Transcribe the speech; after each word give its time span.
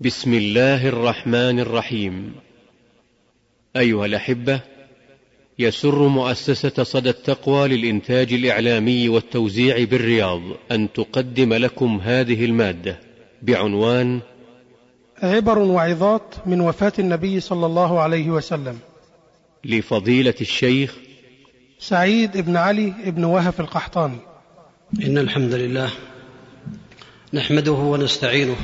بسم 0.00 0.34
الله 0.34 0.88
الرحمن 0.88 1.60
الرحيم. 1.60 2.32
أيها 3.76 4.06
الأحبة 4.06 4.60
يسر 5.58 6.08
مؤسسة 6.08 6.82
صدى 6.82 7.10
التقوى 7.10 7.68
للإنتاج 7.68 8.32
الإعلامي 8.32 9.08
والتوزيع 9.08 9.84
بالرياض 9.84 10.42
أن 10.70 10.92
تقدم 10.92 11.54
لكم 11.54 12.00
هذه 12.04 12.44
المادة 12.44 13.00
بعنوان 13.42 14.20
عبر 15.22 15.58
وعظات 15.58 16.34
من 16.46 16.60
وفاة 16.60 16.92
النبي 16.98 17.40
صلى 17.40 17.66
الله 17.66 18.00
عليه 18.00 18.30
وسلم. 18.30 18.78
لفضيلة 19.64 20.34
الشيخ 20.40 20.94
سعيد 21.78 22.36
بن 22.36 22.56
علي 22.56 22.94
بن 23.06 23.24
وهف 23.24 23.60
القحطاني. 23.60 24.18
إن 25.04 25.18
الحمد 25.18 25.54
لله 25.54 25.90
نحمده 27.34 27.72
ونستعينه 27.72 28.56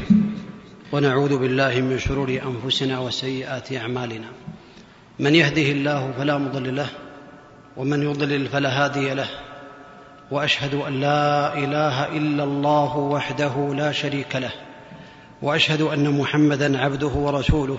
ونعوذ 0.92 1.38
بالله 1.38 1.80
من 1.80 1.98
شرور 1.98 2.40
أنفسنا 2.46 2.98
وسيئات 2.98 3.72
أعمالنا. 3.72 4.26
من 5.18 5.34
يهده 5.34 5.62
الله 5.62 6.12
فلا 6.18 6.38
مضل 6.38 6.76
له 6.76 6.86
ومن 7.76 8.02
يضلل 8.02 8.48
فلا 8.48 8.84
هادي 8.84 9.14
له. 9.14 9.28
وأشهد 10.30 10.74
أن 10.74 11.00
لا 11.00 11.58
إله 11.58 12.16
إلا 12.16 12.44
الله 12.44 12.96
وحده 12.96 13.74
لا 13.74 13.92
شريك 13.92 14.36
له. 14.36 14.50
وأشهد 15.42 15.82
أن 15.82 16.18
محمدا 16.18 16.78
عبده 16.78 17.06
ورسوله 17.06 17.78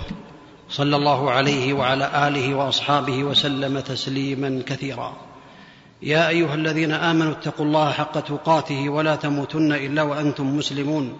صلى 0.69 0.95
الله 0.95 1.31
عليه 1.31 1.73
وعلى 1.73 2.27
آله 2.27 2.55
وأصحابه 2.55 3.23
وسلم 3.23 3.79
تسليما 3.79 4.61
كثيرا. 4.65 5.13
يا 6.01 6.27
أيها 6.27 6.55
الذين 6.55 6.91
آمنوا 6.91 7.31
اتقوا 7.31 7.65
الله 7.65 7.91
حق 7.91 8.19
تقاته 8.19 8.89
ولا 8.89 9.15
تموتن 9.15 9.71
إلا 9.73 10.01
وأنتم 10.01 10.57
مسلمون. 10.57 11.19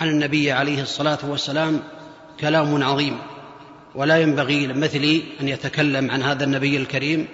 عن 0.00 0.08
النبي 0.08 0.52
عليه 0.52 0.82
الصلاة 0.82 1.18
والسلام 1.22 1.82
كلام 2.40 2.82
عظيم. 2.82 3.18
ولا 3.94 4.20
ينبغي 4.20 4.66
لمثلي 4.66 5.22
أن 5.40 5.48
يتكلم 5.48 6.10
عن 6.10 6.22
هذا 6.22 6.44
النبي 6.44 6.76
الكريم 6.76 7.28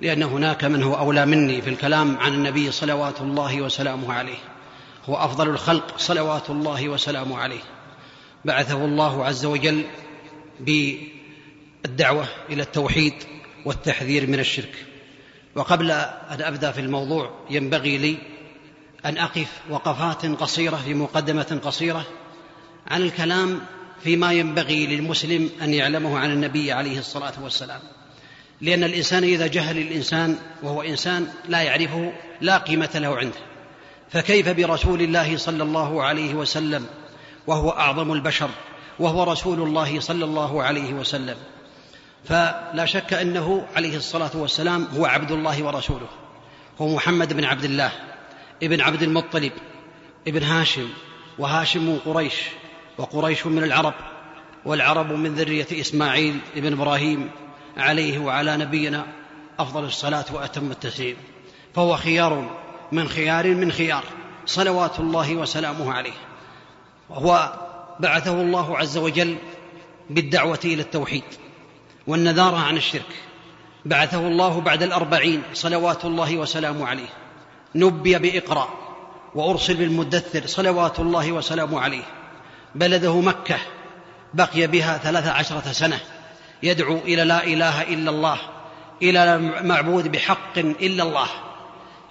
لأن 0.00 0.22
هناك 0.22 0.64
من 0.64 0.82
هو 0.82 0.94
أولى 0.94 1.26
مني 1.26 1.62
في 1.62 1.70
الكلام 1.70 2.16
عن 2.16 2.34
النبي 2.34 2.70
صلوات 2.70 3.20
الله 3.20 3.62
وسلامه 3.62 4.12
عليه. 4.12 4.38
هو 5.04 5.16
أفضل 5.16 5.48
الخلق 5.48 5.98
صلوات 5.98 6.50
الله 6.50 6.88
وسلامه 6.88 7.38
عليه. 7.38 7.60
بعثه 8.44 8.84
الله 8.84 9.24
عز 9.24 9.44
وجل 9.44 9.84
بالدعوة 10.60 12.26
إلى 12.50 12.62
التوحيد 12.62 13.14
والتحذير 13.64 14.26
من 14.26 14.40
الشرك. 14.40 14.84
وقبل 15.54 15.90
أن 15.90 16.42
أبدأ 16.42 16.70
في 16.70 16.80
الموضوع 16.80 17.30
ينبغي 17.50 17.98
لي 17.98 18.16
أن 19.06 19.18
أقف 19.18 19.48
وقفات 19.70 20.26
قصيرة 20.26 20.76
في 20.76 20.94
مقدمة 20.94 21.60
قصيرة 21.64 22.06
عن 22.86 23.02
الكلام 23.02 23.60
فيما 24.04 24.32
ينبغي 24.32 24.86
للمسلم 24.86 25.50
أن 25.62 25.74
يعلمه 25.74 26.18
عن 26.18 26.30
النبي 26.30 26.72
عليه 26.72 26.98
الصلاة 26.98 27.32
والسلام. 27.42 27.80
لأن 28.60 28.84
الإنسان 28.84 29.22
إذا 29.22 29.46
جهل 29.46 29.78
الإنسان 29.78 30.38
وهو 30.62 30.82
إنسان 30.82 31.28
لا 31.48 31.62
يعرفه 31.62 32.12
لا 32.40 32.58
قيمة 32.58 32.90
له 32.94 33.16
عنده. 33.16 33.38
فكيف 34.10 34.48
برسول 34.48 35.02
الله 35.02 35.36
صلى 35.36 35.62
الله 35.62 36.02
عليه 36.02 36.34
وسلم 36.34 36.86
وهو 37.46 37.70
أعظم 37.70 38.12
البشر 38.12 38.50
وهو 38.98 39.22
رسول 39.22 39.62
الله 39.62 40.00
صلى 40.00 40.24
الله 40.24 40.62
عليه 40.62 40.94
وسلم؟ 40.94 41.36
فلا 42.24 42.86
شك 42.86 43.12
أنه 43.12 43.66
عليه 43.76 43.96
الصلاة 43.96 44.30
والسلام 44.34 44.88
هو 44.96 45.06
عبد 45.06 45.30
الله 45.30 45.64
ورسوله. 45.64 46.08
هو 46.80 46.94
محمد 46.94 47.32
بن 47.32 47.44
عبد 47.44 47.64
الله. 47.64 47.92
ابن 48.62 48.80
عبد 48.80 49.02
المطلب 49.02 49.52
ابن 50.28 50.42
هاشم 50.42 50.88
وهاشم 51.38 51.82
من 51.86 51.98
قريش 51.98 52.34
وقريش 52.98 53.46
من 53.46 53.62
العرب 53.62 53.94
والعرب 54.64 55.12
من 55.12 55.34
ذرية 55.34 55.66
إسماعيل 55.72 56.38
ابن 56.56 56.72
إبراهيم 56.72 57.30
عليه 57.76 58.18
وعلى 58.18 58.56
نبينا 58.56 59.06
أفضل 59.58 59.84
الصلاة 59.84 60.24
وأتم 60.32 60.70
التسليم. 60.70 61.16
فهو 61.74 61.96
خيار 61.96 62.58
من 62.92 63.08
خيار 63.08 63.54
من 63.54 63.72
خيار 63.72 64.04
صلوات 64.46 65.00
الله 65.00 65.34
وسلامه 65.34 65.92
عليه. 65.92 66.16
وهو 67.10 67.52
بعثه 68.00 68.40
الله 68.40 68.78
عز 68.78 68.98
وجل 68.98 69.36
بالدعوة 70.10 70.60
إلى 70.64 70.82
التوحيد 70.82 71.24
والنذارة 72.06 72.56
عن 72.56 72.76
الشرك. 72.76 73.22
بعثه 73.84 74.26
الله 74.26 74.60
بعد 74.60 74.82
الأربعين 74.82 75.42
صلوات 75.54 76.04
الله 76.04 76.36
وسلامه 76.36 76.86
عليه. 76.86 77.08
نبي 77.74 78.18
بإقرأ 78.18 78.68
وأرسل 79.34 79.74
بالمدثر 79.74 80.46
صلوات 80.46 81.00
الله 81.00 81.32
وسلامه 81.32 81.80
عليه. 81.80 82.02
بلده 82.74 83.20
مكة 83.20 83.58
بقي 84.34 84.66
بها 84.66 84.98
ثلاث 84.98 85.28
عشرة 85.28 85.72
سنة. 85.72 86.00
يدعو 86.62 86.96
إلى 86.96 87.24
لا 87.24 87.44
إله 87.44 87.82
إلا 87.82 88.10
الله 88.10 88.38
إلى 89.02 89.38
معبود 89.62 90.12
بحق 90.12 90.58
إلا 90.58 91.02
الله. 91.02 91.28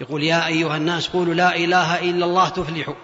يقول 0.01 0.23
يا 0.23 0.47
أيها 0.47 0.77
الناس 0.77 1.07
قولوا 1.07 1.33
لا 1.33 1.55
إله 1.55 1.99
إلا 1.99 2.25
الله 2.25 2.49
تفلحوا. 2.49 2.95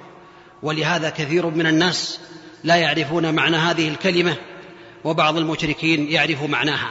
ولهذا 0.63 1.09
كثير 1.09 1.45
من 1.45 1.67
الناس 1.67 2.19
لا 2.63 2.75
يعرفون 2.75 3.35
معنى 3.35 3.57
هذه 3.57 3.87
الكلمة 3.87 4.35
وبعض 5.03 5.37
المشركين 5.37 6.11
يعرف 6.11 6.43
معناها. 6.43 6.89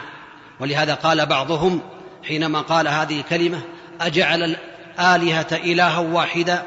ولهذا 0.60 0.94
قال 0.94 1.27
بعضهم 1.27 1.81
حينما 2.28 2.60
قال 2.60 2.88
هذه 2.88 3.21
الكلمة 3.21 3.60
أجعل 4.00 4.56
الالهه 5.00 5.47
إلها 5.53 5.99
واحدا 5.99 6.62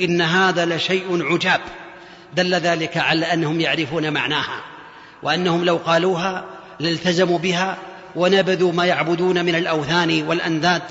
إن 0.00 0.20
هذا 0.20 0.76
لشيء 0.76 1.32
عجاب. 1.32 1.60
دل 2.34 2.54
ذلك 2.54 2.96
على 2.96 3.32
أنهم 3.32 3.60
يعرفون 3.60 4.12
معناها 4.12 4.60
وأنهم 5.22 5.64
لو 5.64 5.76
قالوها 5.76 6.44
لالتزموا 6.80 7.38
بها 7.38 7.78
ونبذوا 8.16 8.72
ما 8.72 8.84
يعبدون 8.84 9.44
من 9.44 9.54
الأوثان 9.54 10.22
والأنداد 10.22 10.82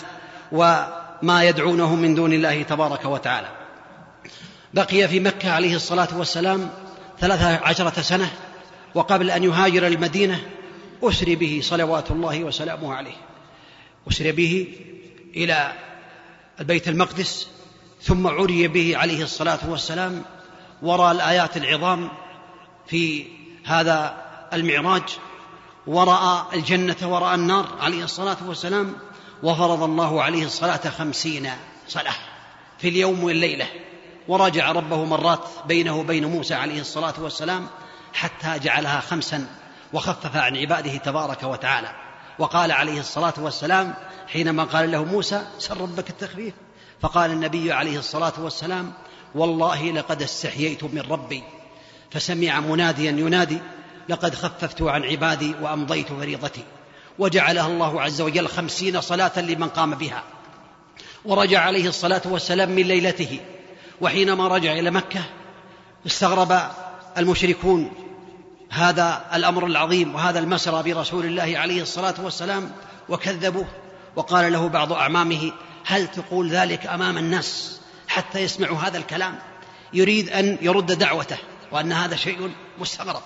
وما 0.51 1.43
يدعونه 1.43 1.95
من 1.95 2.15
دون 2.15 2.33
الله 2.33 2.63
تبارك 2.63 3.05
وتعالى. 3.05 3.47
بقي 4.73 5.07
في 5.07 5.19
مكة 5.19 5.51
عليه 5.51 5.75
الصلاة 5.75 6.07
والسلام 6.17 6.69
ثلاثة 7.19 7.65
عشرة 7.65 8.01
سنة 8.01 8.29
وقبل 8.95 9.31
أن 9.31 9.43
يهاجر 9.43 9.87
المدينة 9.87 10.39
أسري 11.03 11.35
به 11.35 11.59
صلوات 11.63 12.11
الله 12.11 12.43
وسلامه 12.43 12.93
عليه. 12.93 13.15
أسري 14.11 14.31
به 14.31 14.67
إلى 15.35 15.71
البيت 16.59 16.87
المقدس 16.87 17.47
ثم 18.01 18.27
عري 18.27 18.67
به 18.67 18.97
عليه 18.97 19.23
الصلاة 19.23 19.59
والسلام 19.67 20.23
وراى 20.81 21.11
الآيات 21.11 21.57
العظام 21.57 22.09
في 22.87 23.25
هذا 23.65 24.17
المعراج 24.53 25.03
ورأى 25.87 26.45
الجنة 26.53 26.95
ورأى 27.03 27.35
النار 27.35 27.77
عليه 27.79 28.03
الصلاة 28.03 28.37
والسلام 28.45 28.95
وفرض 29.43 29.83
الله 29.83 30.23
عليه 30.23 30.45
الصلاة 30.45 30.89
خمسين 30.89 31.49
صلاة 31.87 32.15
في 32.79 32.89
اليوم 32.89 33.23
والليلة 33.23 33.67
وراجع 34.27 34.71
ربه 34.71 35.05
مرات 35.05 35.49
بينه 35.67 35.97
وبين 35.99 36.25
موسى 36.25 36.53
عليه 36.53 36.81
الصلاة 36.81 37.13
والسلام 37.19 37.67
حتى 38.13 38.59
جعلها 38.59 38.99
خمسا 38.99 39.47
وخفف 39.93 40.35
عن 40.35 40.57
عباده 40.57 40.97
تبارك 40.97 41.43
وتعالى. 41.43 42.02
وقال 42.39 42.71
عليه 42.71 42.99
الصلاة 42.99 43.33
والسلام 43.37 43.93
حينما 44.27 44.63
قال 44.63 44.91
له 44.91 45.03
موسى 45.03 45.43
سر 45.59 45.81
ربك 45.81 46.09
التخفيف 46.09 46.53
فقال 47.01 47.31
النبي 47.31 47.71
عليه 47.71 47.99
الصلاة 47.99 48.33
والسلام 48.37 48.93
والله 49.35 49.91
لقد 49.91 50.21
استحييت 50.21 50.83
من 50.83 51.01
ربي 51.09 51.43
فسمع 52.11 52.59
مناديا 52.59 53.11
ينادي 53.11 53.59
لقد 54.09 54.35
خففت 54.35 54.81
عن 54.81 55.03
عبادي 55.03 55.55
وأمضيت 55.61 56.07
فريضتي 56.07 56.63
وجعلها 57.19 57.67
الله 57.67 58.01
عز 58.01 58.21
وجل 58.21 58.47
خمسين 58.47 59.01
صلاة 59.01 59.39
لمن 59.39 59.69
قام 59.69 59.95
بها 59.95 60.23
ورجع 61.25 61.61
عليه 61.61 61.87
الصلاة 61.87 62.21
والسلام 62.25 62.69
من 62.69 62.83
ليلته 62.83 63.39
وحينما 64.01 64.47
رجع 64.47 64.73
إلى 64.73 64.91
مكة 64.91 65.21
استغرب 66.05 66.59
المشركون 67.17 67.91
هذا 68.73 69.25
الأمر 69.33 69.65
العظيم 69.65 70.15
وهذا 70.15 70.39
المسرى 70.39 70.93
برسول 70.93 71.25
الله 71.25 71.53
عليه 71.57 71.81
الصلاة 71.81 72.13
والسلام 72.19 72.71
وكذبوه. 73.09 73.67
وقال 74.15 74.53
له 74.53 74.69
بعض 74.69 74.93
أعمامه 74.93 75.51
هل 75.85 76.07
تقول 76.07 76.49
ذلك 76.49 76.87
أمام 76.87 77.17
الناس 77.17 77.79
حتى 78.07 78.39
يسمعوا 78.39 78.77
هذا 78.77 78.97
الكلام؟ 78.97 79.39
يريد 79.93 80.29
أن 80.29 80.57
يرد 80.61 80.91
دعوته 80.91 81.37
وأن 81.71 81.91
هذا 81.91 82.15
شيء 82.15 82.51
مستغرب. 82.79 83.21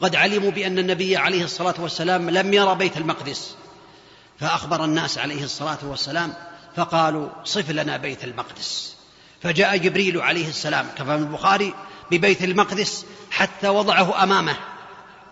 قد 0.00 0.16
علموا 0.16 0.50
بأن 0.50 0.78
النبي 0.78 1.16
عليه 1.16 1.44
الصلاة 1.44 1.74
والسلام 1.78 2.30
لم 2.30 2.54
يرى 2.54 2.74
بيت 2.74 2.96
المقدس. 2.96 3.54
فأخبر 4.40 4.84
الناس 4.84 5.18
عليه 5.18 5.44
الصلاة 5.44 5.78
والسلام 5.82 6.34
فقالوا 6.76 7.28
صف 7.44 7.70
لنا 7.70 7.96
بيت 7.96 8.24
المقدس. 8.24 8.96
فجاء 9.42 9.76
جبريل 9.76 10.20
عليه 10.20 10.48
السلام 10.48 10.86
كما 10.98 11.16
في 11.16 11.22
البخاري 11.22 11.74
ببيت 12.10 12.44
المقدس 12.44 13.06
حتى 13.30 13.68
وضعه 13.68 14.22
أمامه. 14.22 14.56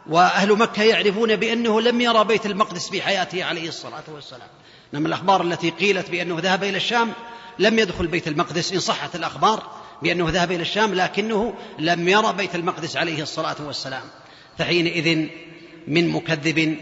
وأهل 0.06 0.58
مكة 0.58 0.82
يعرفون 0.82 1.36
بأنه 1.36 1.80
لم 1.80 2.00
يرى 2.00 2.24
بيت 2.24 2.46
المقدس 2.46 2.88
في 2.88 3.02
حياته 3.02 3.44
عليه 3.44 3.68
الصلاة 3.68 4.02
والسلام. 4.08 4.48
إنما 4.94 5.08
الأخبار 5.08 5.42
التي 5.42 5.70
قيلت 5.70 6.10
بأنه 6.10 6.40
ذهب 6.40 6.64
إلى 6.64 6.76
الشام 6.76 7.12
لم 7.58 7.78
يدخل 7.78 8.06
بيت 8.06 8.28
المقدس 8.28 8.72
إن 8.72 8.80
صحت 8.80 9.16
الأخبار 9.16 9.62
بأنه 10.02 10.30
ذهب 10.30 10.52
إلى 10.52 10.62
الشام 10.62 10.94
لكنه 10.94 11.54
لم 11.78 12.08
يرى 12.08 12.32
بيت 12.32 12.54
المقدس 12.54 12.96
عليه 12.96 13.22
الصلاة 13.22 13.56
والسلام. 13.60 14.02
فحينئذ 14.58 15.28
من 15.88 16.08
مكذب 16.08 16.78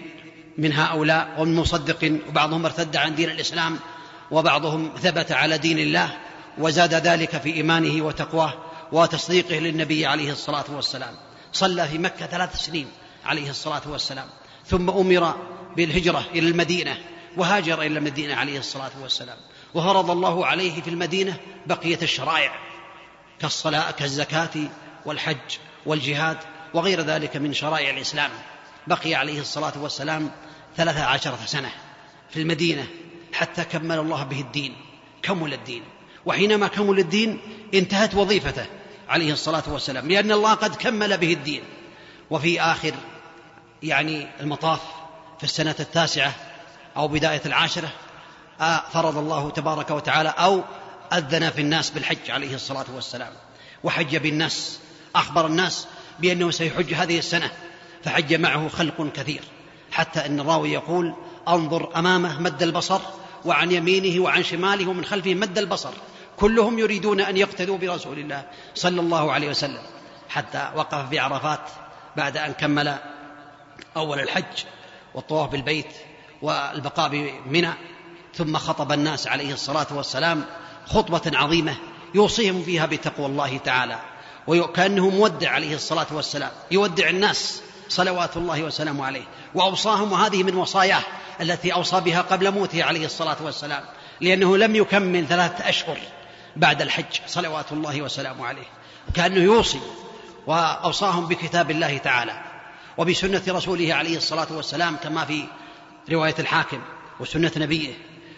من 0.59 0.73
هؤلاء 0.73 1.35
ومن 1.39 1.55
مصدق 1.55 2.21
وبعضهم 2.29 2.65
ارتد 2.65 2.97
عن 2.97 3.15
دين 3.15 3.31
الإسلام 3.31 3.79
وبعضهم 4.31 4.93
ثبت 5.03 5.33
على 5.33 5.59
دين 5.59 5.79
الله 5.79 6.17
وزاد 6.59 6.95
ذلك 6.95 7.41
في 7.41 7.55
إيمانه 7.55 8.05
وتقواه 8.05 8.55
وتصديقه 8.93 9.59
للنبي 9.59 10.07
عليه 10.07 10.33
الصلاة 10.33 10.65
والسلام. 10.71 11.15
صلى 11.53 11.89
في 11.89 11.99
مكة 11.99 12.27
ثلاث 12.27 12.57
سنين. 12.57 12.87
عليه 13.25 13.51
الصلاة 13.51 13.83
والسلام. 13.87 14.27
ثم 14.67 14.91
أمر 14.91 15.37
بالهجرة 15.77 16.25
إلى 16.35 16.49
المدينة 16.49 16.99
وهاجر 17.37 17.83
إلى 17.83 17.99
المدينة 17.99 18.35
عليه 18.35 18.59
الصلاة 18.59 18.91
والسلام. 19.03 19.37
وفرض 19.75 20.11
الله 20.11 20.47
عليه 20.47 20.83
في 20.83 20.91
المدينة 20.91 21.37
بقية 21.67 21.99
الشرائع 22.03 22.53
كالصلاة 23.41 23.91
كالزكاة 23.91 24.51
والحج 25.07 25.59
والجهاد 25.87 26.39
وغير 26.75 27.01
ذلك 27.01 27.37
من 27.37 27.53
شرائع 27.53 27.91
الإسلام. 27.91 28.31
بقي 28.87 29.15
عليه 29.15 29.41
الصلاة 29.41 29.73
والسلام 29.77 30.31
ثلاثة 30.77 31.05
عشرة 31.05 31.39
سنة 31.47 31.71
في 32.31 32.41
المدينة 32.41 32.87
حتى 33.33 33.65
كمل 33.65 33.99
الله 33.99 34.23
به 34.23 34.41
الدين 34.41 34.77
كمل 35.23 35.53
الدين. 35.53 35.83
وحينما 36.27 36.67
كمل 36.67 36.99
الدين 36.99 37.41
انتهت 37.75 38.15
وظيفته 38.15 38.67
عليه 39.09 39.33
الصلاة 39.33 39.63
والسلام 39.67 40.09
لأن 40.09 40.33
الله 40.33 40.55
قد 40.55 40.75
كمل 40.75 41.19
به 41.19 41.33
الدين. 41.33 41.63
وفي 42.31 42.61
آخر 42.61 42.93
يعني 43.83 44.27
المطاف 44.41 44.81
في 45.39 45.45
السنة 45.45 45.75
التاسعة 45.81 46.35
أو 46.97 47.09
بداية 47.09 47.43
العاشرة 47.47 47.89
آه، 48.61 48.83
فرض 48.93 49.19
الله 49.19 49.51
تبارك 49.51 49.91
وتعالى 49.91 50.29
أو 50.29 50.63
أذن 51.13 51.51
في 51.51 51.61
الناس 51.61 51.91
بالحج 51.91 52.31
عليه 52.31 52.55
الصلاة 52.55 52.85
والسلام. 52.95 53.33
وحج 53.85 54.17
بالناس 54.17 54.79
أخبر 55.15 55.47
الناس 55.47 55.87
بأنه 56.19 56.51
سيحج 56.51 56.95
هذه 56.95 57.19
السنة 57.19 57.51
فحج 58.05 58.35
معه 58.35 58.69
خلق 58.69 59.13
كثير. 59.15 59.43
حتى 59.93 60.27
أن 60.27 60.41
الراوي 60.41 60.73
يقول 60.73 61.15
أنظر 61.49 61.97
أمامه 61.97 62.41
مد 62.41 62.63
البصر 62.63 63.01
وعن 63.45 63.73
يمينه 63.73 64.23
وعن 64.23 64.43
شماله 64.43 64.91
ومن 64.91 65.05
خلفه 65.05 65.35
مد 65.35 65.59
البصر. 65.59 65.93
كلهم 66.37 66.79
يريدون 66.79 67.21
أن 67.21 67.37
يقتدوا 67.37 67.79
برسول 67.79 68.19
الله 68.19 68.45
صلى 68.75 69.01
الله 69.01 69.33
عليه 69.33 69.51
وسلم. 69.51 69.83
حتى 70.29 70.71
وقف 70.77 71.09
في 71.09 71.19
عرفات 71.19 71.61
بعد 72.17 72.37
أن 72.37 72.53
كمل 72.53 72.99
أول 73.97 74.21
الحج 74.21 74.65
والطواف 75.15 75.51
بالبيت 75.51 75.93
والبقاء 76.43 77.09
بمنى 77.09 77.71
ثم 78.35 78.57
خطب 78.57 78.93
الناس 78.93 79.27
عليه 79.27 79.53
الصلاة 79.53 79.87
والسلام 79.91 80.45
خطبة 80.87 81.39
عظيمة 81.39 81.77
يوصيهم 82.15 82.63
فيها 82.63 82.87
بتقوى 82.87 83.27
الله 83.27 83.59
تعالى 83.59 83.99
وكأنه 84.47 85.09
مودع 85.09 85.51
عليه 85.51 85.75
الصلاة 85.75 86.07
والسلام 86.13 86.51
يودع 86.71 87.09
الناس 87.09 87.63
صلوات 87.89 88.37
الله 88.37 88.63
وسلامه 88.63 89.07
عليه 89.07 89.25
وأوصاهم 89.55 90.13
وهذه 90.13 90.43
من 90.43 90.55
وصاياه 90.57 91.03
التي 91.41 91.73
أوصى 91.73 92.01
بها 92.01 92.21
قبل 92.21 92.51
موته 92.51 92.85
عليه 92.85 93.07
الصلاة 93.07 93.37
والسلام 93.41 93.85
لأنه 94.21 94.57
لم 94.57 94.77
يكمل 94.77 95.27
ثلاثة 95.27 95.69
أشهر 95.69 95.99
بعد 96.57 96.83
الحج 96.83 97.21
صلوات 97.27 97.73
الله 97.73 98.03
وسلامه 98.03 98.47
عليه 98.47 98.67
كأنه 99.15 99.41
يوصي 99.41 99.81
وأوصاهم 100.47 101.27
بكتاب 101.27 101.71
الله 101.71 101.99
تعالى. 101.99 102.52
وبسنة 102.99 103.43
رسوله 103.49 103.95
عليه 103.95 104.17
الصلاة 104.17 104.47
والسلام 104.51 104.97
كما 104.97 105.25
في 105.25 105.45
رواية 106.11 106.35
الحاكم 106.39 106.79
وسنة 107.21 107.53
نبيه 107.57 107.95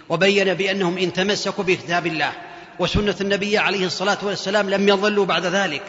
وبين 0.09 0.55
بأنهم 0.55 0.99
إن 0.99 1.13
تمسكوا 1.13 1.65
بكتاب 1.65 2.07
الله 2.07 2.33
وسنة 2.79 3.17
النبي 3.21 3.59
عليه 3.59 3.87
الصلاة 3.87 4.19
والسلام 4.23 4.71
لم 4.71 4.89
يضلوا 4.89 5.27
بعد 5.27 5.47
ذلك 5.47 5.83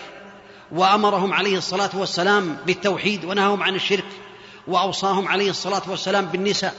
وأمرهم 0.71 1.33
عليه 1.33 1.57
الصلاة 1.57 1.89
والسلام 1.93 2.57
بالتوحيد 2.65 3.25
ونهاهم 3.25 3.63
عن 3.63 3.75
الشرك 3.75 4.05
وأوصاهم 4.67 5.27
عليه 5.27 5.49
الصلاة 5.49 5.81
والسلام 5.87 6.25
بالنساء 6.25 6.73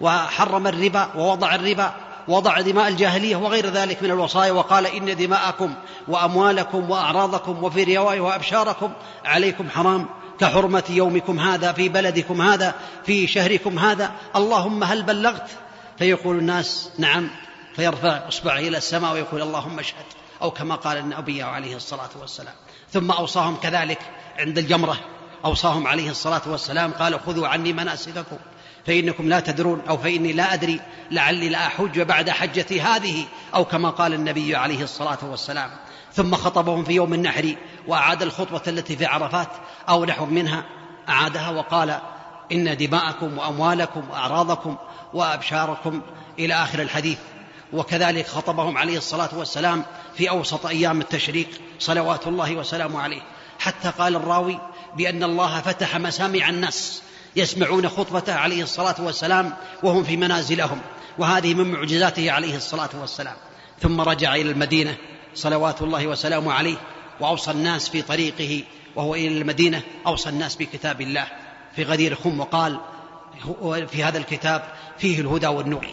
وحرم 0.00 0.66
الربا 0.66 1.10
ووضع 1.16 1.54
الربا 1.54 1.94
وضع 2.28 2.60
دماء 2.60 2.88
الجاهلية 2.88 3.36
وغير 3.36 3.66
ذلك 3.70 4.02
من 4.02 4.10
الوصايا 4.10 4.52
وقال 4.52 4.86
إن 4.86 5.16
دماءكم 5.16 5.74
وأموالكم 6.08 6.90
وأعراضكم 6.90 7.64
وفي 7.64 7.96
رواية 7.96 8.20
وأبشاركم 8.20 8.92
عليكم 9.24 9.70
حرام. 9.70 10.06
كحرمة 10.40 10.84
يومكم 10.90 11.40
هذا 11.40 11.72
في 11.72 11.88
بلدكم 11.88 12.42
هذا 12.42 12.74
في 13.06 13.26
شهركم 13.26 13.78
هذا. 13.78 14.12
اللهم 14.36 14.84
هل 14.84 15.02
بلغت؟ 15.02 15.50
فيقول 15.98 16.38
الناس 16.38 16.90
نعم. 16.98 17.30
فيرفع 17.76 18.28
اصبعه 18.28 18.58
إلى 18.58 18.78
السماء 18.78 19.12
ويقول 19.12 19.42
اللهم 19.42 19.78
اشهد. 19.78 20.04
أو 20.42 20.50
كما 20.50 20.74
قال 20.74 20.98
النبي 20.98 21.42
عليه 21.42 21.76
الصلاة 21.76 22.10
والسلام. 22.20 22.54
ثم 22.92 23.10
أوصاهم 23.10 23.56
كذلك 23.56 23.98
عند 24.38 24.58
الجمرة. 24.58 24.96
أوصاهم 25.44 25.86
عليه 25.86 26.10
الصلاة 26.10 26.42
والسلام 26.46 26.92
قال 26.92 27.20
خذوا 27.20 27.48
عني 27.48 27.72
مناسككم. 27.72 28.36
فإنكم 28.86 29.28
لا 29.28 29.40
تدرون 29.40 29.82
أو 29.88 29.96
فإني 29.96 30.32
لا 30.32 30.54
أدري 30.54 30.80
لعلي 31.10 31.48
لا 31.48 31.66
أحج 31.66 32.00
بعد 32.00 32.30
حجتي 32.30 32.80
هذه. 32.80 33.24
أو 33.54 33.64
كما 33.64 33.90
قال 33.90 34.14
النبي 34.14 34.56
عليه 34.56 34.82
الصلاة 34.82 35.18
والسلام. 35.22 35.70
ثم 36.12 36.34
خطبهم 36.34 36.84
في 36.84 36.92
يوم 36.92 37.14
النحر 37.14 37.54
وأعاد 37.86 38.22
الخطبة 38.22 38.62
التي 38.68 38.96
في 38.96 39.06
عرفات 39.06 39.48
أو 39.88 40.04
نحو 40.04 40.26
منها 40.26 40.64
أعادها 41.08 41.50
وقال 41.50 41.98
إن 42.52 42.76
دماءكم 42.76 43.38
وأموالكم 43.38 44.10
وأعراضكم 44.10 44.76
وأبشاركم 45.14 46.02
إلى 46.38 46.54
آخر 46.54 46.82
الحديث. 46.82 47.18
وكذلك 47.72 48.26
خطبهم 48.26 48.78
عليه 48.78 48.98
الصلاة 48.98 49.28
والسلام 49.32 49.84
في 50.14 50.30
أوسط 50.30 50.66
أيام 50.66 51.00
التشريق 51.00 51.48
صلوات 51.78 52.26
الله 52.26 52.56
وسلامه 52.56 53.00
عليه. 53.00 53.20
حتى 53.58 53.90
قال 53.98 54.16
الراوي 54.16 54.58
بأن 54.96 55.22
الله 55.22 55.60
فتح 55.60 55.96
مسامع 55.96 56.48
الناس 56.48 57.02
يسمعون 57.36 57.88
خطبته 57.88 58.34
عليه 58.34 58.62
الصلاة 58.62 58.94
والسلام 58.98 59.52
وهم 59.82 60.04
في 60.04 60.16
منازلهم 60.16 60.80
وهذه 61.18 61.54
من 61.54 61.72
معجزاته 61.72 62.30
عليه 62.30 62.56
الصلاة 62.56 62.90
والسلام. 63.00 63.36
ثم 63.80 64.00
رجع 64.00 64.34
إلى 64.34 64.50
المدينة 64.50 64.96
صلوات 65.38 65.82
الله 65.82 66.06
وسلامه 66.06 66.52
عليه 66.52 66.76
وأوصى 67.20 67.50
الناس 67.50 67.88
في 67.88 68.02
طريقه 68.02 68.64
وهو 68.96 69.14
إلى 69.14 69.38
المدينة 69.38 69.82
أوصى 70.06 70.28
الناس 70.28 70.56
بكتاب 70.56 71.00
الله 71.00 71.26
في 71.76 71.82
غدير 71.82 72.14
خم 72.14 72.40
وقال 72.40 72.80
في 73.88 74.04
هذا 74.04 74.18
الكتاب 74.18 74.72
فيه 74.98 75.20
الهدى 75.20 75.46
والنور. 75.46 75.86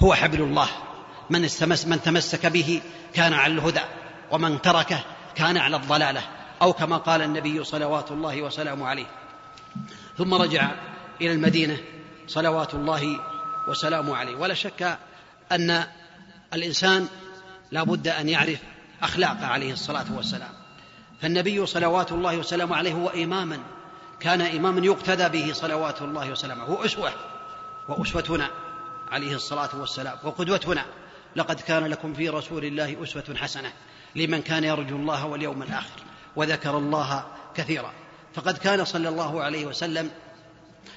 هو 0.00 0.14
حبل 0.14 0.40
الله. 0.40 0.68
من, 1.30 1.44
استمس 1.44 1.86
من 1.86 2.02
تمسك 2.02 2.46
به 2.46 2.82
كان 3.14 3.32
على 3.32 3.52
الهدى 3.52 3.80
ومن 4.30 4.62
تركه 4.62 5.00
كان 5.34 5.56
على 5.56 5.76
الضلالة 5.76 6.22
أو 6.62 6.72
كما 6.72 6.96
قال 6.96 7.22
النبي 7.22 7.64
صلوات 7.64 8.10
الله 8.10 8.42
وسلامه 8.42 8.86
عليه. 8.86 9.06
ثم 10.18 10.34
رجع 10.34 10.70
إلى 11.20 11.32
المدينة 11.32 11.76
صلوات 12.26 12.74
الله 12.74 13.20
وسلامه 13.68 14.16
عليه. 14.16 14.36
ولا 14.36 14.54
شك 14.54 14.98
أن 15.52 15.84
الإنسان 16.54 17.08
لا 17.72 17.82
بد 17.82 18.08
أن 18.08 18.28
يعرف 18.28 18.58
اخلاقه 19.04 19.46
عليه 19.46 19.72
الصلاة 19.72 20.06
والسلام. 20.16 20.52
فالنبي 21.22 21.66
صلوات 21.66 22.12
الله 22.12 22.36
وسلامه 22.36 22.76
عليه 22.76 22.92
هو 22.92 23.08
إماما 23.08 23.58
كان 24.20 24.40
إماما 24.40 24.86
يقتدى 24.86 25.28
به 25.28 25.52
صلوات 25.52 26.02
الله 26.02 26.30
وسلامه. 26.30 26.64
هو 26.64 26.84
أسوة 26.84 27.12
وأسوتنا 27.88 28.50
عليه 29.10 29.34
الصلاة 29.34 29.70
والسلام 29.74 30.18
وقدوتنا 30.24 30.84
لقد 31.36 31.60
كان 31.60 31.86
لكم 31.86 32.14
في 32.14 32.28
رسول 32.28 32.64
الله 32.64 33.02
أسوة 33.02 33.36
حسنة 33.36 33.72
لمن 34.16 34.42
كان 34.42 34.64
يرجو 34.64 34.96
الله 34.96 35.26
واليوم 35.26 35.62
الآخر 35.62 36.00
وذكر 36.36 36.78
الله 36.78 37.26
كثيرا. 37.54 37.92
فقد 38.34 38.58
كان 38.58 38.84
صلى 38.84 39.08
الله 39.08 39.42
عليه 39.42 39.66
وسلم 39.66 40.10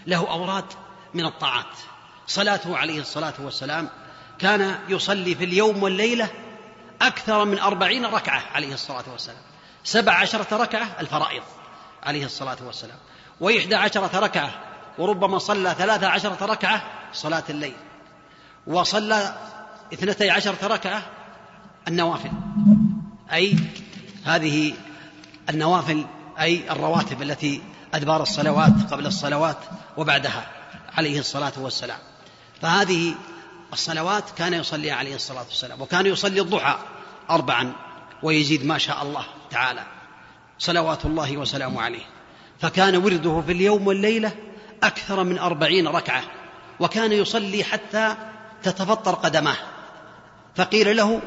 له 0.08 0.32
أوراد 0.32 0.66
من 1.14 1.26
الطاعات. 1.26 1.78
صلاته 2.28 2.78
عليه 2.78 3.00
الصلاة 3.00 3.34
والسلام 3.40 3.90
كان 4.40 4.80
يصلي 4.90 5.36
في 5.36 5.44
اليوم 5.44 5.84
والليلة 5.84 6.30
أكثر 7.02 7.46
من 7.46 7.60
أربعين 7.60 8.06
ركعة 8.06 8.44
عليه 8.54 8.74
الصلاة 8.74 9.04
والسلام. 9.12 9.42
سبع 9.84 10.14
عشرة 10.14 10.58
ركعة 10.58 10.88
الفرائض 11.00 11.44
عليه 12.04 12.26
الصلاة 12.26 12.58
والسلام. 12.66 12.98
وإحدى 13.40 13.76
عشرة 13.76 14.20
ركعة 14.20 14.52
وربما 14.98 15.38
صلى 15.38 15.76
ثلاثة 15.78 16.08
عشرة 16.08 16.46
ركعة 16.46 16.84
صلاة 17.14 17.44
الليل. 17.50 17.76
وصلى 18.68 19.38
اثنتي 19.94 20.30
عشرة 20.30 20.68
ركعة 20.68 21.04
النوافل. 21.88 22.32
أي 23.34 23.56
هذه 24.26 24.74
النوافل 25.50 26.06
أي 26.40 26.72
الرواتب 26.72 27.22
التي 27.22 27.62
أدبار 27.94 28.22
الصلوات 28.22 28.94
قبل 28.94 29.06
الصلوات 29.06 29.58
وبعدها 29.98 30.48
عليه 30.98 31.20
الصلاة 31.20 31.54
والسلام. 31.58 32.00
فهذه 32.62 33.16
الصلوات 33.74 34.24
كان 34.38 34.54
يصلي 34.54 34.92
عليه 34.92 35.16
الصلاة 35.16 35.44
والسلام 35.44 35.82
وكان 35.82 36.06
يصلي 36.06 36.42
الضحى 36.42 36.78
أربعا 37.30 37.74
ويزيد 38.24 38.66
ما 38.66 38.78
شاء 38.78 39.04
الله 39.04 39.26
تعالى. 39.50 39.84
صلوات 40.60 41.06
الله 41.06 41.38
وسلامه 41.38 41.82
عليه. 41.82 42.06
فكان 42.60 42.96
ورده 42.96 43.44
في 43.46 43.52
اليوم 43.52 43.88
والليلة 43.88 44.32
أكثر 44.84 45.24
من 45.24 45.38
أربعين 45.38 45.88
ركعة 45.88 46.24
وكان 46.80 47.12
يصلي 47.12 47.64
حتى 47.64 48.16
تتفطر 48.64 49.16
قدماه. 49.16 49.58
فقيل 50.56 50.98
له 50.98 51.22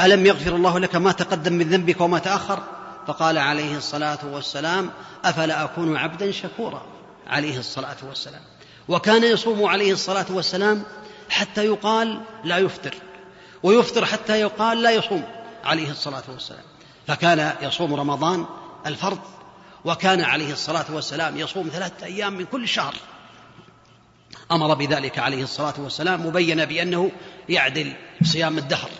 ألم 0.00 0.26
يغفر 0.26 0.56
الله 0.56 0.78
لك 0.78 0.96
ما 0.96 1.12
تقدم 1.12 1.52
من 1.52 1.68
ذنبك 1.68 2.00
وما 2.00 2.18
تأخر؟ 2.18 2.62
فقال 3.06 3.38
عليه 3.38 3.76
الصلاة 3.76 4.18
والسلام 4.24 4.90
أفلا 5.24 5.64
أكون 5.64 5.96
عبدا 5.96 6.30
شكورا؟ 6.30 6.82
عليه 7.26 7.58
الصلاة 7.58 7.96
والسلام. 8.08 8.42
وكان 8.88 9.24
يصوم 9.24 9.64
عليه 9.64 9.92
الصلاة 9.92 10.26
والسلام 10.30 10.82
حتى 11.30 11.64
يقال 11.64 12.20
لا 12.44 12.58
يفطر 12.58 12.94
ويفطر 13.62 14.04
حتى 14.06 14.40
يقال 14.40 14.82
لا 14.82 14.90
يصوم 14.90 15.24
عليه 15.64 15.90
الصلاة 15.90 16.22
والسلام. 16.28 16.64
فكان 17.06 17.52
يصوم 17.62 17.94
رمضان 17.94 18.46
الفرض 18.86 19.18
وكان 19.84 20.20
عليه 20.20 20.52
الصلاة 20.52 20.84
والسلام 20.90 21.38
يصوم 21.38 21.68
ثلاثة 21.72 22.06
أيام 22.06 22.32
من 22.32 22.44
كل 22.44 22.68
شهر. 22.68 22.94
أمر 24.52 24.74
بذلك 24.74 25.18
عليه 25.18 25.42
الصلاة 25.42 25.74
والسلام 25.78 26.26
مبينا 26.26 26.64
بأنه 26.64 27.10
يعدل 27.48 27.92
صيام 28.22 28.58
الدهر. 28.58 28.90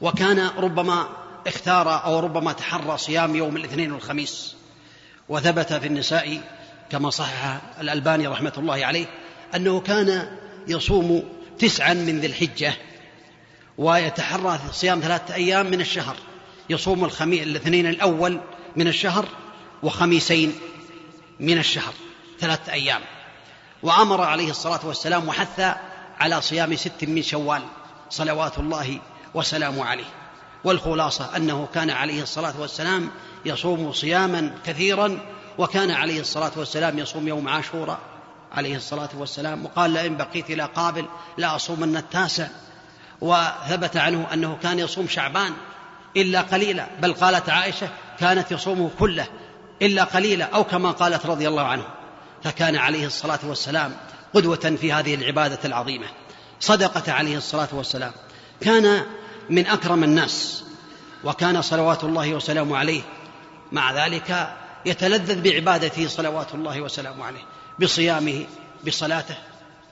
وكان 0.00 0.50
ربما 0.56 1.08
اختار 1.46 2.04
أو 2.04 2.20
ربما 2.20 2.52
تحرى 2.52 2.98
صيام 2.98 3.36
يوم 3.36 3.56
الاثنين 3.56 3.92
والخميس. 3.92 4.56
وثبت 5.28 5.72
في 5.72 5.86
النساء 5.86 6.40
كما 6.90 7.10
صحح 7.10 7.60
الألباني 7.80 8.26
رحمة 8.26 8.52
الله 8.58 8.86
عليه 8.86 9.06
أنه 9.54 9.80
كان 9.80 10.36
يصوم 10.68 11.22
تسعا 11.58 11.94
من 11.94 12.20
ذي 12.20 12.26
الحجة 12.26 12.74
ويتحرى 13.78 14.60
صيام 14.72 15.00
ثلاثة 15.00 15.34
أيام 15.34 15.66
من 15.66 15.80
الشهر. 15.80 16.16
يصوم 16.70 17.04
الخميس 17.04 17.42
الاثنين 17.42 17.86
الأول 17.86 18.40
من 18.76 18.88
الشهر 18.88 19.28
وخميسين 19.82 20.54
من 21.40 21.58
الشهر 21.58 21.92
ثلاثة 22.40 22.72
أيام. 22.72 23.00
وأمر 23.82 24.20
عليه 24.20 24.50
الصلاة 24.50 24.86
والسلام 24.86 25.28
وحث 25.28 25.60
على 26.18 26.40
صيام 26.40 26.76
ست 26.76 27.04
من 27.04 27.22
شوال 27.22 27.62
صلوات 28.10 28.58
الله 28.58 28.98
وسلامه 29.34 29.84
عليه. 29.84 30.10
والخلاصة 30.64 31.36
أنه 31.36 31.68
كان 31.74 31.90
عليه 31.90 32.22
الصلاة 32.22 32.60
والسلام 32.60 33.10
يصوم 33.44 33.92
صياما 33.92 34.54
كثيرا 34.66 35.20
وكان 35.58 35.90
عليه 35.90 36.20
الصلاة 36.20 36.52
والسلام 36.56 36.98
يصوم 36.98 37.28
يوم 37.28 37.48
عاشوراء. 37.48 37.98
عليه 38.52 38.76
الصلاة 38.76 39.08
والسلام 39.14 39.64
وقال 39.64 39.90
لئن 39.90 40.16
بقيت 40.16 40.50
إلى 40.50 40.62
قابل 40.62 41.06
لا 41.36 41.56
أصومن 41.56 41.96
التاسع 41.96 42.48
وثبت 43.20 43.96
عنه 43.96 44.26
أنه 44.32 44.58
كان 44.62 44.78
يصوم 44.78 45.08
شعبان 45.08 45.52
إلا 46.16 46.40
قليلا 46.40 46.86
بل 47.00 47.12
قالت 47.12 47.48
عائشة 47.48 47.88
كانت 48.18 48.52
يصومه 48.52 48.90
كله 48.98 49.26
إلا 49.82 50.04
قليلا 50.04 50.44
أو 50.44 50.64
كما 50.64 50.90
قالت 50.90 51.26
رضي 51.26 51.48
الله 51.48 51.62
عنه. 51.62 51.84
فكان 52.44 52.76
عليه 52.76 53.06
الصلاة 53.06 53.38
والسلام 53.44 53.96
قدوة 54.34 54.76
في 54.80 54.92
هذه 54.92 55.14
العبادة 55.14 55.58
العظيمة. 55.64 56.06
صدقة 56.60 57.12
عليه 57.12 57.36
الصلاة 57.36 57.68
والسلام. 57.72 58.12
كان 58.60 59.06
من 59.50 59.66
أكرم 59.66 60.04
الناس 60.04 60.64
وكان 61.24 61.62
صلوات 61.62 62.04
الله 62.04 62.34
وسلامه 62.34 62.76
عليه. 62.78 63.02
مع 63.72 64.06
ذلك 64.06 64.56
يتلذذ 64.86 65.42
بعبادته 65.42 66.08
صلوات 66.08 66.54
الله 66.54 66.80
وسلامه 66.80 67.24
عليه. 67.24 67.44
بصيامه 67.80 68.46
بصلاته 68.86 69.34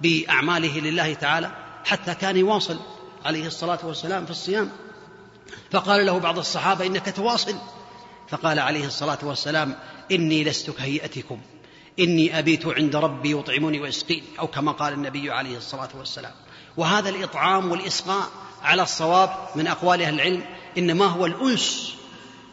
بأعماله 0.00 0.80
لله 0.80 1.14
تعالى 1.14 1.50
حتى 1.84 2.14
كان 2.14 2.36
يواصل 2.36 2.78
عليه 3.24 3.46
الصلاة 3.46 3.78
والسلام 3.82 4.24
في 4.24 4.30
الصيام. 4.30 4.70
فقال 5.70 6.06
له 6.06 6.18
بعض 6.18 6.38
الصحابة 6.38 6.86
إنك 6.86 7.16
تواصل. 7.16 7.54
فقال 8.28 8.58
عليه 8.58 8.86
الصلاة 8.86 9.18
والسلام 9.22 9.74
إني 10.12 10.44
لست 10.44 10.70
كهيئتكم. 10.70 11.40
إني 11.98 12.38
أبيت 12.38 12.66
عند 12.66 12.96
ربي 12.96 13.30
يطعمني 13.30 13.80
ويسقين 13.80 14.22
أو 14.38 14.46
كما 14.46 14.72
قال 14.72 14.92
النبي 14.92 15.30
عليه 15.30 15.56
الصلاة 15.56 15.88
والسلام. 15.98 16.32
وهذا 16.76 17.08
الإطعام 17.08 17.70
والإسقاء 17.70 18.28
على 18.62 18.82
الصواب 18.82 19.30
من 19.54 19.66
أقوال 19.66 20.02
أهل 20.02 20.14
العلم 20.14 20.44
إنما 20.78 21.06
هو 21.06 21.26
الأنس 21.26 21.94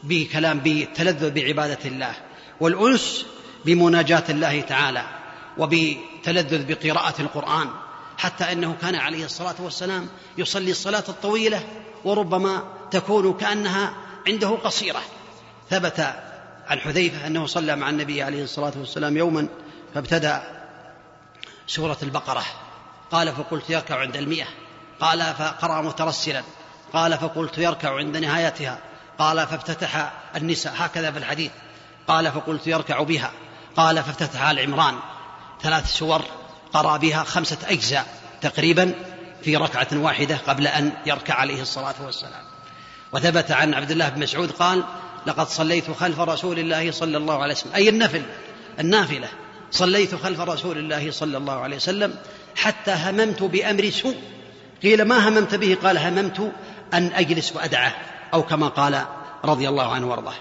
بكلام 0.04 0.60
بالتلذذ 0.60 1.32
بعبادة 1.32 1.80
الله 1.86 2.16
والأنس 2.60 3.26
بمناجاة 3.66 4.24
الله 4.30 4.62
تعالى. 4.62 5.25
وبتلذذ 5.58 6.66
بقراءة 6.66 7.22
القرآن 7.22 7.70
حتى 8.18 8.52
أنه 8.52 8.76
كان 8.82 8.96
عليه 8.96 9.26
الصلاة 9.26 9.56
والسلام 9.60 10.08
يصلي 10.38 10.72
الصلاة 10.72 11.04
الطويلة 11.10 11.64
وربما 12.06 12.64
تكون 12.92 13.34
كأنها 13.34 13.94
عنده 14.28 14.50
قصيرة. 14.50 15.02
ثبت 15.70 16.00
عن 16.68 16.80
حذيفة 16.80 17.28
أنه 17.28 17.46
صلى 17.46 17.76
مع 17.76 17.90
النبي 17.90 18.24
عليه 18.24 18.44
الصلاة 18.44 18.74
والسلام 18.76 19.18
يوما 19.18 19.48
فابتدأ 19.96 20.44
سورة 21.68 21.98
البقرة. 22.04 22.44
قال 23.12 23.32
فقلت 23.32 23.70
يركع 23.70 24.00
عند 24.00 24.16
المئة. 24.16 24.48
قال 25.00 25.34
فقرأ 25.34 25.82
مترسلا. 25.82 26.44
قال 26.94 27.18
فقلت 27.18 27.58
يركع 27.58 27.98
عند 27.98 28.18
نهايتها. 28.18 28.80
قال 29.20 29.48
فافتتح 29.48 30.14
النساء. 30.36 30.74
هكذا 30.78 31.12
في 31.12 31.18
الحديث. 31.18 31.52
قال 32.08 32.32
فقلت 32.32 32.68
يركع 32.68 33.04
بها. 33.04 33.32
قال 33.78 34.04
فافتتح 34.04 34.50
آل 34.50 34.60
عمران. 34.60 34.96
ثلاث 35.64 35.94
سور 35.94 36.22
قرأ 36.74 36.98
بها 36.98 37.24
خمسة 37.24 37.58
أجزاء 37.68 38.06
تقريبا 38.42 38.94
في 39.44 39.56
ركعة 39.56 39.88
واحدة 39.94 40.38
قبل 40.48 40.68
أن 40.68 40.92
يركع 41.06 41.34
عليه 41.34 41.62
الصلاة 41.62 41.96
والسلام. 42.06 42.44
وثبت 43.14 43.52
عن 43.52 43.74
عبد 43.74 43.92
الله 43.92 44.10
بن 44.10 44.22
مسعود 44.22 44.52
قال 44.52 44.84
لقد 45.28 45.48
صليت 45.48 45.92
خلف 45.92 46.20
رسول 46.20 46.60
الله 46.60 46.92
صلى 46.92 47.18
الله 47.18 47.44
عليه 47.44 47.54
وسلم. 47.54 47.74
أي 47.74 47.90
النفل 47.90 48.22
النافلة. 48.80 49.28
صليت 49.72 50.16
خلف 50.16 50.40
رسول 50.40 50.78
الله 50.78 51.12
صلى 51.12 51.38
الله 51.38 51.60
عليه 51.60 51.76
وسلم 51.76 52.16
حتى 52.56 52.92
هممت 52.92 53.44
بأمر 53.44 53.90
سوء. 53.90 54.16
قيل 54.84 55.02
ما 55.02 55.30
هممت 55.30 55.56
به؟ 55.56 55.78
قال 55.84 55.98
هممت 55.98 56.52
أن 56.94 57.12
أجلس 57.14 57.56
وأدعه. 57.56 57.96
أو 58.34 58.44
كما 58.44 58.68
قال 58.68 59.06
رضي 59.46 59.70
الله 59.70 59.94
عنه 59.94 60.08
وأرضاه. 60.08 60.36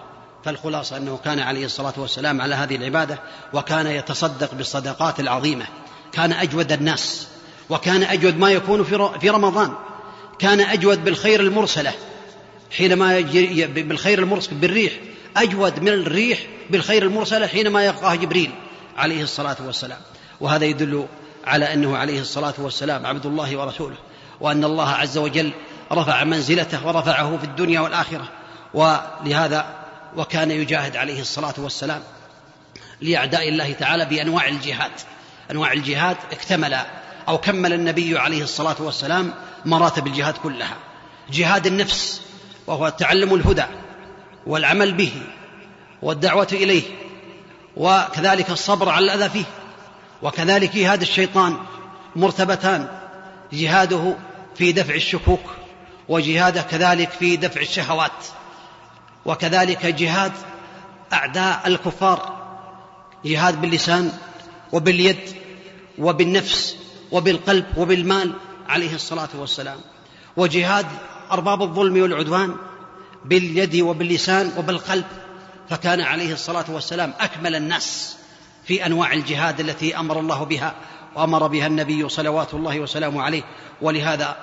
فالخلاصة 0.45 0.97
أنه 0.97 1.19
كان 1.25 1.41
عليه 1.41 1.65
الصلاة 1.65 1.93
والسلام 1.97 2.41
على 2.41 2.55
هذه 2.55 2.77
العبادة 2.77 3.19
وكان 3.53 3.87
يتصدق 3.87 4.55
بالصدقات 4.55 5.21
العظيمة. 5.21 5.67
كان 6.13 6.33
أجود 6.33 6.73
الناس 6.73 7.29
وكان 7.71 8.03
أجود 8.03 8.39
ما 8.39 8.51
يكون 8.51 8.85
في 9.21 9.31
رمضان. 9.31 9.75
كان 10.39 10.61
أجود 10.61 11.05
بالخير 11.05 11.41
المرسلة 11.41 11.93
حينما 12.71 13.19
يجري 13.19 13.67
بالخير 13.67 14.19
المرسل 14.19 14.55
بالريح. 14.55 14.93
أجود 15.37 15.81
من 15.81 15.89
الريح 15.89 16.39
بالخير 16.71 17.03
المرسلة 17.03 17.47
حينما 17.47 17.85
يلقاه 17.85 18.15
جبريل 18.15 18.51
عليه 18.97 19.23
الصلاة 19.23 19.57
والسلام. 19.67 19.99
وهذا 20.41 20.65
يدل 20.65 21.07
على 21.45 21.73
أنه 21.73 21.97
عليه 21.97 22.21
الصلاة 22.21 22.55
والسلام 22.59 23.07
عبد 23.07 23.27
الله 23.27 23.57
ورسوله 23.57 23.97
وأن 24.41 24.65
الله 24.65 24.89
عز 24.89 25.19
وجل 25.19 25.53
رفع 25.93 26.25
منزلته 26.25 26.87
ورفعه 26.87 27.37
في 27.37 27.45
الدنيا 27.45 27.81
والآخرة. 27.81 28.29
ولهذا 28.75 29.84
وكان 30.17 30.51
يجاهد 30.51 30.97
عليه 30.97 31.21
الصلاة 31.21 31.55
والسلام 31.59 32.03
لأعداء 33.01 33.49
الله 33.49 33.73
تعالى 33.73 34.05
بأنواع 34.05 34.49
الجهاد. 34.49 34.93
أنواع 35.51 35.73
الجهاد 35.73 36.17
اكتمل 36.33 36.77
أو 37.29 37.39
كمل 37.39 37.73
النبي 37.73 38.19
عليه 38.19 38.43
الصلاة 38.43 38.77
والسلام 38.79 39.35
مراتب 39.65 40.07
الجهاد 40.07 40.35
كلها. 40.37 40.77
جهاد 41.31 41.67
النفس 41.67 42.21
وهو 42.67 42.89
تعلم 42.89 43.35
الهدى 43.35 43.65
والعمل 44.47 44.93
به 44.93 45.13
والدعوة 46.03 46.49
إليه 46.53 46.83
وكذلك 47.77 48.51
الصبر 48.51 48.89
على 48.89 49.05
الأذى 49.05 49.29
فيه 49.29 49.45
وكذلك 50.23 50.77
جهاد 50.77 51.01
الشيطان 51.01 51.57
مرتبتان 52.17 52.89
جهاده 53.53 54.17
في 54.57 54.73
دفع 54.73 54.95
الشكوك 54.95 55.41
وجهاده 56.09 56.63
كذلك 56.63 57.11
في 57.11 57.37
دفع 57.37 57.61
الشهوات. 57.61 58.27
وكذلك 59.27 59.87
جهاد 59.87 60.33
أعداء 61.13 61.63
الكفار 61.67 62.45
جهاد 63.25 63.61
باللسان 63.61 64.13
وباليد 64.73 65.19
وبالنفس 65.99 66.77
وبالقلب 67.13 67.65
وبالمال 67.77 68.33
عليه 68.69 68.95
الصلاة 68.95 69.29
والسلام 69.39 69.79
وجهاد 70.37 70.87
أرباب 71.31 71.63
الظلم 71.63 72.03
والعدوان 72.03 72.57
باليد 73.25 73.77
وباللسان 73.77 74.53
وبالقلب 74.57 75.05
فكان 75.71 76.01
عليه 76.01 76.33
الصلاة 76.33 76.65
والسلام 76.69 77.15
أكمل 77.21 77.55
الناس 77.55 78.17
في 78.65 78.87
أنواع 78.87 79.13
الجهاد 79.13 79.61
التي 79.61 79.99
أمر 79.99 80.21
الله 80.21 80.45
بها 80.45 80.75
وأمر 81.17 81.47
بها 81.47 81.67
النبي 81.67 82.09
صلوات 82.09 82.55
الله 82.55 82.81
وسلامه 82.81 83.23
عليه 83.23 83.43
ولهذا 83.83 84.37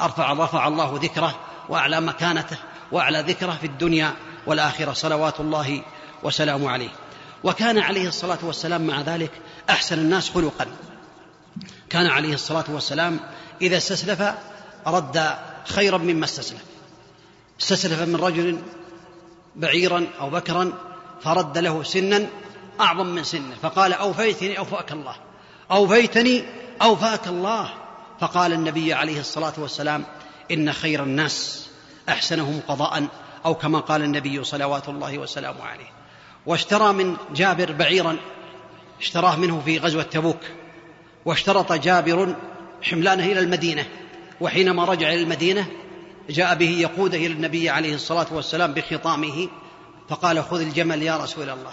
أرفع 0.00 0.32
رفع 0.32 0.68
الله 0.68 0.98
ذكره 1.02 1.34
وأعلى 1.68 2.00
مكانته 2.00 2.56
واعلى 2.92 3.20
ذكره 3.20 3.58
في 3.60 3.66
الدنيا 3.66 4.14
والآخرة 4.46 4.92
صلوات 4.92 5.40
الله 5.40 5.82
والسلام 6.22 6.66
عليه. 6.66 6.88
وكان 7.44 7.78
عليه 7.78 8.08
الصلاة 8.08 8.38
والسلام 8.42 8.86
مع 8.86 9.00
ذلك 9.00 9.30
أحسن 9.70 9.98
الناس 9.98 10.30
خلقا. 10.30 10.66
كان 11.90 12.06
عليه 12.06 12.34
الصلاة 12.34 12.64
والسلام 12.68 13.20
إذا 13.62 13.76
استسلف 13.76 14.22
رد 14.86 15.34
خيرا 15.64 15.98
مما 15.98 16.24
استسلف. 16.24 16.62
استسلف 17.60 18.02
من 18.02 18.16
رجل 18.16 18.58
بعيرا 19.56 20.06
أو 20.20 20.30
بكرا 20.30 20.72
فرد 21.20 21.58
له 21.58 21.82
سنا 21.82 22.26
أعظم 22.80 23.06
من 23.06 23.24
سنه. 23.24 23.54
فقال 23.62 23.92
أوفيتني 23.92 24.58
أوفأك 24.58 24.92
الله. 24.92 25.16
أوفيتني 25.70 26.44
أوفأك 26.82 27.28
الله. 27.28 27.70
فقال 28.20 28.52
النبي 28.52 28.94
عليه 28.94 29.20
الصلاة 29.20 29.52
والسلام 29.58 30.04
إن 30.50 30.72
خير 30.72 31.02
الناس 31.02 31.67
أحسنهم 32.08 32.60
قضاء 32.68 33.06
أو 33.46 33.54
كما 33.54 33.78
قال 33.78 34.02
النبي 34.02 34.44
صلوات 34.44 34.88
الله 34.88 35.18
وسلامه 35.18 35.62
عليه. 35.62 35.92
واشترى 36.46 36.92
من 36.92 37.16
جابر 37.34 37.72
بعيرا 37.72 38.16
اشتراه 39.00 39.36
منه 39.36 39.62
في 39.64 39.78
غزوة 39.78 40.02
تبوك. 40.02 40.40
واشترط 41.24 41.72
جابر 41.72 42.36
حملانه 42.82 43.24
إلى 43.24 43.40
المدينة. 43.40 43.86
وحينما 44.40 44.84
رجع 44.84 45.08
إلى 45.08 45.22
المدينة 45.22 45.66
جاء 46.30 46.54
به 46.54 46.70
يقوده 46.70 47.18
إلى 47.18 47.32
النبي 47.32 47.70
عليه 47.70 47.94
الصلاة 47.94 48.26
والسلام 48.32 48.74
بخطامه 48.74 49.48
فقال 50.08 50.44
خذ 50.44 50.60
الجمل 50.60 51.02
يا 51.02 51.16
رسول 51.16 51.50
الله. 51.50 51.72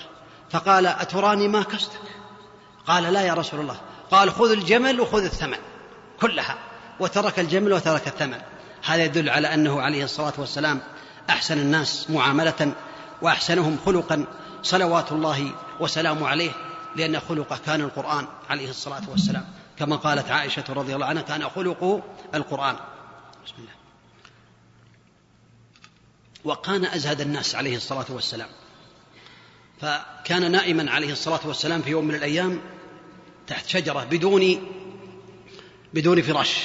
فقال 0.50 0.88
أتراني 0.88 1.48
ما 1.48 1.64
كستك؟ 1.64 2.02
قال 2.88 3.04
لا 3.04 3.22
يا 3.22 3.34
رسول 3.34 3.60
الله. 3.60 3.78
قال 4.12 4.32
خذ 4.32 4.52
الجمل 4.52 5.02
وخذ 5.02 5.24
الثمن 5.24 5.58
كلها. 6.22 6.58
وترك 7.00 7.40
الجمل 7.40 7.74
وترك 7.74 8.08
الثمن. 8.08 8.42
هذا 8.86 9.04
يدل 9.04 9.30
على 9.30 9.54
أنه 9.54 9.82
عليه 9.82 10.04
الصلاة 10.04 10.34
والسلام 10.38 10.82
أحسن 11.30 11.58
الناس 11.58 12.10
معاملة 12.10 12.74
وأحسنهم 13.22 13.78
خلقا 13.86 14.26
صلوات 14.64 15.12
الله 15.12 15.52
وسلامه 15.80 16.28
عليه 16.28 16.52
لأن 16.96 17.20
خلقه 17.20 17.60
كان 17.66 17.82
القرآن 17.82 18.28
عليه 18.50 18.70
الصلاة 18.70 19.02
والسلام. 19.10 19.46
كما 19.80 19.96
قالت 19.96 20.32
عائشة 20.32 20.64
رضي 20.70 20.96
الله 20.96 21.06
عنها 21.06 21.22
كان 21.22 21.50
خلقه 21.50 22.04
القرآن. 22.36 22.76
بسم 23.46 23.56
الله. 23.60 23.72
وكان 26.46 26.86
أزهد 26.86 27.22
الناس 27.22 27.56
عليه 27.56 27.78
الصلاة 27.78 28.06
والسلام. 28.10 28.50
فكان 29.82 30.52
نائما 30.52 30.92
عليه 30.92 31.12
الصلاة 31.12 31.40
والسلام 31.46 31.82
في 31.82 31.90
يوم 31.90 32.06
من 32.06 32.16
الأيام 32.16 32.62
تحت 33.48 33.68
شجرة 33.68 34.04
بدون 34.04 34.72
بدون 35.94 36.22
فراش. 36.22 36.58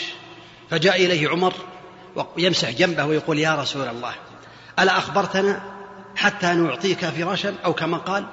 فجاء 0.70 1.04
إليه 1.04 1.28
عمر 1.28 1.69
ويمسح 2.16 2.70
جنبه 2.70 3.04
ويقول 3.04 3.38
يا 3.38 3.54
رسول 3.54 3.88
الله 3.88 4.14
ألا 4.78 4.98
أخبرتنا 4.98 5.60
حتى 6.16 6.54
نعطيك 6.54 7.04
فراشا 7.06 7.54
أو 7.64 7.74
كما 7.74 7.96
قال؟ 7.98 8.24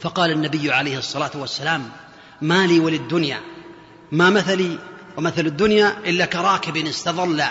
فقال 0.00 0.30
النبي 0.30 0.72
عليه 0.72 0.98
الصلاة 0.98 1.30
والسلام 1.34 1.90
ما 2.40 2.66
لي 2.66 2.80
وللدنيا 2.80 3.40
ما 4.12 4.30
مثلي 4.30 4.78
ومثل 5.16 5.46
الدنيا 5.46 5.98
إلا 6.04 6.24
كراكب 6.24 6.76
استظل 6.76 7.42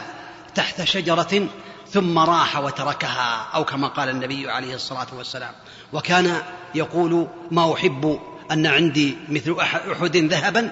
تحت 0.56 0.84
شجرة 0.84 1.48
ثم 1.90 2.20
راح 2.20 2.58
وتركها 2.58 3.48
أو 3.56 3.66
كما 3.66 3.88
قال 3.88 4.10
النبي 4.10 4.50
عليه 4.50 4.76
الصلاة 4.76 5.08
والسلام. 5.14 5.54
وكان 5.94 6.42
يقول 6.76 7.28
ما 7.52 7.74
أحب 7.74 8.20
أن 8.52 8.66
عندي 8.66 9.18
مثل 9.30 9.56
أحد 9.62 10.18
ذهبا 10.18 10.72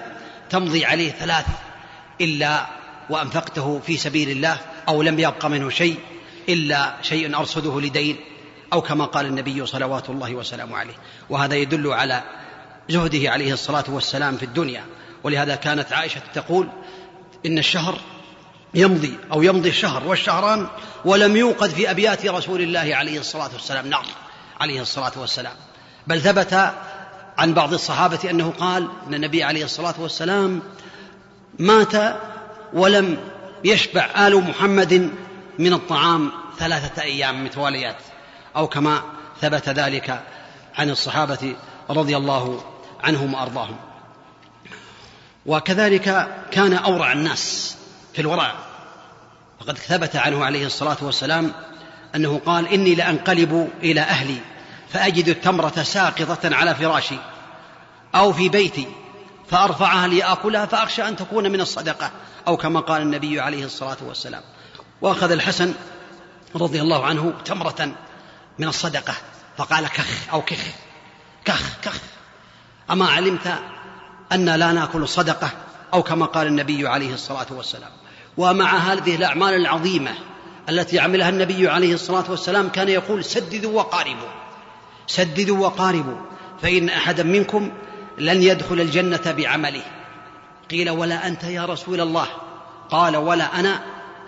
تمضي 0.50 0.84
عليه 0.84 1.10
ثلاث 1.10 1.46
إلا 2.20 2.66
وأنفقته 3.10 3.80
في 3.86 3.96
سبيل 3.96 4.30
الله 4.30 4.58
أو 4.88 5.02
لم 5.02 5.18
يبق 5.18 5.46
منه 5.46 5.70
شيء 5.70 5.98
إلا 6.48 6.94
شيء 7.02 7.36
أرصده 7.36 7.80
لدين 7.80 8.16
أو 8.72 8.82
كما 8.82 9.04
قال 9.04 9.26
النبي 9.26 9.66
صلوات 9.66 10.10
الله 10.10 10.34
وسلامه 10.34 10.76
عليه. 10.76 10.94
وهذا 11.30 11.56
يدل 11.56 11.92
على 11.92 12.22
زهده 12.88 13.30
عليه 13.30 13.52
الصلاة 13.52 13.84
والسلام 13.88 14.36
في 14.36 14.42
الدنيا. 14.42 14.84
ولهذا 15.24 15.54
كانت 15.54 15.92
عائشة 15.92 16.20
تقول 16.34 16.68
إن 17.46 17.58
الشهر 17.58 17.98
يمضي 18.74 19.18
أو 19.32 19.42
يمضي 19.42 19.68
الشهر 19.68 20.06
والشهران 20.06 20.66
ولم 21.04 21.36
يوقد 21.36 21.70
في 21.70 21.90
أبيات 21.90 22.26
رسول 22.26 22.60
الله 22.60 22.94
عليه 22.94 23.20
الصلاة 23.20 23.50
والسلام. 23.52 23.86
نار 23.86 24.06
عليه 24.60 24.80
الصلاة 24.80 25.12
والسلام. 25.16 25.54
بل 26.06 26.20
ثبت 26.20 26.74
عن 27.38 27.54
بعض 27.54 27.72
الصحابة 27.72 28.30
أنه 28.30 28.50
قال 28.58 28.88
أن 29.06 29.14
النبي 29.14 29.42
عليه 29.42 29.64
الصلاة 29.64 29.94
والسلام 29.98 30.62
مات 31.58 31.94
ولم 32.72 33.18
يشبع 33.64 34.26
آل 34.26 34.36
محمد 34.36 35.10
من 35.58 35.72
الطعام 35.72 36.32
ثلاثة 36.58 37.02
أيام 37.02 37.44
متواليات 37.44 37.96
أو 38.56 38.66
كما 38.66 39.02
ثبت 39.40 39.68
ذلك 39.68 40.24
عن 40.78 40.90
الصحابة 40.90 41.56
رضي 41.90 42.16
الله 42.16 42.64
عنهم 43.02 43.34
وأرضاهم. 43.34 43.76
وكذلك 45.46 46.28
كان 46.50 46.72
أورع 46.72 47.12
الناس 47.12 47.76
في 48.12 48.20
الورع. 48.20 48.54
فقد 49.60 49.78
ثبت 49.78 50.16
عنه 50.16 50.44
عليه 50.44 50.66
الصلاة 50.66 50.96
والسلام 51.02 51.52
أنه 52.14 52.40
قال 52.46 52.68
إني 52.68 52.94
لأنقلب 52.94 53.70
إلى 53.82 54.00
أهلي 54.00 54.38
فأجد 54.88 55.28
التمرة 55.28 55.82
ساقطة 55.82 56.56
على 56.56 56.74
فراشي 56.74 57.16
أو 58.14 58.32
في 58.32 58.48
بيتي 58.48 58.86
فأرفعها 59.50 60.08
لآكلها 60.08 60.66
فأخشى 60.66 61.08
أن 61.08 61.16
تكون 61.16 61.52
من 61.52 61.60
الصدقة 61.60 62.10
أو 62.48 62.56
كما 62.56 62.80
قال 62.80 63.02
النبي 63.02 63.40
عليه 63.40 63.64
الصلاة 63.64 63.96
والسلام. 64.06 64.42
وأخذ 65.00 65.30
الحسن 65.30 65.74
رضي 66.56 66.80
الله 66.80 67.06
عنه 67.06 67.32
تمرة 67.44 67.92
من 68.58 68.68
الصدقة 68.68 69.14
فقال 69.56 69.88
كخ 69.88 70.32
أو 70.32 70.42
كخ 70.42 70.64
كخ 71.44 71.62
كخ. 71.82 71.98
أما 72.90 73.06
علمت 73.06 73.54
أن 74.32 74.48
لا 74.48 74.72
نأكل 74.72 75.02
الصدقة 75.02 75.50
أو 75.94 76.02
كما 76.02 76.26
قال 76.26 76.46
النبي 76.46 76.88
عليه 76.88 77.14
الصلاة 77.14 77.46
والسلام. 77.50 77.90
ومع 78.36 78.76
هذه 78.76 79.16
الأعمال 79.16 79.54
العظيمة 79.54 80.14
التي 80.68 80.98
عملها 80.98 81.28
النبي 81.28 81.68
عليه 81.68 81.94
الصلاة 81.94 82.24
والسلام 82.30 82.68
كان 82.68 82.88
يقول 82.88 83.24
سددوا 83.24 83.72
وقاربوا 83.72 84.28
سددوا 85.06 85.58
وقاربوا 85.58 86.16
فإن 86.62 86.88
أحدا 86.88 87.22
منكم 87.22 87.72
لن 88.20 88.42
يدخل 88.42 88.80
الجنة 88.80 89.34
بعمله. 89.36 89.82
قيل 90.70 90.90
ولا 90.90 91.26
أنت 91.26 91.44
يا 91.44 91.64
رسول 91.64 92.00
الله. 92.00 92.26
قال 92.90 93.16
ولا 93.16 93.60
أنا 93.60 93.84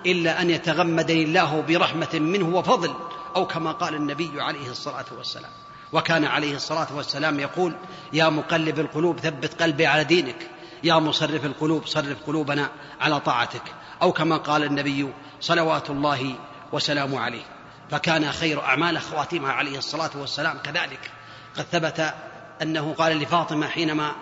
إلا 0.07 0.43
أن 0.43 0.51
يتغمدني 0.51 1.23
الله 1.23 1.61
برحمة 1.61 2.09
منه 2.15 2.57
وفضل 2.57 2.95
أو 3.37 3.47
كما 3.47 3.73
قال 3.73 3.95
النبي 3.95 4.31
عليه 4.37 4.71
الصلاة 4.71 5.05
والسلام. 5.19 5.51
وكان 5.93 6.25
عليه 6.25 6.57
الصلاة 6.57 6.87
والسلام 6.97 7.41
يقول 7.41 7.77
يا 8.13 8.29
مقلب 8.29 8.81
القلوب 8.81 9.21
ثبت 9.21 9.63
قلبي 9.63 9.87
على 9.87 10.05
دينك. 10.05 10.51
يا 10.85 10.95
مصرف 10.95 11.45
القلوب 11.45 11.87
صرف 11.87 12.17
قلوبنا 12.27 12.71
على 13.01 13.21
طاعتك. 13.21 13.63
أو 14.03 14.13
كما 14.13 14.37
قال 14.37 14.65
النبي 14.65 15.09
صلوات 15.41 15.91
الله 15.91 16.35
وسلامه 16.73 17.21
عليه. 17.21 17.45
فكان 17.91 18.33
خير 18.33 18.61
أعمال 18.61 18.99
خواتيمها 18.99 19.53
عليه 19.53 19.79
الصلاة 19.79 20.11
والسلام 20.15 20.59
كذلك. 20.59 21.11
قد 21.57 21.65
ثبت 21.73 22.15
أنه 22.63 22.95
قال 22.99 23.19
لفاطمة 23.19 23.69
حينما 23.69 24.13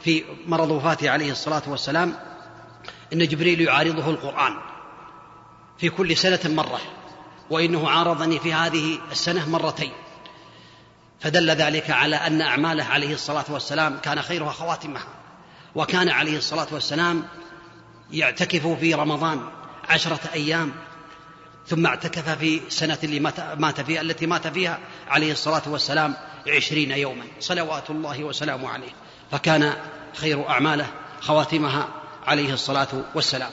في 0.00 0.24
مرض 0.46 0.70
وفاته 0.70 1.10
عليه 1.10 1.32
الصلاة 1.32 1.62
والسلام 1.66 2.14
إن 3.12 3.28
جبريل 3.28 3.60
يعارضه 3.60 4.10
القرآن 4.10 4.56
في 5.78 5.88
كل 5.90 6.16
سنة 6.16 6.40
مرة 6.44 6.80
وإنه 7.50 7.90
عارضني 7.90 8.38
في 8.38 8.54
هذه 8.54 8.98
السنة 9.10 9.48
مرتين. 9.48 9.92
فدل 11.20 11.50
ذلك 11.50 11.90
على 11.90 12.16
أن 12.16 12.40
أعماله 12.40 12.84
عليه 12.84 13.14
الصلاة 13.14 13.44
والسلام 13.48 13.98
كان 13.98 14.22
خيرها 14.22 14.52
خواتمها 14.52 15.06
وكان 15.74 16.08
عليه 16.08 16.36
الصلاة 16.36 16.66
والسلام 16.72 17.22
يعتكف 18.10 18.66
في 18.66 18.94
رمضان 18.94 19.40
عشرة 19.88 20.20
أيام 20.34 20.72
ثم 21.66 21.86
اعتكف 21.86 22.38
في 22.38 22.60
السنة 22.66 22.98
اللي 23.04 23.20
مات 23.56 23.80
فيها 23.80 24.00
التي 24.00 24.26
مات 24.26 24.46
فيها 24.46 24.78
عليه 25.08 25.32
الصلاة 25.32 25.62
والسلام 25.66 26.14
عشرين 26.48 26.90
يوما. 26.90 27.24
صلوات 27.40 27.90
الله 27.90 28.24
وسلامه 28.24 28.68
عليه. 28.68 28.92
فكان 29.30 29.72
خير 30.14 30.48
أعماله 30.48 30.86
خواتمها 31.20 31.88
عليه 32.26 32.54
الصلاة 32.54 32.88
والسلام. 33.14 33.50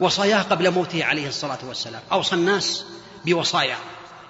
وصاياه 0.00 0.42
قبل 0.42 0.70
موته 0.70 1.04
عليه 1.04 1.28
الصلاة 1.28 1.58
والسلام. 1.68 2.02
أوصى 2.12 2.34
الناس 2.34 2.84
بوصايا 3.24 3.76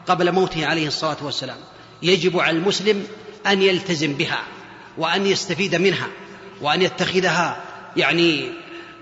قبل 0.06 0.32
موته 0.32 0.66
عليه 0.66 0.86
الصلاة 0.86 1.16
والسلام. 1.22 1.58
يجب 2.02 2.38
على 2.38 2.56
المسلم 2.56 3.06
أن 3.46 3.62
يلتزم 3.62 4.14
بها 4.14 4.42
وأن 4.98 5.26
يستفيد 5.26 5.74
منها 5.74 6.08
وأن 6.60 6.82
يتخذها 6.82 7.62
يعني 7.96 8.52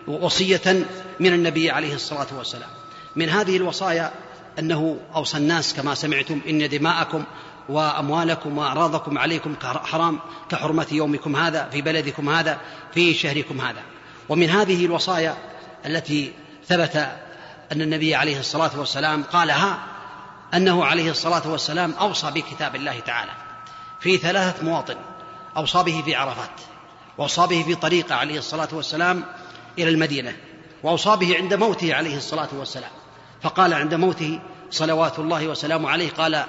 وصية 0.07 0.87
من 1.21 1.33
النبي 1.33 1.71
عليه 1.71 1.95
الصلاة 1.95 2.27
والسلام. 2.39 2.78
من 3.19 3.29
هذه 3.29 3.57
الوصايا 3.57 4.13
أنه 4.59 4.97
أوصى 5.15 5.37
الناس 5.37 5.75
كما 5.75 5.95
سمعتم 5.95 6.41
إن 6.49 6.69
دماءكم 6.69 7.25
وأموالكم 7.69 8.59
وأعراضكم 8.59 9.19
عليكم 9.19 9.55
حرام 9.63 10.19
كحرمة 10.51 10.87
يومكم 10.93 11.37
هذا 11.37 11.69
في 11.73 11.83
بلدكم 11.83 12.29
هذا 12.29 12.59
في 12.95 13.15
شهركم 13.15 13.61
هذا. 13.61 13.83
ومن 14.29 14.51
هذه 14.51 14.87
الوصايا 14.87 15.37
التي 15.87 16.33
ثبت 16.67 16.97
أن 17.73 17.83
النبي 17.83 18.15
عليه 18.15 18.41
الصلاة 18.41 18.71
والسلام 18.79 19.23
قالها 19.23 19.79
أنه 20.55 20.85
عليه 20.85 21.11
الصلاة 21.11 21.51
والسلام 21.51 21.93
أوصى 21.93 22.31
بكتاب 22.31 22.77
الله 22.77 23.01
تعالى 23.01 23.33
في 24.01 24.17
ثلاثة 24.17 24.65
مواطن 24.65 24.97
أوصى 25.57 25.83
به 25.83 26.03
في 26.05 26.15
عرفات 26.15 26.61
وأوصى 27.19 27.47
به 27.47 27.63
في 27.63 27.75
طريقة 27.75 28.15
عليه 28.15 28.39
الصلاة 28.39 28.69
والسلام 28.73 29.25
إلى 29.79 29.91
المدينة 29.91 30.37
وأوصى 30.83 31.17
به 31.17 31.37
عند 31.37 31.55
موته 31.55 31.95
عليه 31.95 32.17
الصلاة 32.17 32.49
والسلام. 32.53 32.98
فقال 33.43 33.75
عند 33.75 33.95
موته 33.95 34.41
صلوات 34.71 35.19
الله 35.19 35.49
وسلامه 35.49 35.91
عليه 35.91 36.11
قال 36.11 36.45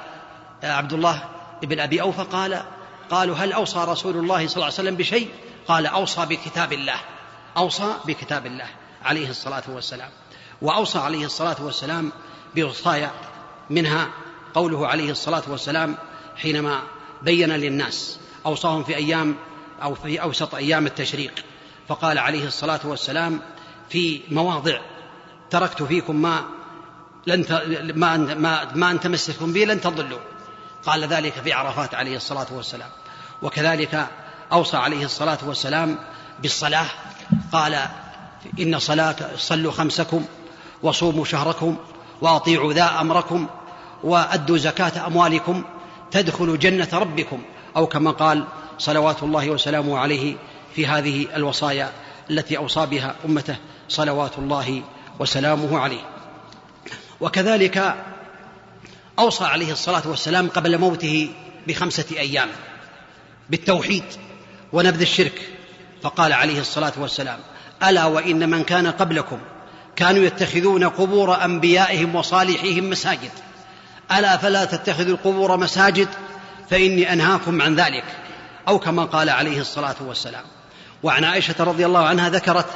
عبد 0.64 0.94
الله 0.94 1.24
بن 1.62 1.80
أبي 1.80 2.02
أوفى 2.02 2.24
قال 2.24 2.64
قالوا 3.10 3.36
هل 3.36 3.54
أوصى 3.54 3.80
رسول 3.88 4.18
الله 4.18 4.48
صلى 4.48 4.56
الله 4.56 4.66
عليه 4.66 4.74
وسلم 4.74 4.96
بشيء؟ 4.96 5.30
قال 5.68 5.86
أوصى 5.86 6.26
بكتاب 6.26 6.74
الله 6.74 7.00
أوصى 7.58 7.94
بكتاب 8.06 8.46
الله 8.46 8.68
عليه 9.04 9.30
الصلاة 9.30 9.64
والسلام 9.68 10.10
وأوصى 10.62 11.00
عليه 11.00 11.26
الصلاة 11.26 11.56
والسلام 11.60 12.12
بوصايا 12.56 13.12
منها 13.70 14.10
قوله 14.54 14.88
عليه 14.88 15.12
الصلاة 15.12 15.44
والسلام 15.48 15.98
حينما 16.36 16.82
بين 17.22 17.50
للناس 17.50 18.20
أوصاهم 18.46 18.84
في 18.84 18.96
أيام 18.96 19.36
أو 19.84 19.96
في 19.96 20.22
أوسط 20.22 20.56
أيام 20.56 20.86
التشريق 20.86 21.34
فقال 21.88 22.18
عليه 22.18 22.48
الصلاة 22.48 22.80
والسلام 22.84 23.42
في 23.90 24.22
مواضع 24.32 24.80
تركت 25.50 25.84
فيكم 25.84 26.22
ما 26.22 26.46
لن 27.28 27.46
ما 27.96 28.18
ما, 28.18 28.68
ما 28.76 28.92
أن 28.92 29.00
تمسكم 29.00 29.54
به 29.54 29.66
لن 29.66 29.82
تضلوا. 29.82 30.20
قال 30.86 31.04
ذلك 31.04 31.34
في 31.34 31.54
عرفات 31.54 31.96
عليه 31.96 32.16
الصلاة 32.16 32.48
والسلام. 32.52 32.90
وكذلك 33.42 34.08
أوصى 34.52 34.78
عليه 34.78 35.06
الصلاة 35.06 35.38
والسلام 35.46 36.00
بالصلاة. 36.42 36.86
قال 37.52 37.80
إن 38.60 38.80
صلاة 38.80 39.16
صلوا 39.38 39.72
خمسكم 39.72 40.26
وصوموا 40.84 41.26
شهركم 41.26 41.78
وأطيعوا 42.22 42.74
ذا 42.74 43.02
أمركم 43.02 43.48
وأدوا 44.04 44.58
زكاة 44.58 45.08
أموالكم 45.08 45.64
تدخلوا 46.12 46.58
جنة 46.58 46.90
ربكم. 46.94 47.42
أو 47.78 47.88
كما 47.88 48.12
قال 48.12 48.46
صلوات 48.78 49.24
الله 49.24 49.50
وسلامه 49.50 49.98
عليه 49.98 50.36
في 50.76 50.88
هذه 50.88 51.28
الوصايا 51.36 51.92
التي 52.30 52.58
أوصى 52.58 52.86
بها 52.86 53.16
أمته 53.26 53.56
صلوات 53.90 54.38
الله 54.38 54.82
وسلامه 55.20 55.80
عليه. 55.80 56.19
وكذلك 57.22 57.96
أوصى 59.20 59.46
عليه 59.46 59.72
الصلاة 59.72 60.04
والسلام 60.06 60.50
قبل 60.50 60.78
موته 60.78 61.30
بخمسة 61.68 62.06
أيام 62.12 62.50
بالتوحيد 63.50 64.04
ونبذ 64.74 65.02
الشرك 65.02 65.42
فقال 66.02 66.34
عليه 66.34 66.60
الصلاة 66.60 66.94
والسلام 66.98 67.40
ألا 67.84 68.06
وإن 68.06 68.50
من 68.50 68.64
كان 68.64 68.88
قبلكم 68.88 69.40
كانوا 69.96 70.24
يتخذون 70.24 70.84
قبور 70.84 71.46
أنبيائهم 71.46 72.16
وصالحيهم 72.16 72.90
مساجد 72.90 73.32
ألا 74.12 74.38
فلا 74.38 74.66
تتخذوا 74.66 75.14
القبور 75.14 75.58
مساجد 75.58 76.08
فإني 76.70 77.14
أنهاكم 77.14 77.62
عن 77.62 77.76
ذلك. 77.76 78.04
أو 78.68 78.80
كما 78.80 79.06
قال 79.06 79.30
عليه 79.30 79.62
الصلاة 79.62 79.96
والسلام. 80.02 80.44
وعن 81.04 81.24
عائشة 81.24 81.56
رضي 81.60 81.86
الله 81.86 82.06
عنها 82.06 82.30
ذكرت 82.30 82.68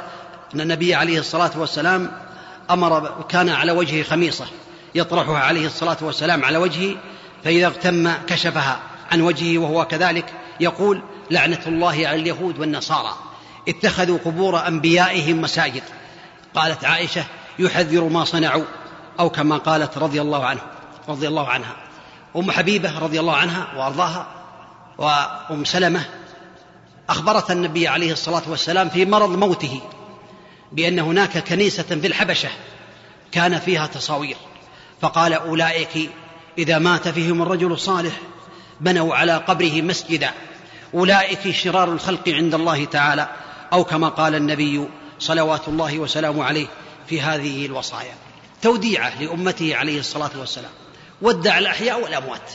أن 0.54 0.60
النبي 0.60 0.94
عليه 0.94 1.18
الصلاة 1.18 1.50
والسلام 1.56 2.10
أمر 2.70 3.24
كان 3.28 3.48
على 3.48 3.72
وجهه 3.72 4.02
خميصة 4.02 4.46
يطرحها 4.94 5.38
عليه 5.38 5.66
الصلاة 5.66 5.96
والسلام 6.00 6.44
على 6.44 6.58
وجهه 6.58 6.96
فإذا 7.44 7.66
اغتم 7.66 8.12
كشفها 8.26 8.80
عن 9.12 9.20
وجهه 9.20 9.58
وهو 9.58 9.84
كذلك 9.84 10.32
يقول 10.60 11.02
لعنة 11.30 11.60
الله 11.66 11.92
على 11.92 12.14
اليهود 12.14 12.58
والنصارى 12.58 13.14
اتخذوا 13.68 14.18
قبور 14.24 14.68
أنبيائهم 14.68 15.40
مساجد. 15.40 15.82
قالت 16.54 16.84
عائشة 16.84 17.24
يحذر 17.58 18.04
ما 18.04 18.24
صنعوا 18.24 18.64
أو 19.20 19.30
كما 19.30 19.56
قالت 19.56 19.98
رضي 19.98 20.20
الله 20.20 20.46
عنه 20.46 20.60
رضي 21.08 21.28
الله 21.28 21.48
عنها. 21.48 21.76
أم 22.36 22.50
حبيبة 22.50 22.98
رضي 22.98 23.20
الله 23.20 23.36
عنها 23.36 23.66
وأرضاها 23.76 24.26
وأم 24.98 25.64
سلمة 25.64 26.04
أخبرت 27.08 27.50
النبي 27.50 27.88
عليه 27.88 28.12
الصلاة 28.12 28.42
والسلام 28.48 28.88
في 28.88 29.04
مرض 29.04 29.30
موته. 29.30 29.80
بأن 30.74 30.98
هناك 30.98 31.38
كنيسة 31.38 31.82
في 31.82 32.06
الحبشة 32.06 32.48
كان 33.32 33.58
فيها 33.58 33.86
تصاوير. 33.86 34.36
فقال 35.00 35.32
أولئك 35.32 36.10
إذا 36.58 36.78
مات 36.78 37.08
فيهم 37.08 37.42
الرجل 37.42 37.72
الصالح 37.72 38.12
بنوا 38.80 39.14
على 39.14 39.36
قبره 39.36 39.82
مسجدا. 39.82 40.30
أولئك 40.94 41.50
شرار 41.50 41.92
الخلق 41.92 42.28
عند 42.28 42.54
الله 42.54 42.84
تعالى 42.84 43.28
أو 43.72 43.84
كما 43.84 44.08
قال 44.08 44.34
النبي 44.34 44.88
صلوات 45.18 45.68
الله 45.68 45.98
وسلامه 45.98 46.44
عليه 46.44 46.66
في 47.06 47.20
هذه 47.20 47.66
الوصايا. 47.66 48.14
توديعة 48.62 49.22
لأمته 49.22 49.76
عليه 49.76 50.00
الصلاة 50.00 50.30
والسلام. 50.38 50.70
ودع 51.22 51.58
الأحياء 51.58 52.02
والأموات. 52.02 52.50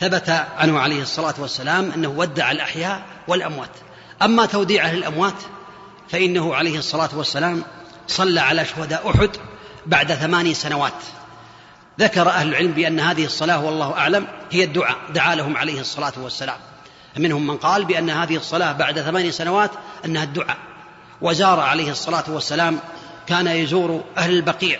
ثبت 0.00 0.30
عنه 0.56 0.80
عليه 0.80 1.02
الصلاة 1.02 1.34
والسلام 1.38 1.92
أنه 1.92 2.08
ودع 2.08 2.50
الأحياء 2.50 3.02
والأموات. 3.28 3.70
أما 4.22 4.46
توديعة 4.46 4.92
للأموات 4.92 5.34
فإنه 6.12 6.54
عليه 6.54 6.78
الصلاة 6.78 7.08
والسلام 7.12 7.62
صلى 8.06 8.40
على 8.40 8.64
شهداء 8.64 9.10
أحد 9.10 9.30
بعد 9.86 10.12
ثماني 10.12 10.54
سنوات. 10.54 10.92
ذكر 12.00 12.28
أهل 12.28 12.48
العلم 12.48 12.72
بأن 12.72 13.00
هذه 13.00 13.24
الصلاة 13.24 13.64
والله 13.64 13.92
أعلم 13.92 14.26
هي 14.50 14.64
الدعاء 14.64 14.96
دعا 15.14 15.34
لهم 15.34 15.56
عليه 15.56 15.80
الصلاة 15.80 16.12
والسلام. 16.16 16.56
منهم 17.16 17.46
من 17.46 17.56
قال 17.56 17.84
بأن 17.84 18.10
هذه 18.10 18.36
الصلاة 18.36 18.72
بعد 18.72 19.00
ثماني 19.00 19.32
سنوات 19.32 19.70
أنها 20.04 20.24
الدعاء. 20.24 20.56
وزار 21.20 21.60
عليه 21.60 21.90
الصلاة 21.90 22.24
والسلام 22.28 22.78
كان 23.26 23.46
يزور 23.46 24.04
أهل 24.18 24.32
البقيع 24.32 24.78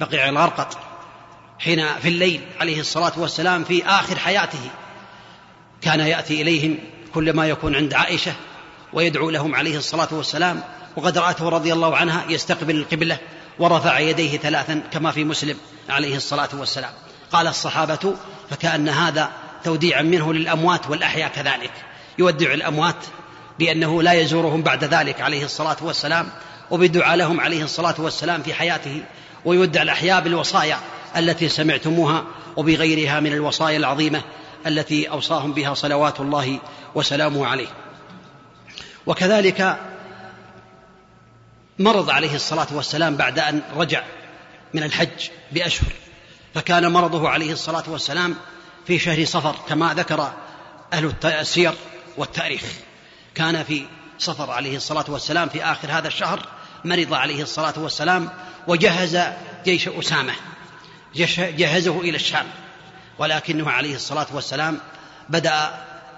بقيع 0.00 0.28
الغرقط 0.28 0.78
حين 1.58 1.86
في 2.02 2.08
الليل 2.08 2.40
عليه 2.60 2.80
الصلاة 2.80 3.12
والسلام 3.16 3.64
في 3.64 3.86
آخر 3.86 4.18
حياته. 4.18 4.70
كان 5.82 6.00
يأتي 6.00 6.42
إليهم 6.42 6.78
كل 7.14 7.32
ما 7.32 7.48
يكون 7.48 7.74
عند 7.76 7.94
عائشة 7.94 8.32
ويدعو 8.92 9.30
لهم 9.30 9.54
عليه 9.54 9.78
الصلاة 9.78 10.08
والسلام. 10.12 10.62
وقد 10.96 11.18
رأته 11.18 11.48
رضي 11.48 11.72
الله 11.72 11.96
عنها 11.96 12.24
يستقبل 12.28 12.76
القبلة 12.76 13.18
ورفع 13.58 13.98
يديه 13.98 14.38
ثلاثا 14.38 14.82
كما 14.92 15.10
في 15.10 15.24
مسلم 15.24 15.56
عليه 15.88 16.16
الصلاة 16.16 16.48
والسلام. 16.58 16.92
قال 17.32 17.46
الصحابة 17.46 18.14
فكأن 18.50 18.88
هذا 18.88 19.30
توديعا 19.64 20.02
منه 20.02 20.32
للأموات 20.32 20.90
والأحياء 20.90 21.28
كذلك. 21.28 21.72
يودع 22.18 22.54
الأموات 22.54 22.96
بأنه 23.58 24.02
لا 24.02 24.12
يزورهم 24.12 24.62
بعد 24.62 24.84
ذلك 24.84 25.20
عليه 25.20 25.44
الصلاة 25.44 25.76
والسلام 25.82 26.28
وبالدعاء 26.70 27.16
لهم 27.16 27.40
عليه 27.40 27.64
الصلاة 27.64 27.94
والسلام 27.98 28.42
في 28.42 28.54
حياته 28.54 29.02
ويودع 29.44 29.82
الأحياء 29.82 30.20
بالوصايا 30.20 30.78
التي 31.16 31.48
سمعتموها 31.48 32.24
وبغيرها 32.56 33.20
من 33.20 33.32
الوصايا 33.32 33.76
العظيمة 33.76 34.22
التي 34.66 35.10
أوصاهم 35.10 35.52
بها 35.52 35.74
صلوات 35.74 36.20
الله 36.20 36.58
وسلامه 36.94 37.46
عليه. 37.46 37.68
وكذلك 39.10 39.78
مرض 41.78 42.10
عليه 42.10 42.34
الصلااه 42.34 42.66
والسلام 42.70 43.16
بعد 43.16 43.38
أن 43.38 43.62
رجع 43.76 44.02
من 44.74 44.82
الحج 44.82 45.30
بأشهر 45.52 45.92
فكان 46.54 46.92
مرضه 46.92 47.28
عليه 47.28 47.52
الصلاة 47.52 47.82
والسلام 47.86 48.36
في 48.86 48.98
شهر 48.98 49.24
صفر 49.24 49.56
كما 49.68 49.94
ذكر 49.94 50.32
أهل 50.92 51.14
السير 51.24 51.72
والتأريخ. 52.16 52.62
كان 53.34 53.64
في 53.64 53.84
صفر 54.18 54.50
عليه 54.50 54.76
الصلاة 54.76 55.04
والسلام 55.08 55.48
في 55.48 55.64
آخر 55.64 55.88
هذا 55.92 56.08
الشهر 56.08 56.46
مرض 56.84 57.14
عليه 57.14 57.42
الصلاة 57.42 57.74
والسلام 57.76 58.30
وجهز 58.66 59.18
جيش 59.64 59.88
أسامة 59.88 60.32
جهزه 61.36 62.00
إلى 62.00 62.16
الشام 62.16 62.46
ولكنه 63.18 63.70
عليه 63.70 63.94
الصلاة 63.94 64.26
والسلام 64.32 64.80
بدأ 65.28 65.70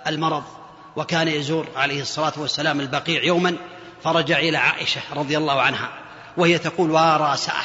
المرض 0.06 0.61
وكان 0.96 1.28
يزور 1.28 1.68
عليه 1.76 2.02
الصلاة 2.02 2.32
والسلام 2.36 2.80
البقيع 2.80 3.24
يوما 3.24 3.56
فرجع 4.04 4.38
إلى 4.38 4.56
عائشة 4.56 5.00
رضي 5.14 5.38
الله 5.38 5.60
عنها 5.60 5.90
وهي 6.36 6.58
تقول 6.58 6.90
وراساه 6.90 7.64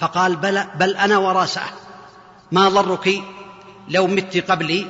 فقال 0.00 0.36
بل, 0.36 0.64
بل 0.74 0.96
أنا 0.96 1.18
وراسأه. 1.18 1.70
ما 2.52 2.68
ضرك؟ 2.68 3.22
لو 3.88 4.06
مت 4.06 4.50
قبلي 4.50 4.86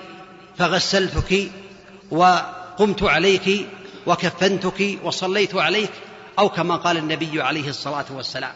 فغسلتك 0.59 1.51
وقمت 2.11 3.03
عليك 3.03 3.67
وكفنتك 4.07 4.99
وصليت 5.05 5.55
عليك 5.55 5.91
أو 6.39 6.49
كما 6.49 6.77
قال 6.77 6.97
النبي 6.97 7.43
عليه 7.43 7.69
الصلاة 7.69 8.07
والسلام. 8.11 8.53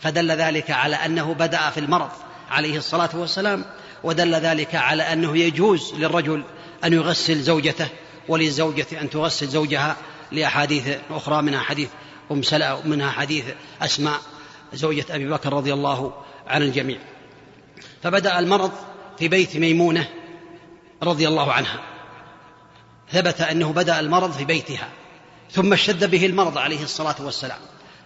فدل 0.00 0.30
ذلك 0.30 0.70
على 0.70 0.96
أنه 0.96 1.34
بدأ 1.34 1.70
في 1.70 1.80
المرض 1.80 2.10
عليه 2.50 2.78
الصلاة 2.78 3.10
والسلام 3.14 3.64
ودل 4.04 4.34
ذلك 4.34 4.74
على 4.74 5.02
أنه 5.02 5.38
يجوز 5.38 5.94
للرجل 5.94 6.42
أن 6.84 6.92
يغسل 6.92 7.40
زوجته 7.40 7.88
وللزوجة 8.28 8.86
أن 9.00 9.10
تغسل 9.10 9.48
زوجها 9.48 9.96
لأحاديث 10.32 10.96
أخرى 11.10 11.42
منها 11.42 11.60
حديث 11.60 11.88
أم 12.30 12.42
سلمة 12.42 12.80
منها 12.86 13.10
حديث 13.10 13.44
أسماء 13.82 14.20
زوجة 14.72 15.04
أبي 15.10 15.28
بكر 15.28 15.52
رضي 15.52 15.72
الله 15.72 16.12
عن 16.46 16.62
الجميع. 16.62 16.98
فبدأ 18.02 18.38
المرض 18.38 18.72
في 19.18 19.28
بيت 19.28 19.56
ميمونة 19.56 20.08
رضي 21.02 21.28
الله 21.28 21.52
عنها. 21.52 21.80
ثبت 23.12 23.40
أنه 23.40 23.72
بدأ 23.72 24.00
المرض 24.00 24.32
في 24.32 24.44
بيتها 24.44 24.88
ثم 25.50 25.72
اشتد 25.72 26.10
به 26.10 26.26
المرض 26.26 26.58
عليه 26.58 26.82
الصلاة 26.82 27.16
والسلام. 27.20 27.58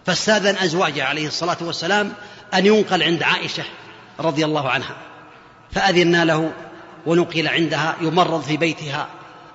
فاستأذن 0.05 0.55
أزواجه 0.55 1.03
عليه 1.03 1.27
الصلاة 1.27 1.57
والسلام 1.61 2.13
أن 2.53 2.65
ينقل 2.65 3.03
عند 3.03 3.23
عائشة 3.23 3.63
رضي 4.19 4.45
الله 4.45 4.69
عنها. 4.69 4.97
فأذنا 5.71 6.25
له 6.25 6.53
ونقل 7.05 7.47
عندها 7.47 7.95
يمرض 8.01 8.41
في 8.41 8.57
بيتها. 8.57 9.07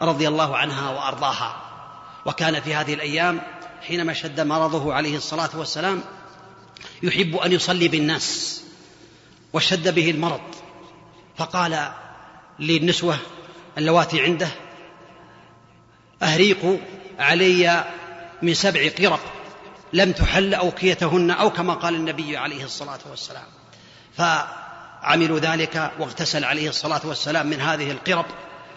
رضي 0.03 0.29
الله 0.29 0.57
عنها 0.57 0.91
وأرضاها. 0.91 1.57
وكان 2.27 2.61
في 2.61 2.75
هذه 2.75 2.95
الأيام 2.95 3.41
حينما 3.83 4.13
شد 4.13 4.41
مرضه 4.41 4.95
عليه 4.95 5.17
الصلاة 5.17 5.51
والسلام 5.55 6.03
يحب 7.03 7.37
أن 7.37 7.53
يصلي 7.53 7.89
بالناس 7.89 8.61
وشد 9.53 9.95
به 9.95 10.11
المرض. 10.11 10.41
فقال 11.37 11.93
للنسوة 12.59 13.19
اللواتي 13.79 14.21
عنده 14.21 14.49
أهريق 16.23 16.81
علي 17.19 17.85
من 18.43 18.55
سبع 18.55 18.89
قرب 18.99 19.21
لم 19.93 20.13
تحل 20.13 20.55
أوكيتهن 20.55 21.31
أو 21.31 21.51
كما 21.51 21.75
قال 21.75 21.95
النبي 21.95 22.37
عليه 22.37 22.65
الصلاة 22.65 22.99
والسلام. 23.11 23.47
فعملوا 24.17 25.39
ذلك 25.39 25.93
واغتسل 25.99 26.45
عليه 26.45 26.69
الصلاة 26.69 27.01
والسلام 27.05 27.47
من 27.47 27.61
هذه 27.61 27.91
القرب 27.91 28.27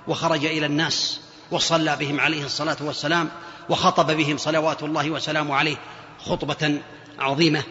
وخرج 0.08 0.46
إلى 0.46 0.66
الناس 0.66 1.20
وصلى 1.52 1.96
بهم 1.96 2.20
عليه 2.20 2.46
الصلاة 2.46 2.78
والسلام 2.82 3.30
وخطب 3.70 4.12
بهم 4.12 4.38
صلوات 4.38 4.84
الله 4.84 5.12
وسلامه 5.12 5.56
عليه 5.56 5.78
خطبة 6.26 6.82
عظيمة. 7.20 7.64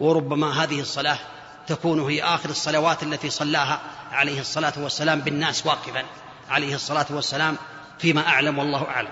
وربما 0.00 0.64
هذه 0.64 0.80
الصلاة 0.80 1.18
تكون 1.66 2.00
هي 2.00 2.22
آخر 2.22 2.50
الصلوات 2.50 3.02
التي 3.02 3.30
صلاها 3.30 3.80
عليه 4.12 4.40
الصلاة 4.40 4.72
والسلام 4.76 5.20
بالناس 5.20 5.66
واقفا 5.66 6.04
عليه 6.50 6.74
الصلاة 6.74 7.06
والسلام 7.10 7.56
فيما 7.98 8.28
أعلم 8.28 8.58
والله 8.58 8.84
أعلم. 8.84 9.10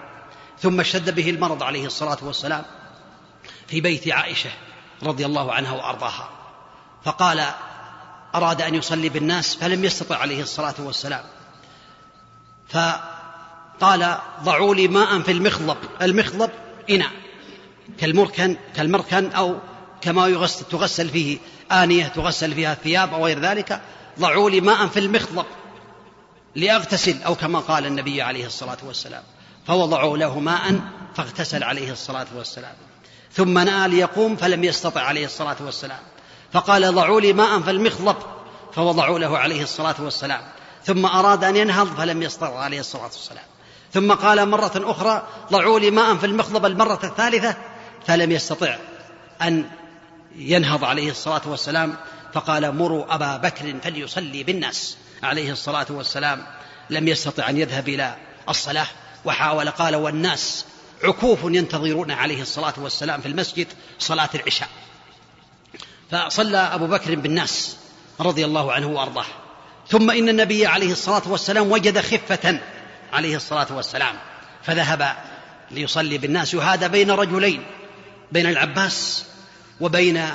ثم 0.59 0.81
اشتد 0.81 1.15
به 1.15 1.31
المرض 1.31 1.63
عليه 1.63 1.87
الصلاة 1.87 2.19
والسلام 2.23 2.65
في 3.67 3.81
بيت 3.81 4.09
عائشة 4.09 4.51
رضي 5.03 5.27
الله 5.27 5.53
عنها 5.53 5.73
وأرضاها. 5.73 6.31
فقال 7.05 7.45
أراد 8.35 8.63
أن 8.63 8.75
يصلي 8.75 9.09
بالناس 9.09 9.57
فلم 9.57 9.85
يستطع 9.85 10.17
عليه 10.17 10.43
الصلاة 10.43 10.75
والسلام. 10.79 11.25
فقال 12.69 14.17
ضعوا 14.43 14.75
لي 14.75 14.89
ماء 14.89 15.21
في 15.21 15.33
المخضب 15.33 15.77
المخضب 16.03 16.51
إناء 16.91 17.11
كالمركن 17.99 18.57
كالمركن 18.77 19.33
أو 19.33 19.57
كما 20.01 20.29
يغسل 20.29 20.65
تغسل 20.65 21.09
فيه 21.09 21.39
آنية 21.73 22.07
تغسل 22.07 22.55
فيها 22.55 22.73
الثياب 22.73 23.15
أو 23.15 23.25
غير 23.25 23.41
ذلك 23.41 23.81
ضعوا 24.21 24.51
لي 24.51 24.61
ماء 24.61 24.87
في 24.87 25.01
المخضب 25.01 25.45
لأغتسل 26.55 27.23
أو 27.23 27.35
كما 27.35 27.59
قال 27.59 27.87
النبي 27.87 28.23
عليه 28.23 28.47
الصلاة 28.47 28.77
والسلام. 28.83 29.23
فوضعوا 29.67 30.19
له 30.19 30.39
ماء 30.41 30.81
فاغتسل 31.15 31.63
عليه 31.63 31.93
الصلاة 31.93 32.27
والسلام. 32.37 32.75
ثم 33.33 33.59
نأى 33.59 33.89
ليقوم 33.89 34.37
فلم 34.37 34.65
يستطع 34.65 35.01
عليه 35.01 35.25
الصلاة 35.25 35.57
والسلام. 35.61 35.99
فقال 36.53 36.95
ضعوا 36.95 37.21
لي 37.21 37.33
ماء 37.33 37.61
في 37.61 37.71
المخضب 37.71 38.17
فوضعوا 38.73 39.19
له 39.19 39.39
عليه 39.39 39.63
الصلاة 39.63 39.95
والسلام. 39.99 40.41
ثم 40.87 41.07
أراد 41.07 41.45
أن 41.45 41.57
ينهض 41.57 41.97
فلم 41.97 42.23
يستطع 42.23 42.59
عليه 42.59 42.81
الصلاة 42.81 43.05
والسلام. 43.05 43.45
ثم 43.93 44.13
قال 44.13 44.49
مرة 44.49 44.73
أخرى 44.77 45.29
ضعوا 45.53 45.81
لي 45.81 45.91
ماء 45.91 46.17
في 46.17 46.27
المخضب 46.27 46.67
المرة 46.67 47.01
الثالثة 47.05 47.57
فلم 48.07 48.33
يستطع 48.33 48.77
أن 49.43 49.71
ينهض 50.37 50.85
عليه 50.85 51.11
الصلاة 51.11 51.43
والسلام. 51.47 51.97
فقال 52.33 52.75
مروا 52.75 53.15
أبا 53.15 53.37
بكر 53.37 53.75
فليصلي 53.83 54.45
بالناس. 54.45 54.97
عليه 55.23 55.53
الصلاة 55.53 55.87
والسلام. 55.91 56.47
لم 56.91 57.09
يستطع 57.09 57.49
أن 57.49 57.59
يذهب 57.59 57.89
إلى 57.89 58.17
الصلاة 58.49 58.87
وحاول 59.25 59.71
قال 59.71 59.97
والناس 59.97 60.65
عكوف 61.05 61.39
ينتظرون 61.45 62.11
عليه 62.11 62.43
الصلاة 62.43 62.75
والسلام 62.79 63.21
في 63.21 63.29
المسجد 63.29 63.67
صلاة 63.99 64.31
العشاء. 64.35 64.69
فصلى 66.11 66.59
أبو 66.59 66.87
بكر 66.87 67.15
بالناس 67.15 67.77
رضي 68.21 68.45
الله 68.45 68.73
عنه 68.73 68.87
وأرضاه. 68.87 69.46
ثم 69.89 70.11
إن 70.11 70.29
النبي 70.29 70.67
عليه 70.67 70.93
الصلاة 70.93 71.23
والسلام 71.27 71.73
وجد 71.73 72.01
خفة 72.01 72.61
عليه 73.13 73.37
الصلاة 73.37 73.67
والسلام 73.71 74.15
فذهب 74.63 75.17
ليصلي 75.71 76.19
بالناس. 76.19 76.55
وهذا 76.55 76.87
بين 76.87 77.11
رجلين 77.11 77.65
بين 78.33 78.47
العباس 78.47 79.25
وبين 79.81 80.29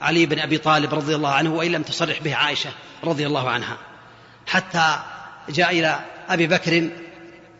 علي 0.00 0.26
بن 0.26 0.38
أبي 0.38 0.58
طالب 0.58 0.94
رضي 0.94 1.14
الله 1.14 1.32
عنه 1.32 1.54
وإن 1.54 1.72
لم 1.72 1.82
تصرح 1.82 2.22
به 2.22 2.34
عائشة 2.34 2.70
رضي 3.04 3.26
الله 3.26 3.50
عنها. 3.50 3.76
حتى 4.46 4.98
جاء 5.48 5.70
إلى 5.70 6.00
أبي 6.28 6.46
بكر 6.46 6.88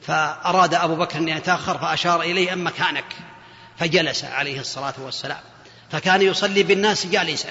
فأراد 0.03 0.75
أبو 0.75 0.97
بكر 0.97 1.19
أن 1.19 1.29
يتأخر 1.29 1.79
فأشار 1.79 2.23
إليه 2.23 2.53
أم 2.53 2.67
مكانك؟ 2.67 3.05
فجلس 3.79 4.25
عليه 4.25 4.61
الصلاة 4.61 4.95
والسلام. 4.99 5.41
فكان 5.91 6.23
يصلي 6.23 6.63
بالناس 6.63 7.07
جالسا. 7.07 7.51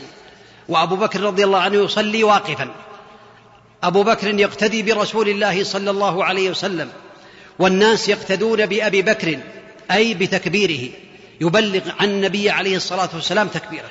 وأبو 0.68 0.96
بكر 0.96 1.22
رضي 1.22 1.44
الله 1.44 1.60
عنه 1.60 1.76
يصلي 1.76 2.24
واقفا. 2.24 2.70
أبو 3.84 4.04
بكر 4.04 4.40
يقتدي 4.40 4.84
برسول 4.84 5.30
الله 5.30 5.64
صلى 5.64 5.90
الله 5.90 6.26
عليه 6.26 6.50
وسلم 6.50 6.90
والناس 7.60 8.10
يقتدون 8.10 8.66
بأبي 8.66 9.02
بكر 9.02 9.40
أي 9.92 10.14
بتكبيره 10.14 10.94
يبلغ 11.42 11.82
عن 12.00 12.10
النبي 12.10 12.50
عليه 12.50 12.76
الصلاة 12.76 13.10
والسلام 13.14 13.48
تكبيره. 13.48 13.90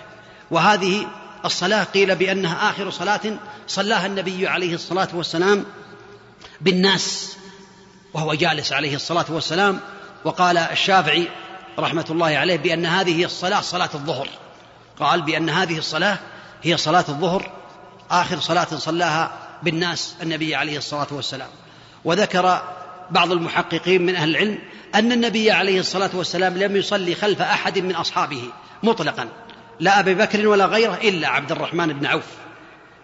وهذه 0.51 1.07
الصلاة 1.45 1.85
قيل 1.85 2.15
بأنها 2.17 2.71
آخر 2.71 2.91
صلاة 2.91 3.21
صلاها 3.67 4.07
النبي 4.07 4.49
عليه 4.49 4.75
الصلاة 4.75 5.09
والسلام 5.15 5.65
بالناس 6.61 7.37
وهو 8.15 8.35
جالس 8.35 8.73
عليه 8.73 8.95
الصلاة 8.95 9.27
والسلام 9.29 9.81
وقال 10.25 10.59
الشافعي 10.59 11.29
رحمة 11.79 12.05
الله 12.11 12.27
عليه 12.27 12.57
بأن 12.57 12.87
هذه 12.87 13.25
الصلاة 13.25 13.61
صلاة 13.61 13.91
الظهر. 13.95 14.29
قال 15.01 15.23
بأن 15.23 15.51
هذه 15.51 15.79
الصلاة 15.79 16.19
هي 16.63 16.77
صلاة 16.77 17.05
الظهر 17.09 17.51
آخر 18.11 18.41
صلاة 18.41 18.65
صلاها 18.65 19.48
بالناس 19.63 20.17
النبي 20.23 20.55
عليه 20.55 20.79
الصلاة 20.79 21.07
والسلام. 21.11 21.49
وذكر 22.05 22.63
بعض 23.11 23.33
المحققين 23.33 24.07
من 24.07 24.17
أهل 24.17 24.31
العلم 24.31 24.59
أن 24.95 25.13
النبي 25.13 25.51
عليه 25.51 25.81
الصلاة 25.81 26.11
والسلام 26.15 26.59
لم 26.59 26.77
يصلي 26.77 27.15
خلف 27.15 27.43
أحد 27.43 27.79
من 27.79 27.95
أصحابه 27.95 28.43
مطلقا. 28.83 29.29
لا 29.81 30.01
أبي 30.01 30.15
بكر 30.15 30.49
ولا 30.49 30.67
غيره 30.67 30.95
إلا 30.95 31.29
عبد 31.29 31.53
الرحمن 31.53 31.87
بن 31.93 32.07
عوف 32.07 32.27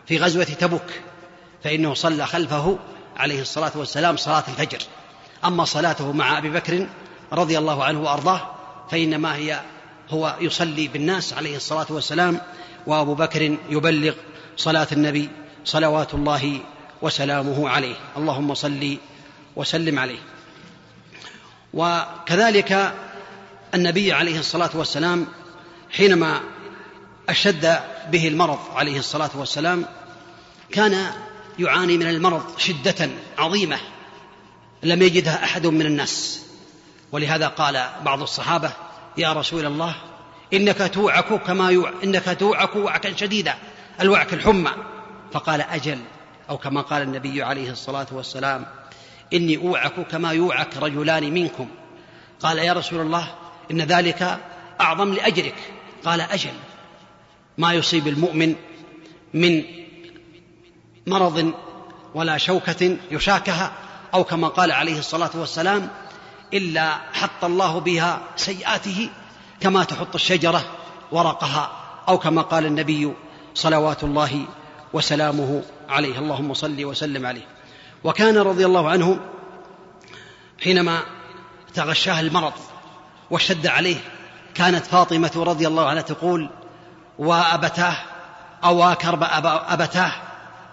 في 0.07 0.19
غزوة 0.19 0.45
تبوك. 0.45 0.91
فإنه 1.65 1.95
صلى 1.95 2.27
خلفه 2.27 2.79
عليه 3.17 3.41
الصلاة 3.41 3.73
والسلام 3.75 4.17
صلاة 4.17 4.45
الفجر. 4.49 4.79
أما 5.45 5.65
صلاته 5.65 6.13
مع 6.13 6.39
أبي 6.39 6.51
بكر 6.51 6.87
رضي 7.33 7.59
الله 7.59 7.85
عنه 7.85 8.03
وأرضاه 8.03 8.55
فإنما 8.91 9.37
هي 9.37 9.61
هو 10.11 10.37
يصلي 10.41 10.89
بالناس 10.89 11.33
عليه 11.33 11.57
الصلاة 11.57 11.87
والسلام 11.91 12.41
وأبو 12.87 13.15
بكر 13.15 13.57
يبلغ 13.69 14.15
صلاة 14.57 14.87
النبي 14.93 15.29
صلوات 15.65 16.15
الله 16.15 16.61
وسلامه 17.03 17.69
عليه. 17.69 17.97
اللهم 18.17 18.55
صل 18.55 18.97
وسلم 19.57 19.99
عليه. 19.99 20.19
وكذلك 21.75 22.95
النبي 23.75 24.13
عليه 24.13 24.39
الصلاة 24.39 24.71
والسلام 24.75 25.27
حينما 25.91 26.41
أشد 27.29 27.79
به 28.11 28.29
المرض 28.29 28.59
عليه 28.75 28.99
الصلاة 28.99 29.31
والسلام 29.35 29.85
كان 30.73 31.11
يعاني 31.59 31.99
من 31.99 32.09
المرض 32.09 32.59
شدة 32.59 33.09
عظيمة 33.39 33.79
لم 34.83 35.03
يجدها 35.03 35.45
أحد 35.45 35.67
من 35.67 35.87
الناس. 35.87 36.43
ولهذا 37.13 37.49
قال 37.49 37.87
بعض 38.05 38.23
الصحابة 38.23 38.73
يا 39.17 39.33
رسول 39.33 39.67
الله 39.67 39.95
إنك 40.53 40.91
توعك 40.95 41.43
كما 41.43 41.71
يوع 41.71 41.93
إنك 42.05 42.37
توعك 42.39 42.77
وعكا 42.77 43.17
شديدا 43.17 43.55
الوعك 44.01 44.35
الحمى. 44.35 44.71
فقال 45.35 45.61
أجل 45.61 45.99
أو 46.51 46.59
كما 46.59 46.81
قال 46.81 47.03
النبي 47.03 47.43
عليه 47.43 47.71
الصلاة 47.71 48.07
والسلام 48.13 48.67
إني 49.33 49.57
أوعك 49.57 50.01
كما 50.01 50.33
يوعك 50.33 50.77
رجلان 50.77 51.35
منكم. 51.35 51.69
قال 52.41 52.59
يا 52.59 52.73
رسول 52.73 53.01
الله 53.01 53.35
إن 53.71 53.81
ذلك 53.81 54.39
أعظم 54.81 55.15
لأجرك. 55.15 55.55
قال 56.05 56.21
أجل. 56.21 56.53
ما 57.59 57.73
يصيب 57.73 58.09
المؤمن 58.09 58.55
من 59.35 59.65
مرض 61.07 61.53
ولا 62.15 62.39
شوكة 62.39 62.97
يشاكها 63.11 63.73
أو 64.15 64.25
كما 64.25 64.49
قال 64.49 64.73
عليه 64.73 64.99
الصلاة 64.99 65.31
والسلام 65.35 65.89
إلا 66.53 66.95
حط 67.13 67.45
الله 67.45 67.79
بها 67.79 68.23
سيئاته 68.37 69.11
كما 69.61 69.85
تحط 69.85 70.15
الشجرة 70.15 70.65
ورقها 71.13 71.73
أو 72.09 72.19
كما 72.19 72.43
قال 72.43 72.67
النبي 72.67 73.13
صلوات 73.55 74.05
الله 74.05 74.47
وسلامه 74.95 75.63
عليه. 75.89 76.19
اللهم 76.19 76.55
صل 76.55 76.85
وسلم 76.85 77.27
عليه. 77.27 77.47
وكان 78.05 78.39
رضي 78.39 78.67
الله 78.67 78.91
عنه 78.91 79.19
حينما 80.65 81.03
تغشاه 81.75 82.21
المرض 82.21 82.53
واشتد 83.31 83.67
عليه 83.67 83.97
كانت 84.55 84.87
فاطمة 84.87 85.33
رضي 85.37 85.67
الله 85.67 85.89
عنها 85.89 86.03
تقول 86.03 86.51
وأبتاه 87.19 87.97
أو 88.65 88.95
كرب 88.95 89.23
أبتاه؟ 89.69 90.13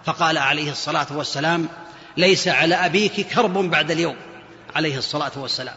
فقال 0.04 0.38
عليه 0.38 0.70
الصلاة 0.70 1.06
والسلام 1.10 1.68
ليس 2.16 2.48
على 2.48 2.74
أبيك 2.74 3.20
كرب 3.20 3.58
بعد 3.70 3.90
اليوم. 3.90 4.16
عليه 4.74 4.98
الصلاة 4.98 5.32
والسلام. 5.36 5.76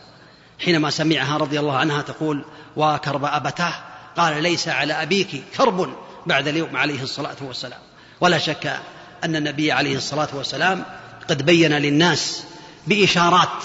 حينما 0.65 0.89
سمعها 0.89 1.37
رضي 1.37 1.59
الله 1.59 1.77
عنها 1.77 2.01
تقول 2.01 2.45
وكرب 2.75 3.25
أبتاه؟ 3.25 3.73
قال 4.17 4.43
ليس 4.43 4.67
على 4.67 4.93
أبيك 4.93 5.43
كرب 5.57 5.89
بعد 6.25 6.47
اليوم. 6.47 6.77
عليه 6.77 7.03
الصلاة 7.03 7.37
والسلام. 7.41 7.79
ولا 8.21 8.37
شك 8.37 8.79
أن 9.23 9.35
النبي 9.35 9.71
عليه 9.71 9.97
الصلاة 9.97 10.27
والسلام 10.33 10.83
قد 11.29 11.45
بين 11.45 11.73
للناس 11.73 12.43
بإشارات 12.87 13.63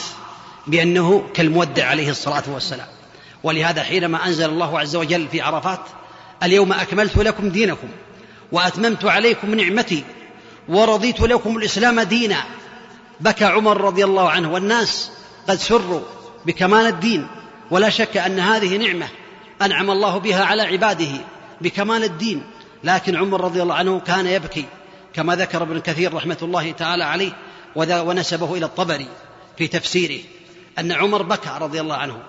بأنه 0.66 1.28
كالمودع 1.34 1.86
عليه 1.86 2.10
الصلاة 2.10 2.42
والسلام. 2.48 2.86
ولهذا 3.42 3.82
حينما 3.82 4.26
أنزل 4.26 4.44
الله 4.44 4.78
عز 4.80 4.96
وجل 4.96 5.28
في 5.28 5.40
عرفات 5.40 5.80
اليوم 6.42 6.72
أكملت 6.72 7.16
لكم 7.16 7.48
دينكم 7.48 7.88
وأتممت 8.52 9.04
عليكم 9.04 9.54
نعمتي 9.54 10.04
ورضيت 10.68 11.20
لكم 11.20 11.56
الإسلام 11.56 12.00
دينا. 12.00 12.44
بكى 13.20 13.44
عمر 13.44 13.80
رضي 13.80 14.04
الله 14.04 14.30
عنه 14.30 14.52
والناس 14.52 15.10
قد 15.48 15.58
سروا 15.58 16.00
بكمال 16.46 16.86
الدين. 16.86 17.26
ولا 17.70 17.90
شك 17.90 18.16
أن 18.16 18.40
هذه 18.40 18.76
نعمة 18.76 19.08
أنعم 19.62 19.90
الله 19.90 20.18
بها 20.18 20.44
على 20.44 20.62
عباده 20.62 21.12
بكمال 21.60 22.04
الدين. 22.04 22.42
لكن 22.84 23.16
عمر 23.16 23.40
رضي 23.40 23.62
الله 23.62 23.74
عنه 23.74 24.00
كان 24.00 24.26
يبكي 24.26 24.64
كما 25.14 25.36
ذكر 25.36 25.62
ابن 25.62 25.80
كثير 25.80 26.14
رحمة 26.14 26.38
الله 26.42 26.72
تعالى 26.72 27.04
عليه 27.04 27.32
ونسبه 27.76 28.54
إلى 28.54 28.66
الطبري 28.66 29.08
في 29.58 29.68
تفسيره 29.68 30.20
أن 30.78 30.92
عمر 30.92 31.22
بكى 31.22 31.50
رضي 31.60 31.80
الله 31.80 31.96
عنه. 31.96 32.22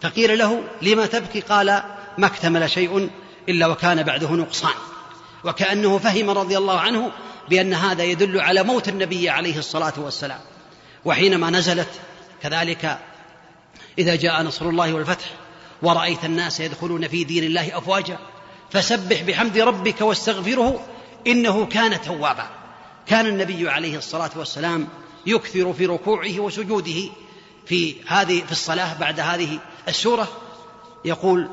فقيل 0.00 0.38
له 0.38 0.62
لما 0.82 1.06
تبكي؟ 1.06 1.40
قال 1.40 1.82
ما 2.18 2.26
اكتمل 2.26 2.70
شيء 2.70 3.10
إلا 3.48 3.66
وكان 3.66 4.02
بعده 4.02 4.30
نقصان. 4.30 4.74
وكأنه 5.44 5.98
فهم 5.98 6.30
رضي 6.30 6.58
الله 6.58 6.80
عنه 6.80 7.12
بأن 7.48 7.74
هذا 7.74 8.04
يدل 8.04 8.40
على 8.40 8.62
موت 8.62 8.88
النبي 8.88 9.30
عليه 9.30 9.58
الصلاة 9.58 9.92
والسلام. 9.96 10.40
وحينما 11.04 11.50
نزلت 11.50 11.88
كذلك 12.42 12.98
إذا 13.98 14.16
جاء 14.16 14.42
نصر 14.42 14.68
الله 14.68 14.94
والفتح 14.94 15.26
ورأيت 15.82 16.24
الناس 16.24 16.60
يدخلون 16.60 17.08
في 17.08 17.24
دين 17.24 17.44
الله 17.44 17.78
أفواجا 17.78 18.18
فسبح 18.70 19.22
بحمد 19.22 19.58
ربك 19.58 20.00
واستغفره 20.00 20.86
إنه 21.26 21.66
كان 21.66 22.00
توابا. 22.00 22.48
كان 23.06 23.26
النبي 23.26 23.70
عليه 23.70 23.98
الصلاة 23.98 24.30
والسلام 24.36 24.88
يكثر 25.26 25.72
في 25.72 25.86
ركوعه 25.86 26.40
وسجوده 26.40 27.10
في 27.66 27.96
هذه 28.06 28.44
في 28.44 28.52
الصلاة 28.52 28.98
بعد 28.98 29.20
هذه 29.20 29.58
السورة. 29.88 30.28
يقول 31.04 31.48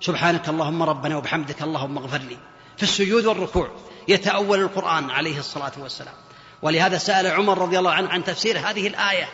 سبحانك 0.00 0.48
اللهم 0.48 0.82
ربنا 0.82 1.16
وبحمدك 1.16 1.62
اللهم 1.62 1.98
اغفر 1.98 2.18
لي. 2.18 2.36
في 2.76 2.82
السجود 2.82 3.26
والركوع 3.26 3.70
يتأول 4.08 4.60
القرآن 4.60 5.10
عليه 5.10 5.38
الصلاة 5.38 5.72
والسلام. 5.78 6.14
ولهذا 6.62 6.98
سأل 6.98 7.26
عمر 7.26 7.58
رضي 7.58 7.78
الله 7.78 7.90
عنه 7.92 8.08
عن 8.08 8.24
تفسير 8.24 8.58
هذه 8.58 8.86
الآية. 8.86 9.28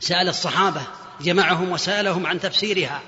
سأل 0.00 0.28
الصحابة 0.28 0.82
جمعهم 1.20 1.72
وسألهم 1.72 2.26
عن 2.26 2.40
تفسيرها. 2.40 3.00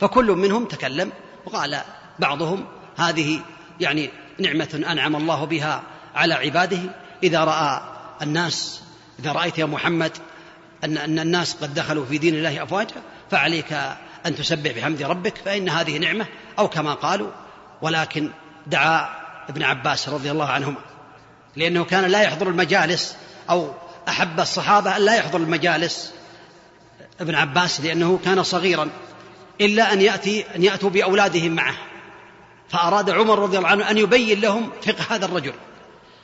فكل 0.00 0.26
منهم 0.26 0.64
تكلم 0.64 1.12
وقال 1.46 1.80
بعضهم 2.18 2.66
هذه 2.96 3.40
يعني 3.80 4.10
نعمة 4.38 4.84
أنعم 4.88 5.16
الله 5.16 5.44
بها 5.44 5.82
على 6.14 6.34
عباده. 6.34 6.78
إذا 7.22 7.44
رأى 7.44 7.80
الناس 8.22 8.82
إذا 9.18 9.32
رأيت 9.32 9.58
يا 9.58 9.64
محمد 9.64 10.12
أن 10.84 10.98
أن 10.98 11.18
الناس 11.18 11.54
قد 11.54 11.74
دخلوا 11.74 12.06
في 12.06 12.18
دين 12.18 12.34
الله 12.34 12.62
أفواجا 12.62 13.02
فعليك 13.30 13.72
أن 14.26 14.36
تسبح 14.36 14.72
بحمد 14.72 15.02
ربك 15.02 15.36
فإن 15.36 15.68
هذه 15.68 15.98
نعمة 15.98 16.26
أو 16.58 16.68
كما 16.68 16.94
قالوا 16.94 17.30
ولكن 17.82 18.30
دعا 18.66 19.08
ابن 19.48 19.62
عباس 19.62 20.08
رضي 20.08 20.30
الله 20.30 20.46
عنهما. 20.46 20.80
لأنه 21.56 21.84
كان 21.84 22.04
لا 22.04 22.22
يحضر 22.22 22.48
المجالس 22.48 23.16
أو 23.50 23.74
أحب 24.08 24.40
الصحابة 24.40 24.96
أن 24.96 25.02
لا 25.02 25.14
يحضر 25.14 25.38
المجالس 25.38 26.14
ابن 27.20 27.34
عباس 27.34 27.80
لأنه 27.80 28.18
كان 28.24 28.42
صغيرا 28.42 28.88
إلا 29.60 29.92
أن 29.92 30.00
يأتي 30.00 30.44
أن 30.56 30.64
يأتوا 30.64 30.90
بأولادهم 30.90 31.52
معه. 31.52 31.76
فأراد 32.74 33.10
عمر 33.10 33.38
رضي 33.38 33.58
الله 33.58 33.68
عنه 33.68 33.90
أن 33.90 33.98
يبين 33.98 34.40
لهم 34.40 34.70
فقه 34.82 35.14
هذا 35.16 35.24
الرجل 35.24 35.52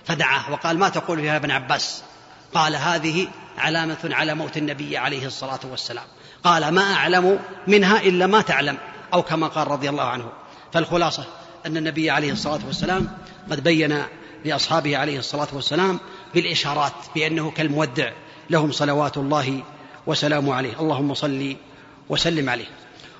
فدعاه 0.04 0.52
وقال 0.52 0.78
ما 0.78 0.88
تقول 0.88 1.20
فيها 1.20 1.36
ابن 1.36 1.50
عباس؟ 1.50 2.02
قال 2.54 2.76
هذه 2.76 3.28
علامة 3.58 3.98
على 4.04 4.34
موت 4.34 4.56
النبي 4.56 4.96
عليه 4.98 5.26
الصلاة 5.26 5.60
والسلام. 5.70 6.04
قال 6.44 6.68
ما 6.68 6.94
أعلم 6.94 7.38
منها 7.66 8.00
إلا 8.00 8.26
ما 8.26 8.40
تعلم 8.40 8.78
أو 9.14 9.22
كما 9.22 9.46
قال 9.46 9.68
رضي 9.68 9.88
الله 9.88 10.02
عنه. 10.02 10.32
فالخلاصة 10.72 11.24
أن 11.66 11.76
النبي 11.76 12.10
عليه 12.10 12.32
الصلاة 12.32 12.60
والسلام 12.66 13.08
قد 13.50 13.62
بين 13.64 14.02
لأصحابه 14.44 14.96
عليه 14.96 15.18
الصلاة 15.18 15.48
والسلام 15.52 15.98
بالإشارات 16.34 16.92
بأنه 17.14 17.50
كالمودع 17.50 18.12
لهم 18.50 18.72
صلوات 18.72 19.16
الله 19.16 19.62
وسلامه 20.06 20.54
عليه. 20.54 20.80
اللهم 20.80 21.14
صل 21.14 21.56
وسلم 22.08 22.50
عليه. 22.50 22.68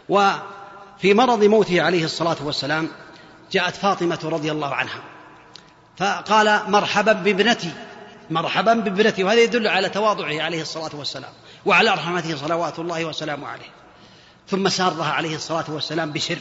وفي 0.09 1.15
مرض 1.15 1.45
موته 1.45 1.83
عليه 1.83 2.05
الصلاة 2.05 2.37
والسلام 2.45 2.89
جاءت 3.53 3.77
فاطمة 3.77 4.19
رضي 4.25 4.53
الله 4.53 4.75
عنها. 4.75 5.01
فقال 5.97 6.71
مرحبا 6.71 7.13
بابنتي 7.13 7.73
مرحبا 8.31 8.75
بابنتي. 8.75 9.25
وهذا 9.25 9.41
يدل 9.41 9.69
على 9.69 9.89
تواضعه 9.89 10.43
عليه 10.43 10.63
الصلاة 10.63 10.91
والسلام 10.95 11.33
وعلى 11.67 11.91
رحمته 11.91 12.37
صلوات 12.37 12.79
الله 12.79 13.05
وسلامه 13.05 13.49
عليه. 13.49 13.71
ثم 14.49 14.69
سارها 14.69 15.13
عليه 15.13 15.37
الصلاة 15.37 15.65
والسلام 15.69 16.13
بسر 16.13 16.39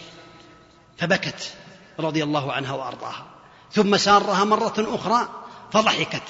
فبكت 0.98 1.54
رضي 2.00 2.24
الله 2.24 2.54
عنها 2.54 2.74
وأرضاها. 2.74 3.26
ثم 3.72 3.98
سارها 3.98 4.44
مرة 4.44 4.74
أخرى 4.78 5.30
فضحكت 5.72 6.24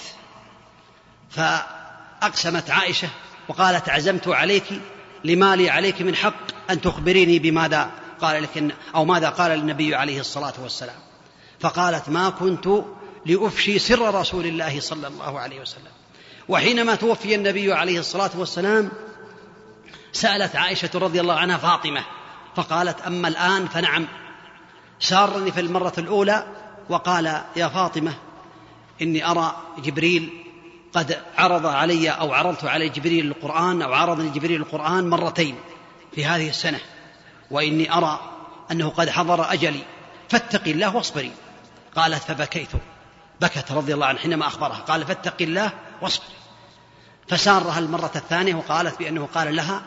فأقسمت 1.30 2.70
عائشة 2.70 3.08
وقالت 3.48 3.90
عزمت 3.90 4.28
عليك 4.28 4.64
لما 5.24 5.56
لي 5.56 5.70
عليك 5.70 6.02
من 6.02 6.16
حق 6.16 6.70
أن 6.70 6.82
تخبريني 6.82 7.40
بماذا 7.40 7.92
قال 8.22 8.44
لك 8.44 8.76
أو 8.96 9.06
ماذا 9.06 9.30
قال 9.30 9.52
النبي 9.52 9.96
عليه 9.96 10.20
الصلاة 10.20 10.54
والسلام؟ 10.64 11.00
فقالت 11.60 12.10
ما 12.10 12.30
كنت 12.30 12.68
لأفشي 13.26 13.80
سر 13.80 14.16
رسول 14.16 14.46
الله 14.46 14.80
صلى 14.80 15.08
الله 15.08 15.40
عليه 15.40 15.62
وسلم. 15.62 15.92
وحينما 16.48 16.96
توفي 16.96 17.36
النبي 17.36 17.74
عليه 17.74 18.00
الصلاة 18.00 18.32
والسلام 18.36 18.92
سألت 20.14 20.56
عائشة 20.56 20.90
رضي 20.96 21.22
الله 21.22 21.34
عنها 21.34 21.58
فاطمة 21.58 22.06
فقالت 22.56 23.02
أما 23.02 23.28
الآن 23.28 23.68
فنعم. 23.68 24.08
سارني 25.00 25.52
في 25.52 25.60
المرة 25.60 25.94
الأولى 25.98 26.48
وقال 26.90 27.42
يا 27.56 27.68
فاطمة 27.68 28.14
إني 29.02 29.32
أرى 29.32 29.56
جبريل 29.78 30.46
قد 30.94 31.18
عرض 31.38 31.66
علي 31.66 32.10
أو 32.10 32.34
عرضت 32.34 32.66
علي 32.66 32.90
جبريل 32.90 33.28
القرآن 33.28 33.82
أو 33.82 33.94
عرضني 33.94 34.30
جبريل 34.30 34.62
القرآن 34.62 35.10
مرتين 35.10 35.56
في 36.16 36.26
هذه 36.26 36.50
السنة. 36.50 36.80
وإني 37.52 37.94
أرى 37.94 38.20
أنه 38.72 38.90
قد 38.90 39.10
حضر 39.10 39.54
أجلي 39.54 39.84
فاتقي 40.30 40.72
الله 40.72 40.96
واصبري. 40.96 41.32
قالت 41.96 42.24
فبكيت. 42.24 42.70
بكت 43.42 43.72
رضي 43.72 43.94
الله 43.94 44.06
عنها 44.06 44.22
حينما 44.22 44.48
أخبرها. 44.48 44.78
قال 44.78 45.06
فاتقي 45.06 45.46
الله 45.46 45.72
واصبري. 46.02 46.36
فسارها 47.28 47.80
المرة 47.80 48.12
الثانية 48.16 48.56
وقالت 48.56 49.00
بأنه 49.00 49.30
قال 49.34 49.56
لها 49.56 49.82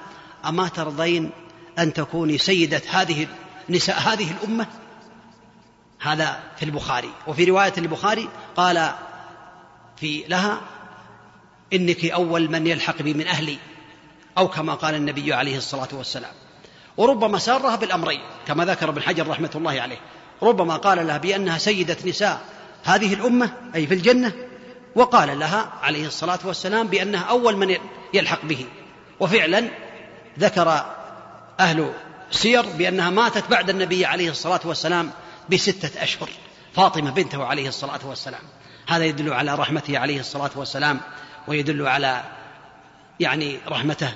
أما 0.44 0.68
ترضين 0.68 1.30
أن 1.78 1.92
تكوني 1.92 2.38
سيدة 2.38 2.82
هذه 2.90 3.26
نساء 3.68 3.98
هذه 3.98 4.30
الأمة؟ 4.30 4.66
هذا 6.00 6.40
في 6.56 6.64
البخاري. 6.64 7.10
وفي 7.26 7.44
رواية 7.44 7.72
البخاري 7.78 8.28
قال 8.56 8.94
في 9.96 10.24
لها 10.28 10.60
إنك 11.72 12.04
أول 12.04 12.50
من 12.50 12.66
يلحق 12.66 13.02
بي 13.02 13.14
من 13.14 13.26
أهلي 13.26 13.58
أو 14.38 14.48
كما 14.48 14.74
قال 14.74 14.94
النبي 14.94 15.34
عليه 15.34 15.56
الصلاة 15.56 15.88
والسلام. 15.92 16.34
وربما 16.96 17.38
سارها 17.38 17.76
بالأمرين 17.76 18.20
كما 18.46 18.64
ذكر 18.64 18.88
ابن 18.88 19.02
حجر 19.02 19.28
رحمة 19.28 19.50
الله 19.54 19.80
عليه. 19.80 19.98
ربما 20.42 20.76
قال 20.76 21.06
لها 21.06 21.18
بأنها 21.18 21.58
سيدة 21.58 21.96
نساء. 22.06 22.40
هذه 22.84 23.14
الأمة 23.14 23.52
أي 23.74 23.86
في 23.86 23.94
الجنة 23.94 24.32
وقال 24.94 25.38
لها 25.38 25.72
عليه 25.82 26.06
الصلاة 26.06 26.38
والسلام 26.44 26.86
بأنها 26.86 27.20
أول 27.22 27.56
من 27.56 27.76
يلحق 28.14 28.44
به. 28.44 28.66
وفعلا 29.20 29.68
ذكر 30.38 30.84
أهل 31.60 31.92
سير 32.30 32.62
بأنها 32.62 33.10
ماتت 33.10 33.50
بعد 33.50 33.70
النبي 33.70 34.06
عليه 34.06 34.30
الصلاة 34.30 34.60
والسلام 34.64 35.10
بستة 35.50 36.02
أشهر 36.02 36.28
فاطمة 36.74 37.10
بنته 37.10 37.44
عليه 37.44 37.68
الصلاة 37.68 38.00
والسلام. 38.04 38.42
هذا 38.88 39.04
يدل 39.04 39.32
على 39.32 39.54
رحمته 39.54 39.98
عليه 39.98 40.20
الصلاة 40.20 40.50
والسلام 40.56 41.00
ويدل 41.48 41.86
على 41.86 42.22
يعني 43.20 43.58
رحمته 43.68 44.14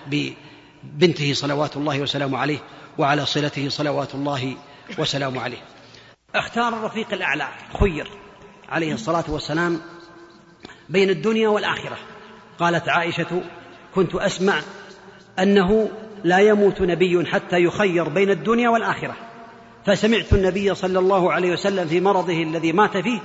ببنته 0.84 1.32
صلوات 1.34 1.76
الله 1.76 2.00
وسلامه 2.00 2.38
عليه 2.38 2.58
وعلى 2.98 3.26
صلته 3.26 3.68
صلوات 3.68 4.14
الله 4.14 4.56
وسلامه 4.98 5.40
عليه. 5.40 5.58
اختار 6.34 6.68
الرفيق 6.68 7.12
الأعلى 7.12 7.48
خير 7.80 8.08
عليه 8.68 8.94
الصلاة 8.94 9.24
والسلام 9.28 9.80
بين 10.88 11.10
الدنيا 11.10 11.48
والآخرة. 11.48 11.98
قالت 12.58 12.88
عائشة 12.88 13.42
كنت 13.94 14.14
أسمع 14.14 14.60
أنه 15.38 15.90
لا 16.24 16.38
يموت 16.38 16.80
نبي 16.80 17.26
حتى 17.26 17.56
يخير 17.56 18.08
بين 18.08 18.30
الدنيا 18.30 18.68
والآخرة. 18.68 19.16
فسمعت 19.86 20.32
النبي 20.32 20.74
صلى 20.74 20.98
الله 20.98 21.32
عليه 21.32 21.52
وسلم 21.52 21.88
في 21.88 22.00
مرضه 22.00 22.42
الذي 22.42 22.72
مات 22.72 22.96
فيه 22.96 23.20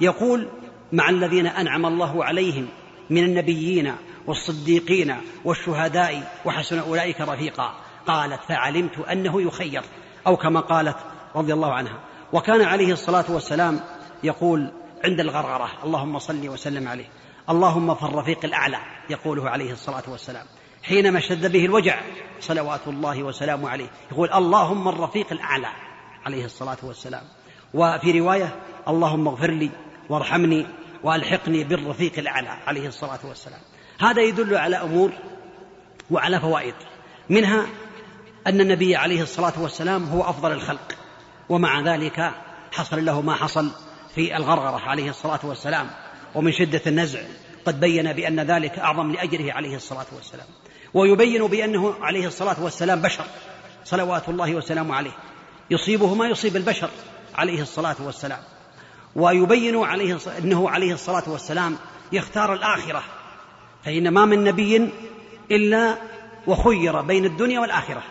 يقول 0.00 0.48
مع 0.92 1.10
الذين 1.10 1.46
أنعم 1.46 1.86
الله 1.86 2.24
عليهم 2.24 2.68
من 3.10 3.24
النبيين 3.24 3.92
والصديقين 4.26 5.16
والشهداء 5.44 6.40
وحسن 6.44 6.78
أولئك 6.78 7.20
رفيقا. 7.20 7.74
قالت 8.06 8.40
فعلمت 8.48 8.98
أنه 8.98 9.42
يخير. 9.42 9.82
أو 10.26 10.36
كما 10.36 10.60
قالت 10.60 10.96
رضي 11.36 11.52
الله 11.52 11.72
عنها. 11.72 12.00
وكان 12.32 12.62
عليه 12.62 12.92
الصلاة 12.92 13.24
والسلام 13.28 13.80
يقول 14.22 14.72
عند 15.04 15.20
الغرغرة 15.20 15.68
اللهم 15.84 16.18
صل 16.18 16.48
وسلم 16.48 16.88
عليه. 16.88 17.08
اللهم 17.50 17.94
في 17.94 18.02
الرفيق 18.02 18.44
الأعلى. 18.44 18.78
يقوله 19.10 19.50
عليه 19.50 19.72
الصلاة 19.72 20.02
والسلام. 20.08 20.46
حينما 20.82 21.18
اشتد 21.18 21.52
به 21.52 21.64
الوجع 21.64 22.00
صلوات 22.40 22.80
الله 22.86 23.22
وسلامه 23.22 23.70
عليه. 23.70 23.90
يقول 24.12 24.32
اللهم 24.32 24.88
الرفيق 24.88 25.26
الأعلى. 25.32 25.68
عليه 26.24 26.44
الصلاة 26.44 26.78
والسلام. 26.82 27.22
وفي 27.74 28.20
رواية 28.20 28.56
اللهم 28.88 29.28
اغفر 29.28 29.50
لي 29.50 29.70
وارحمني 30.08 30.66
وألحقني 31.02 31.64
بالرفيق 31.64 32.18
الأعلى. 32.18 32.48
عليه 32.48 32.88
الصلاة 32.88 33.18
والسلام. 33.24 33.60
هذا 34.00 34.22
يدل 34.22 34.54
على 34.56 34.76
أمور 34.76 35.12
وعلى 36.10 36.40
فوائد. 36.40 36.74
منها 37.30 37.66
أن 38.46 38.60
النبي 38.60 38.96
عليه 38.96 39.22
الصلاة 39.22 39.52
والسلام 39.58 40.04
هو 40.04 40.22
أفضل 40.22 40.52
الخلق 40.52 40.92
ومع 41.48 41.80
ذلك 41.80 42.30
حصل 42.72 43.04
له 43.04 43.20
ما 43.20 43.34
حصل 43.34 43.70
في 44.14 44.36
الغرغرة 44.36 44.80
عليه 44.80 45.10
الصلاة 45.10 45.40
والسلام 45.42 45.90
ومن 46.34 46.52
شدة 46.52 46.82
النزع 46.86 47.20
قد 47.66 47.80
بين 47.80 48.12
بأن 48.12 48.40
ذلك 48.40 48.78
أعظم 48.78 49.12
لأجره 49.12 49.52
عليه 49.52 49.76
الصلاة 49.76 50.06
والسلام. 50.12 50.46
ويبين 50.94 51.46
بأنه 51.46 51.94
عليه 52.00 52.26
الصلاة 52.26 52.62
والسلام 52.64 53.02
بشر 53.02 53.24
صلوات 53.84 54.28
الله 54.28 54.54
وسلامه 54.54 54.94
عليه. 54.94 55.16
يصيبه 55.70 56.14
ما 56.14 56.26
يصيب 56.26 56.56
البشر 56.56 56.90
عليه 57.34 57.62
الصلاة 57.62 57.96
والسلام. 58.00 58.40
ويبين 59.16 59.76
عليه 59.84 60.18
إنه 60.38 60.70
عليه 60.70 60.92
الصلاة 60.92 61.24
والسلام 61.26 61.76
يختار 62.12 62.54
الآخرة 62.54 63.02
فإن 63.86 64.08
ما 64.08 64.24
من 64.24 64.44
نبي 64.44 64.90
إلا 65.50 65.96
وخير 66.46 67.00
بين 67.00 67.24
الدنيا 67.24 67.60
والآخرة. 67.60 68.02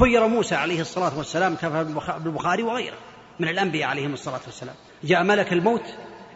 خير 0.00 0.26
موسى 0.26 0.54
عليه 0.54 0.80
الصلاة 0.80 1.18
والسلام 1.18 1.54
كما 1.54 1.84
في 1.84 2.26
البخاري 2.26 2.62
وغيره 2.62 2.96
من 3.40 3.48
الأنبياء 3.48 3.88
عليهم 3.88 4.12
الصلاة 4.12 4.40
والسلام. 4.46 4.74
جاء 5.04 5.22
ملك 5.22 5.52
الموت 5.52 5.82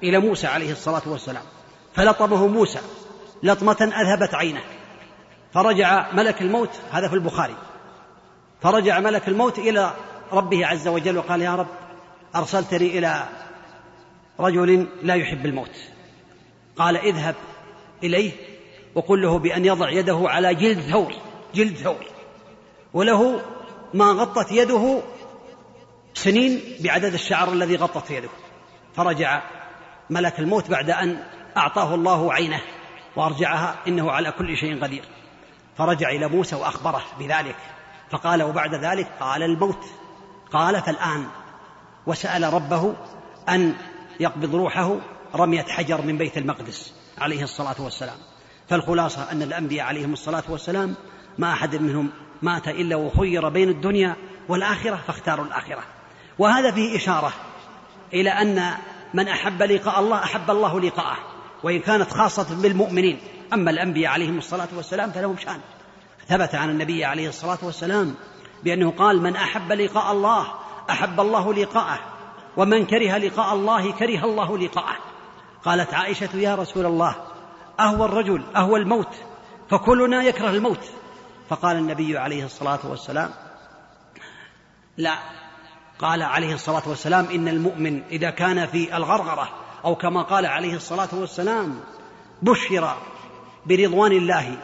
إلى 0.03 0.19
موسى 0.19 0.47
عليه 0.47 0.73
الصلاة 0.73 1.03
والسلام. 1.07 1.43
فلطمه 1.95 2.47
موسى 2.47 2.79
لطمة 3.43 3.93
أذهبت 3.97 4.35
عينه. 4.35 4.61
فرجع 5.55 6.13
ملك 6.13 6.43
الموت 6.43 6.81
هذا 6.91 7.09
في 7.09 7.15
البخاري. 7.15 7.55
فرجع 8.63 9.01
ملك 9.01 9.29
الموت 9.29 9.59
إلى 9.59 9.95
ربه 10.33 10.67
عز 10.67 10.89
وجل 10.89 11.19
وقال 11.19 11.43
يا 11.43 11.55
رب 11.55 11.69
أرسلتني 12.37 12.99
إلى 12.99 13.29
رجل 14.41 14.87
لا 15.03 15.15
يحب 15.15 15.47
الموت. 15.47 15.77
قال 16.77 16.97
اذهب 16.97 17.35
إليه 18.03 18.33
وقل 18.95 19.23
له 19.23 19.39
بأن 19.39 19.65
يضع 19.65 19.91
يده 19.91 20.21
على 20.25 20.55
جلد 20.55 20.81
ثور 20.81 21.13
جلد 21.55 21.77
ثور 21.77 22.05
وله 22.95 23.41
ما 23.95 24.05
غطت 24.05 24.53
يده 24.53 25.03
سنين 26.15 26.61
بعدد 26.81 27.13
الشعر 27.15 27.53
الذي 27.53 27.77
غطت 27.77 28.11
يده. 28.11 28.29
فرجع 28.95 29.43
ملك 30.11 30.39
الموت 30.39 30.71
بعد 30.71 30.91
أن 30.91 31.25
أعطاه 31.57 31.95
الله 31.95 32.33
عينه 32.33 32.61
وأرجعها 33.17 33.77
إنه 33.89 34.11
على 34.11 34.33
كل 34.33 34.57
شيء 34.57 34.83
قدير. 34.83 35.05
فرجع 35.77 36.09
إلى 36.09 36.29
موسى 36.29 36.57
وأخبره 36.57 37.03
بذلك. 37.19 37.57
فقال 38.11 38.43
وبعد 38.43 38.75
ذلك 38.75 39.09
قال 39.21 39.43
الموت. 39.43 39.85
قال 40.53 40.83
فالآن 40.83 41.27
وسأل 42.07 42.55
ربه 42.55 42.95
أن 43.49 43.75
يقبض 44.21 44.55
روحه 44.55 44.97
رمية 45.35 45.63
حجر 45.63 46.03
من 46.03 46.19
بيت 46.19 46.39
المقدس 46.39 46.95
عليه 47.19 47.43
الصلاة 47.43 47.77
والسلام. 47.79 48.17
فالخلاصة 48.69 49.33
أن 49.33 49.43
الأنبياء 49.43 49.87
عليهم 49.87 50.13
الصلاة 50.13 50.43
والسلام 50.49 50.95
ما 51.39 51.53
أحد 51.53 51.77
منهم 51.77 52.11
مات 52.43 52.69
إلا 52.69 52.97
وخير 52.97 53.49
بين 53.49 53.69
الدنيا 53.69 54.17
والآخرة 54.49 54.97
فاختاروا 55.07 55.45
الآخرة. 55.45 55.83
وهذا 56.39 56.73
فيه 56.73 56.97
إشارة 56.97 57.33
إلى 58.15 58.31
أن 58.31 58.73
من 59.15 59.29
أحب 59.29 59.63
لقاء 59.63 60.01
الله 60.01 60.23
أحب 60.23 60.51
الله 60.51 60.81
لقاءه 60.81 61.17
وإن 61.63 61.79
كانت 61.79 62.11
خاصة 62.11 62.63
بالمؤمنين. 62.63 63.19
أما 63.53 63.71
الأنبياء 63.71 64.13
عليهم 64.13 64.39
الصلاة 64.39 64.69
والسلام 64.77 65.11
فلهم 65.11 65.37
شأن. 65.37 65.61
ثبت 66.29 66.55
عن 66.55 66.71
النبي 66.71 67.05
عليه 67.05 67.29
الصلاة 67.29 67.59
والسلام 67.63 68.15
بأنه 68.65 68.91
قال 68.91 69.23
من 69.23 69.37
أحب 69.37 69.73
لقاء 69.73 70.13
الله 70.13 70.47
أحب 70.91 71.21
الله 71.21 71.55
لقاءه 71.55 71.99
ومن 72.57 72.87
كره 72.87 73.19
لقاء 73.19 73.55
الله 73.55 73.93
كره 73.93 74.25
الله 74.25 74.59
لقاءه. 74.59 74.97
قالت 75.65 75.95
عائشة 75.95 76.37
يا 76.37 76.55
رسول 76.55 76.87
الله 76.87 77.17
اهوى 77.81 78.05
الرجل 78.05 78.43
اهوى 78.57 78.79
الموت 78.79 79.15
فكلنا 79.71 80.23
يكره 80.23 80.51
الموت. 80.51 80.91
فقال 81.49 81.77
النبي 81.77 82.19
عليه 82.19 82.45
الصلاة 82.45 82.79
والسلام 82.85 83.31
لا 84.97 85.19
قال 85.99 86.23
عليه 86.23 86.55
الصلاة 86.55 86.89
والسلام 86.89 87.27
إن 87.27 87.49
المؤمن 87.49 88.03
إذا 88.11 88.31
كان 88.31 88.67
في 88.67 88.97
الغرغرة 88.97 89.49
أو 89.85 89.95
كما 89.95 90.23
قال 90.23 90.47
عليه 90.47 90.75
الصلاة 90.75 91.09
والسلام 91.13 91.81
بشر 92.43 92.97
برضوان 93.67 94.13
الله 94.13 94.57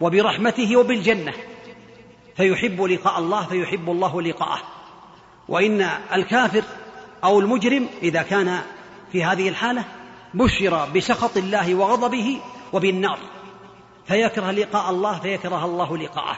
وبرحمته 0.00 0.76
وبالجنة 0.76 1.32
فيحب 2.36 2.82
لقاء 2.82 3.18
الله 3.18 3.46
فيحب 3.46 3.90
الله 3.90 4.22
لقاءه. 4.22 4.62
وإن 5.48 5.88
الكافر 6.12 6.62
أو 7.24 7.40
المجرم 7.40 7.88
إذا 8.02 8.22
كان 8.22 8.60
في 9.12 9.24
هذه 9.24 9.48
الحالة 9.48 9.84
بشر 10.34 10.88
بسخط 10.96 11.36
الله 11.36 11.74
وغضبه 11.74 12.38
وبالنار. 12.72 13.18
فيكره 14.06 14.50
لقاء 14.50 14.90
الله 14.90 15.18
فيكره 15.18 15.64
الله 15.64 15.96
لقاءه. 15.98 16.36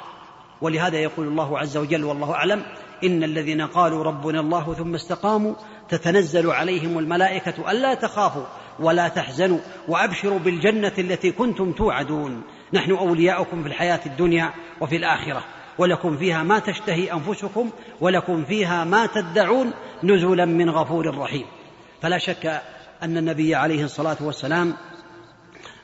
ولهذا 0.60 0.98
يقول 0.98 1.28
الله 1.28 1.58
عز 1.58 1.76
وجل 1.76 2.04
والله 2.04 2.34
أعلم 2.34 2.62
إن 3.04 3.24
الذين 3.24 3.62
قالوا 3.62 4.04
ربنا 4.04 4.40
الله 4.40 4.74
ثم 4.74 4.94
استقاموا 4.94 5.54
تتنزل 5.88 6.50
عليهم 6.50 6.98
الملائكة 6.98 7.70
ألا 7.70 7.94
تخافوا 7.94 8.44
ولا 8.80 9.08
تحزنوا 9.08 9.58
وأبشروا 9.88 10.38
بالجنة 10.38 10.92
التي 10.98 11.32
كنتم 11.32 11.72
توعدون. 11.72 12.42
نحن 12.72 12.90
أولياؤكم 12.90 13.62
في 13.62 13.68
الحياة 13.68 14.00
الدنيا 14.06 14.52
وفي 14.80 14.96
الآخرة 14.96 15.44
ولكم 15.78 16.16
فيها 16.16 16.42
ما 16.42 16.58
تشتهي 16.58 17.12
أنفسكم 17.12 17.70
ولكم 18.00 18.44
فيها 18.44 18.84
ما 18.84 19.06
تدعون 19.06 19.72
نزلا 20.02 20.44
من 20.44 20.70
غفور 20.70 21.18
رحيم. 21.18 21.46
فلا 22.02 22.18
شك 22.18 22.62
أن 23.02 23.16
النبي 23.16 23.54
عليه 23.54 23.84
الصلاة 23.84 24.16
والسلام 24.20 24.74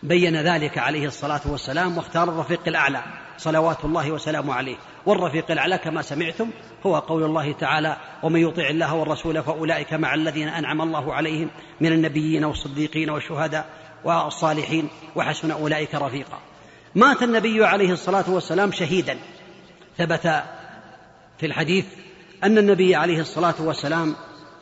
بين 0.02 0.36
ذلك 0.36 0.78
عليه 0.78 1.06
الصلاة 1.06 1.40
والسلام 1.46 1.96
واختار 1.96 2.28
الرفيق 2.28 2.60
الأعلى 2.66 3.02
صلوات 3.38 3.84
الله 3.84 4.10
وسلامه 4.10 4.54
عليه. 4.54 4.76
والرفيق 5.06 5.50
الأعلى 5.50 5.78
كما 5.78 6.02
سمعتم 6.02 6.50
هو 6.86 6.98
قول 6.98 7.22
الله 7.24 7.52
تعالى 7.52 7.96
ومن 8.22 8.40
يطع 8.40 8.68
الله 8.68 8.94
والرسول 8.94 9.42
فأولئك 9.42 9.92
مع 9.92 10.14
الذين 10.14 10.48
أنعم 10.48 10.82
الله 10.82 11.14
عليهم 11.14 11.50
من 11.80 11.92
النبيين 11.92 12.44
والصديقين 12.44 13.10
والشهداء 13.10 13.66
والصالحين 14.04 14.88
وحسن 15.16 15.50
أولئك 15.50 15.94
رفيقا. 15.94 16.38
مات 16.94 17.22
النبي 17.22 17.64
عليه 17.64 17.92
الصلاة 17.92 18.30
والسلام 18.30 18.72
شهيدا. 18.72 19.18
ثبت 19.98 20.42
في 21.38 21.46
الحديث 21.46 21.86
أن 22.44 22.58
النبي 22.58 22.94
عليه 22.94 23.20
الصلاة 23.20 23.54
والسلام 23.60 24.14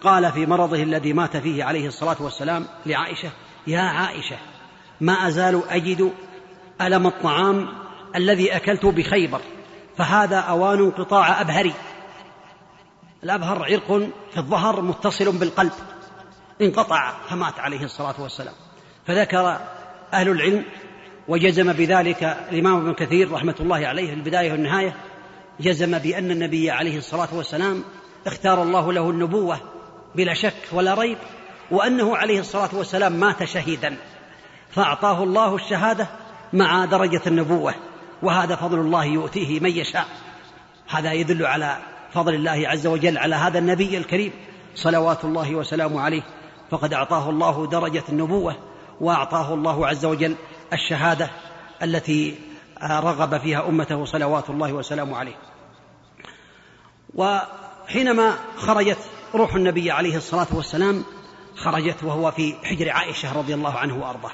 قال 0.03 0.33
في 0.33 0.47
مرضه 0.47 0.83
الذي 0.83 1.13
مات 1.13 1.37
فيه 1.37 1.65
عليه 1.65 1.87
الصلاة 1.87 2.17
والسلام 2.21 2.67
لعائشة 2.87 3.31
يا 3.67 3.81
عائشة 3.81 4.37
ما 5.01 5.29
أزال 5.29 5.63
أجد 5.69 6.13
ألم 6.81 7.07
الطعام 7.07 7.69
الذي 8.17 8.57
أكلت 8.57 8.87
بخيبر 8.87 9.41
فهذا 9.97 10.39
أوان 10.39 10.79
انقطاع 10.79 11.41
أبهري. 11.41 11.73
الأبهر 13.25 13.65
عرق 13.65 14.09
في 14.31 14.39
الظهر 14.39 14.81
متصل 14.81 15.39
بالقلب 15.39 15.73
انقطع 16.63 17.13
فمات 17.29 17.59
عليه 17.61 17.85
الصلاة 17.85 18.15
والسلام. 18.23 18.55
فذكر 19.07 19.61
أهل 20.13 20.29
العلم 20.29 20.65
وجزم 21.29 21.73
بذلك 21.73 22.23
الإمام 22.53 22.77
ابن 22.77 22.95
كثير 22.95 23.33
رحمة 23.33 23.55
الله 23.61 23.87
عليه 23.87 24.07
في 24.07 24.15
البداية 24.15 24.53
والنهاية 24.53 24.97
جزم 25.61 25.99
بأن 25.99 26.31
النبي 26.31 26.71
عليه 26.71 26.99
الصلاة 26.99 27.29
والسلام 27.35 27.85
اختار 28.27 28.63
الله 28.63 28.93
له 28.93 29.11
النبوة 29.11 29.61
بلا 30.15 30.35
شك 30.35 30.55
ولا 30.73 30.95
ريب 30.95 31.19
وأنه 31.71 32.17
عليه 32.17 32.41
الصلاة 32.41 32.69
والسلام 32.73 33.13
مات 33.13 33.45
شهيدا. 33.45 33.97
فأعطاه 34.71 35.23
الله 35.23 35.55
الشهادة 35.55 36.09
مع 36.53 36.85
درجة 36.85 37.23
النبوة 37.27 37.75
وهذا 38.23 38.57
فضل 38.57 38.79
الله 38.79 39.05
يؤتيه 39.05 39.61
من 39.61 39.71
يشاء. 39.71 40.07
هذا 40.89 41.13
يدل 41.13 41.47
على 41.47 41.79
فضل 42.13 42.35
الله 42.35 42.69
عز 42.69 42.87
وجل 42.87 43.19
على 43.19 43.35
هذا 43.35 43.59
النبي 43.59 43.99
الكريم 43.99 44.33
صلوات 44.75 45.25
الله 45.25 45.55
وسلامه 45.55 46.01
عليه. 46.01 46.23
فقد 46.71 46.95
أعطاه 46.95 47.31
الله 47.31 47.67
درجة 47.67 48.03
النبوة 48.09 48.57
وأعطاه 49.01 49.55
الله 49.55 49.87
عز 49.87 50.05
وجل 50.05 50.37
الشهادة 50.73 51.31
التي 51.83 52.39
رغب 52.83 53.39
فيها 53.39 53.69
أمته 53.69 54.05
صلوات 54.05 54.51
الله 54.51 54.73
وسلامه 54.73 55.17
عليه. 55.17 55.37
وحينما 57.15 58.35
خرجت 58.57 58.99
روح 59.35 59.55
النبي 59.55 59.91
عليه 59.91 60.17
الصلاة 60.17 60.47
والسلام 60.53 61.05
خرجت 61.57 62.03
وهو 62.03 62.31
في 62.31 62.55
حجر 62.65 62.91
عائشة 62.91 63.39
رضي 63.39 63.55
الله 63.55 63.79
عنه 63.79 63.97
وأرضاه. 63.97 64.31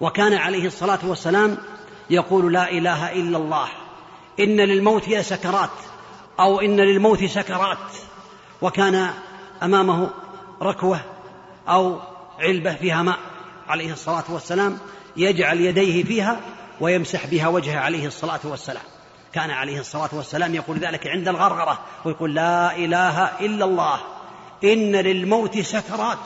وكان 0.00 0.34
عليه 0.34 0.66
الصلاة 0.66 0.98
والسلام 1.02 1.58
يقول 2.10 2.52
لا 2.52 2.70
إله 2.70 3.12
إلا 3.12 3.38
الله 3.38 3.68
إن 4.40 4.56
للموت 4.56 5.08
لسكرات 5.08 5.70
أو 6.40 6.60
إن 6.60 6.76
للموت 6.76 7.24
سكرات. 7.24 7.78
وكان 8.62 9.10
أمامه 9.62 10.10
ركوة 10.62 11.00
أو 11.68 12.00
علبة 12.38 12.74
فيها 12.74 13.02
ماء 13.02 13.18
عليه 13.68 13.92
الصلاة 13.92 14.24
والسلام 14.28 14.78
يجعل 15.16 15.60
يديه 15.60 16.04
فيها 16.04 16.40
ويمسح 16.80 17.26
بها 17.26 17.48
وجهه 17.48 17.78
عليه 17.78 18.06
الصلاة 18.06 18.40
والسلام. 18.44 18.84
كان 19.32 19.50
عليه 19.50 19.80
الصلاة 19.80 20.10
والسلام 20.12 20.54
يقول 20.54 20.78
ذلك 20.78 21.06
عند 21.06 21.28
الغرغرة 21.28 21.78
ويقول 22.04 22.34
لا 22.34 22.76
إله 22.76 23.24
إلا 23.24 23.64
الله. 23.64 24.00
إن 24.64 24.96
للموت 24.96 25.58
سكرات. 25.58 26.18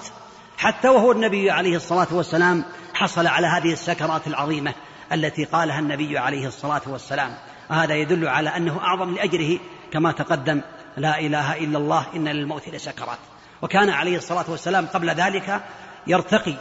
حتى 0.58 0.88
وهو 0.88 1.12
النبي 1.12 1.50
عليه 1.50 1.76
الصلاة 1.76 2.06
والسلام 2.12 2.64
حصل 2.94 3.26
على 3.26 3.46
هذه 3.46 3.72
السكرات 3.72 4.26
العظيمة 4.26 4.74
التي 5.12 5.44
قالها 5.44 5.78
النبي 5.78 6.18
عليه 6.18 6.46
الصلاة 6.46 6.82
والسلام. 6.86 7.34
هذا 7.68 7.94
يدل 7.94 8.28
على 8.28 8.56
أنه 8.56 8.80
أعظم 8.80 9.14
لأجره 9.14 9.58
كما 9.92 10.12
تقدم 10.12 10.60
لا 10.96 11.20
إله 11.20 11.56
إلا 11.56 11.78
الله 11.78 12.06
إن 12.16 12.28
للموت 12.28 12.68
لسكرات. 12.68 13.18
وكان 13.62 13.90
عليه 13.90 14.16
الصلاة 14.16 14.44
والسلام 14.48 14.86
قبل 14.86 15.10
ذلك 15.10 15.60
يرتقي 16.06 16.54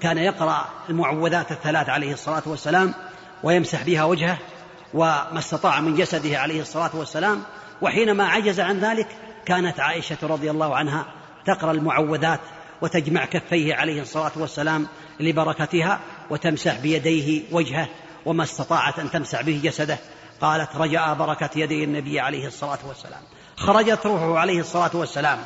كان 0.00 0.18
يقرأ 0.18 0.64
المعوذات 0.88 1.52
الثلاث 1.52 1.88
عليه 1.88 2.12
الصلاة 2.12 2.42
والسلام 2.46 2.94
ويمسح 3.42 3.82
بها 3.82 4.04
وجهه 4.04 4.38
وما 4.94 5.38
استطاع 5.38 5.80
من 5.80 5.94
جسده 5.94 6.38
عليه 6.38 6.60
الصلاة 6.60 6.90
والسلام 6.94 7.42
وحينما 7.82 8.26
عجز 8.26 8.60
عن 8.60 8.78
ذلك 8.78 9.08
كانت 9.46 9.80
عائشة 9.80 10.18
رضي 10.22 10.50
الله 10.50 10.76
عنها 10.76 11.06
تقرأ 11.46 11.70
المعوذات 11.70 12.40
وتجمع 12.82 13.24
كفيه 13.24 13.74
عليه 13.74 14.02
الصلاة 14.02 14.32
والسلام 14.36 14.86
لبركتها 15.20 16.00
وتمسح 16.30 16.80
بيديه 16.80 17.42
وجهه 17.52 17.88
وما 18.26 18.42
استطاعت 18.42 18.98
أن 18.98 19.10
تمسح 19.10 19.42
به 19.42 19.60
جسده. 19.64 19.98
قالت 20.40 20.76
رجاء 20.76 21.14
بركة 21.14 21.50
يدي 21.56 21.84
النبي 21.84 22.20
عليه 22.20 22.46
الصلاة 22.46 22.78
والسلام. 22.88 23.20
خرجت 23.56 24.06
روحه 24.06 24.38
عليه 24.38 24.60
الصلاة 24.60 24.90
والسلام 24.94 25.38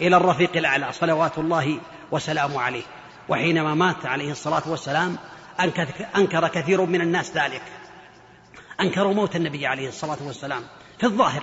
إلى 0.00 0.16
الرفيق 0.16 0.56
الأعلى 0.56 0.92
صلوات 0.92 1.38
الله 1.38 1.78
وسلامه 2.12 2.60
عليه. 2.60 2.82
وحينما 3.28 3.74
مات 3.74 4.06
عليه 4.06 4.30
الصلاة 4.30 4.62
والسلام 4.66 5.16
أنكر 6.16 6.48
كثير 6.48 6.84
من 6.84 7.00
الناس 7.00 7.36
ذلك. 7.36 7.62
أنكروا 8.80 9.14
موت 9.14 9.36
النبي 9.36 9.66
عليه 9.66 9.88
الصلاة 9.88 10.18
والسلام. 10.26 10.62
في 10.98 11.06
الظاهر 11.06 11.42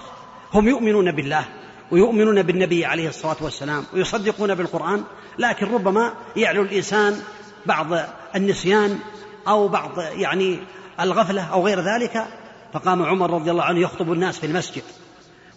هم 0.54 0.68
يؤمنون 0.68 1.12
بالله 1.12 1.46
ويؤمنون 1.92 2.42
بالنبي 2.42 2.86
عليه 2.86 3.10
الصلاة 3.10 3.38
والسلام 3.42 3.86
ويصدقون 3.94 4.56
بالقرآن 4.56 5.04
لكن 5.40 5.66
ربما 5.66 6.14
يعلو 6.36 6.62
الإنسان 6.62 7.22
بعض 7.66 7.88
النسيان 8.36 9.00
أو 9.48 9.68
بعض 9.68 10.00
يعني 10.00 10.60
الغفلة 11.00 11.44
أو 11.44 11.66
غير 11.66 11.80
ذلك. 11.80 12.28
فقام 12.74 13.04
عمر 13.04 13.32
رضي 13.32 13.52
الله 13.52 13.64
عنه 13.64 13.80
يخطب 13.80 14.12
الناس 14.12 14.40
في 14.40 14.46
المسجد 14.46 14.84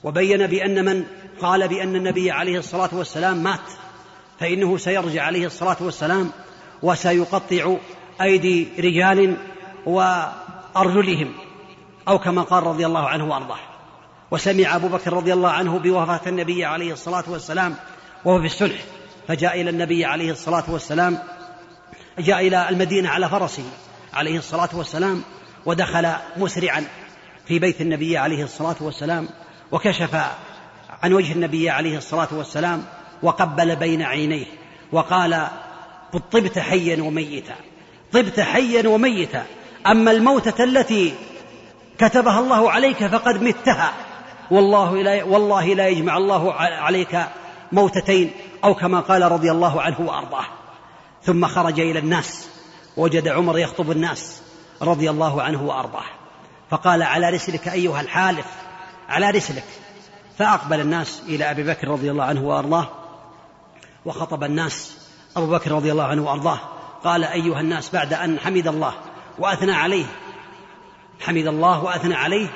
وبين 0.05 0.47
بأن 0.47 0.85
من 0.85 1.05
قال 1.41 1.69
بأن 1.69 1.97
النبي 1.97 2.31
عليه 2.31 2.59
الصلاة 2.59 2.91
والسلام 2.93 3.43
مات 3.43 3.61
فإنه 4.41 4.77
سيرجع 4.77 5.23
عليه 5.23 5.47
الصلاة 5.47 5.77
والسلام 5.81 6.31
وسيقطع 6.83 7.77
أيدي 8.21 8.69
رجال 8.79 9.37
وأرجلهم 9.87 11.33
أو 12.09 12.19
كما 12.19 12.43
قال 12.43 12.63
رضي 12.63 12.87
الله 12.87 13.09
عنه 13.09 13.31
وأرضاه. 13.31 13.74
وسمع 14.35 14.77
أبو 14.77 14.89
بكر 14.89 15.13
رضي 15.13 15.33
الله 15.33 15.51
عنه 15.51 15.79
بوفاة 15.79 16.21
النبي 16.27 16.65
عليه 16.65 16.93
الصلاة 16.93 17.25
والسلام 17.29 17.75
وهو 18.25 18.41
في 18.41 18.47
السلح 18.47 18.85
فجاء 19.29 19.61
إلى 19.61 19.71
النبي 19.71 20.05
عليه 20.05 20.31
الصلاة 20.31 20.65
والسلام 20.69 21.19
جاء 22.19 22.47
إلى 22.47 22.69
المدينة 22.69 23.09
على 23.09 23.29
فرسه 23.29 23.63
عليه 24.15 24.39
الصلاة 24.39 24.69
والسلام 24.73 25.23
ودخل 25.67 26.13
مسرعا 26.37 26.85
في 27.47 27.59
بيت 27.59 27.81
النبي 27.81 28.19
عليه 28.19 28.45
الصلاة 28.45 28.77
والسلام 28.81 29.29
وكشف 29.73 30.17
عن 31.03 31.13
وجه 31.13 31.33
النبي 31.33 31.71
عليه 31.71 31.97
الصلاة 31.97 32.29
والسلام 32.33 32.85
وقبل 33.23 33.77
بين 33.77 34.03
عينيه 34.03 34.47
وقال 34.93 35.47
طبت 36.33 36.59
حيا 36.59 37.03
وميتا 37.03 37.55
طبت 38.13 38.41
حيا 38.41 38.89
وميتا 38.89 39.47
أما 39.87 40.11
الموتة 40.11 40.65
التي 40.65 41.15
كتبها 41.99 42.41
الله 42.41 42.71
عليك 42.71 43.07
فقد 43.07 43.43
متها 43.43 43.93
والله 44.51 45.03
لا 45.03 45.25
والله 45.25 45.75
لا 45.75 45.89
يجمع 45.89 46.17
الله 46.17 46.53
عليك 46.55 47.27
موتتين 47.73 48.31
أو 48.65 48.75
كما 48.75 49.01
قال 49.01 49.23
رضي 49.23 49.51
الله 49.51 49.83
عنه 49.83 50.01
وأرضاه. 50.01 50.45
ثم 51.23 51.47
خرج 51.47 51.81
إلى 51.81 51.99
الناس 51.99 52.49
وجد 52.97 53.29
عمر 53.29 53.59
يخطب 53.59 53.91
الناس 53.91 54.43
رضي 54.83 55.11
الله 55.11 55.43
عنه 55.43 55.63
وأرضاه. 55.63 56.05
فقال 56.71 57.03
على 57.03 57.31
رسلك 57.31 57.69
أيها 57.69 58.01
الحالف 58.01 58.47
على 59.09 59.31
رسلك. 59.31 59.65
فأقبل 60.39 60.81
الناس 60.81 61.23
إلى 61.27 61.51
أبي 61.51 61.63
بكر 61.63 61.89
رضي 61.89 62.11
الله 62.11 62.25
عنه 62.25 62.43
وأرضاه 62.43 62.89
وخطب 64.05 64.45
الناس 64.45 64.99
أبو 65.37 65.47
بكر 65.47 65.73
رضي 65.73 65.93
الله 65.93 66.05
عنه 66.05 66.23
وأرضاه. 66.25 66.59
قال 67.05 67.25
أيها 67.25 67.61
الناس 67.61 67.91
بعد 67.91 68.13
أن 68.13 68.39
حمد 68.39 68.67
الله 68.67 68.95
وأثنى 69.39 69.73
عليه. 69.73 70.07
حمد 71.21 71.47
الله 71.47 71.85
وأثنى 71.85 72.15
عليه. 72.15 72.49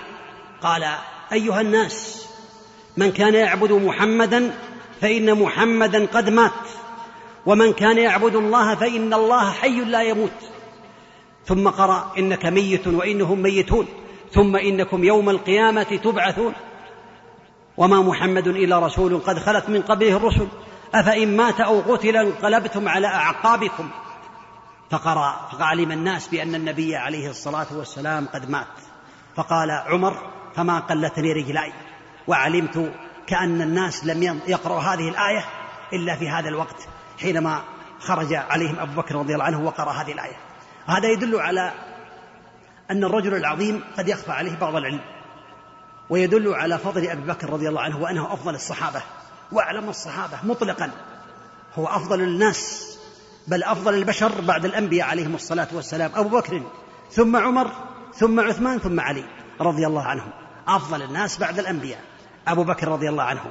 قال 0.63 0.85
أيها 1.33 1.61
الناس 1.61 2.27
من 2.97 3.13
كان 3.13 3.35
يعبد 3.35 3.73
محمدا 3.73 4.55
فإن 5.01 5.43
محمدا 5.43 6.07
قد 6.07 6.29
مات 6.29 6.53
ومن 7.47 7.73
كان 7.73 7.99
يعبد 7.99 8.35
الله 8.35 8.75
فإن 8.75 9.15
الله 9.15 9.51
حي 9.51 9.81
لا 9.81 10.03
يموت. 10.03 10.31
ثم 11.47 11.69
قرأ 11.69 12.13
إنك 12.19 12.47
ميت 12.47 12.87
وإنهم 12.87 13.43
ميتون 13.43 13.87
ثم 14.33 14.57
إنكم 14.57 15.05
يوم 15.05 15.31
القيامة 15.31 15.83
تبعثون. 15.83 16.53
وما 17.77 18.03
محمد 18.03 18.47
إلا 18.47 18.79
رسول 18.79 19.19
قد 19.19 19.39
خلت 19.39 19.69
من 19.69 19.83
قبله 19.83 20.17
الرسل. 20.17 20.49
أفإن 20.95 21.37
مات 21.37 21.61
أو 21.61 21.81
قتل 21.81 22.17
انقلبتم 22.17 22.89
على 22.89 23.07
أعقابكم. 23.07 23.91
فقرأ 24.91 25.49
فعلم 25.59 25.93
الناس 25.93 26.29
بأن 26.29 26.55
النبي 26.55 26.97
عليه 26.97 27.31
الصلاة 27.31 27.67
والسلام 27.77 28.29
قد 28.35 28.51
مات. 28.51 28.67
فقال 29.37 29.71
عمر 29.71 30.38
فما 30.59 30.79
قلتني 30.79 31.33
رجلاي 31.33 31.73
وعلمت 32.27 32.93
كأن 33.27 33.63
الناس 33.63 34.05
لم 34.05 34.41
يقرأوا 34.47 34.81
هذه 34.81 35.09
الآية 35.09 35.45
إلا 35.93 36.17
في 36.17 36.29
هذا 36.29 36.49
الوقت 36.49 36.89
حينما 37.21 37.63
خرج 38.01 38.35
عليهم 38.35 38.79
أبو 38.79 39.01
بكر 39.01 39.15
رضي 39.15 39.35
الله 39.35 39.45
عنه 39.45 39.65
وقرأ 39.65 39.93
هذه 39.93 40.13
الآية. 40.13 40.37
هذا 40.87 41.09
يدل 41.09 41.41
على 41.41 41.73
أن 42.91 43.05
الرجل 43.05 43.35
العظيم 43.35 43.85
قد 43.99 44.09
يخفى 44.09 44.33
عليه 44.33 44.57
بعض 44.57 44.77
العلم 44.77 45.01
ويدل 46.11 46.55
على 46.55 46.79
فضل 46.79 47.07
أبي 47.07 47.23
بكر 47.23 47.51
رضي 47.51 47.69
الله 47.69 47.81
عنه 47.81 47.99
وأنه 47.99 48.33
أفضل 48.33 48.55
الصحابة. 48.55 49.03
وأعلم 49.53 49.89
الصحابة 49.89 50.39
مطلقا 50.43 50.91
هو 51.75 51.87
أفضل 51.87 52.21
الناس 52.21 52.93
بل 53.49 53.63
أفضل 53.63 53.95
البشر 53.95 54.41
بعد 54.41 54.65
الأنبياء 54.65 55.09
عليهم 55.09 55.35
الصلاة 55.35 55.69
والسلام 55.73 56.11
أبو 56.15 56.29
بكر 56.29 56.63
ثم 57.11 57.37
عمر 57.37 57.71
ثم 58.15 58.41
عثمان 58.41 58.79
ثم 58.79 59.01
علي 59.01 59.25
رضي 59.61 59.87
الله 59.87 60.03
عنهم. 60.03 60.48
أفضل 60.69 61.03
الناس 61.03 61.39
بعد 61.39 61.59
الأنبياء. 61.59 62.01
أبو 62.49 62.65
بكر 62.65 62.89
رضي 62.89 63.09
الله 63.09 63.23
عنه. 63.23 63.45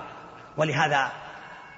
ولهذا 0.57 1.11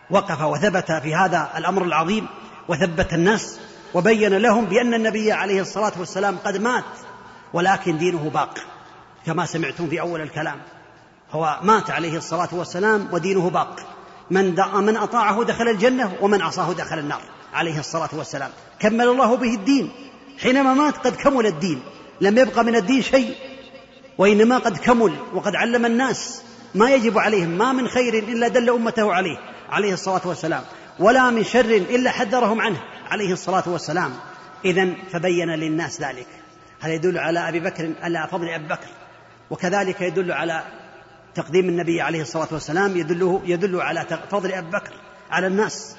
وقف 0.09 0.41
وثبت 0.41 0.91
في 0.91 1.15
هذا 1.15 1.49
الأمر 1.57 1.83
العظيم 1.83 2.27
وثبت 2.67 3.13
الناس 3.13 3.59
وبين 3.93 4.37
لهم 4.37 4.65
بأن 4.65 4.93
النبي 4.93 5.31
عليه 5.31 5.61
الصلاة 5.61 5.91
والسلام 5.99 6.37
قد 6.37 6.57
مات 6.57 6.83
ولكن 7.53 7.97
دينه 7.97 8.29
باق 8.29 8.59
كما 9.25 9.45
سمعتم 9.45 9.89
في 9.89 10.01
أول 10.01 10.21
الكلام. 10.21 10.61
هو 11.31 11.59
مات 11.63 11.91
عليه 11.91 12.17
الصلاة 12.17 12.49
والسلام 12.51 13.07
ودينه 13.11 13.49
باق. 13.49 13.75
من 14.31 14.55
من 14.73 14.97
أطاعه 14.97 15.43
دخل 15.43 15.67
الجنة 15.67 16.13
ومن 16.21 16.41
عصاه 16.41 16.73
دخل 16.73 16.99
النار 16.99 17.21
عليه 17.53 17.79
الصلاة 17.79 18.09
والسلام. 18.13 18.49
كمل 18.79 19.07
الله 19.07 19.37
به 19.37 19.53
الدين. 19.55 19.91
حينما 20.39 20.73
مات 20.73 20.97
قد 20.97 21.15
كمل 21.15 21.45
الدين. 21.45 21.81
لم 22.21 22.37
يبق 22.37 22.59
من 22.59 22.75
الدين 22.75 23.01
شيء. 23.01 23.35
وإنما 24.19 24.57
قد 24.57 24.77
كمل 24.77 25.15
وقد 25.33 25.55
علم 25.55 25.85
الناس 25.85 26.41
ما 26.75 26.91
يجب 26.91 27.17
عليهم 27.17 27.49
ما 27.49 27.71
من 27.71 27.87
خير 27.87 28.13
إلا 28.13 28.47
دل 28.47 28.69
أمته 28.69 29.13
عليه 29.13 29.37
عليه 29.69 29.93
الصلاة 29.93 30.21
والسلام 30.25 30.63
ولا 30.99 31.29
من 31.29 31.43
شر 31.43 31.65
إلا 31.65 32.11
حذرهم 32.11 32.61
عنه 32.61 32.81
عليه 33.09 33.33
الصلاة 33.33 33.63
والسلام. 33.67 34.13
إذا 34.65 34.93
فبين 35.11 35.49
للناس 35.49 36.01
ذلك. 36.01 36.27
هذا 36.79 36.93
يدل 36.93 37.17
على 37.17 37.49
أبي 37.49 37.59
بكر 37.59 37.93
على 38.01 38.27
فضل 38.31 38.49
أبي 38.49 38.67
بكر. 38.67 38.87
وكذلك 39.49 40.01
يدل 40.01 40.31
على 40.31 40.63
تقديم 41.35 41.69
النبي 41.69 42.01
عليه 42.01 42.21
الصلاة 42.21 42.47
والسلام 42.51 42.97
يدله 42.97 43.41
يدل 43.45 43.81
على 43.81 44.05
فضل 44.31 44.51
أبي 44.51 44.69
بكر 44.69 44.93
على 45.31 45.47
الناس. 45.47 45.95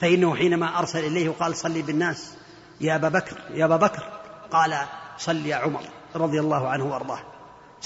فإنه 0.00 0.36
حينما 0.36 0.78
أرسل 0.78 1.04
إليه 1.04 1.28
وقال 1.28 1.56
صلي 1.56 1.82
بالناس 1.82 2.34
يا 2.80 2.96
أبا 2.96 3.08
بكر 3.08 3.36
يا 3.54 3.64
أبا 3.64 3.76
بكر 3.76 4.02
قال 4.50 4.76
صل 5.18 5.46
يا 5.46 5.56
عمر 5.56 5.82
رضي 6.16 6.40
الله 6.40 6.68
عنه 6.68 6.84
وأرضاه. 6.84 7.35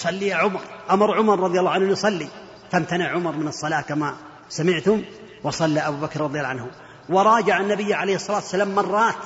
صل 0.00 0.22
يا 0.22 0.34
عمر. 0.34 0.60
أمر 0.90 1.18
عمر 1.18 1.40
رضي 1.40 1.58
الله 1.58 1.70
عنه 1.70 1.92
يصلي. 1.92 2.28
فامتنع 2.72 3.08
عمر 3.08 3.32
من 3.32 3.48
الصلاة 3.48 3.80
كما 3.80 4.14
سمعتم 4.48 5.02
وصلى 5.44 5.80
أبو 5.80 5.96
بكر 6.06 6.20
رضي 6.20 6.38
الله 6.38 6.48
عنه. 6.48 6.70
وراجع 7.08 7.60
النبي 7.60 7.94
عليه 7.94 8.14
الصلاة 8.14 8.36
والسلام 8.36 8.74
مرات 8.74 9.24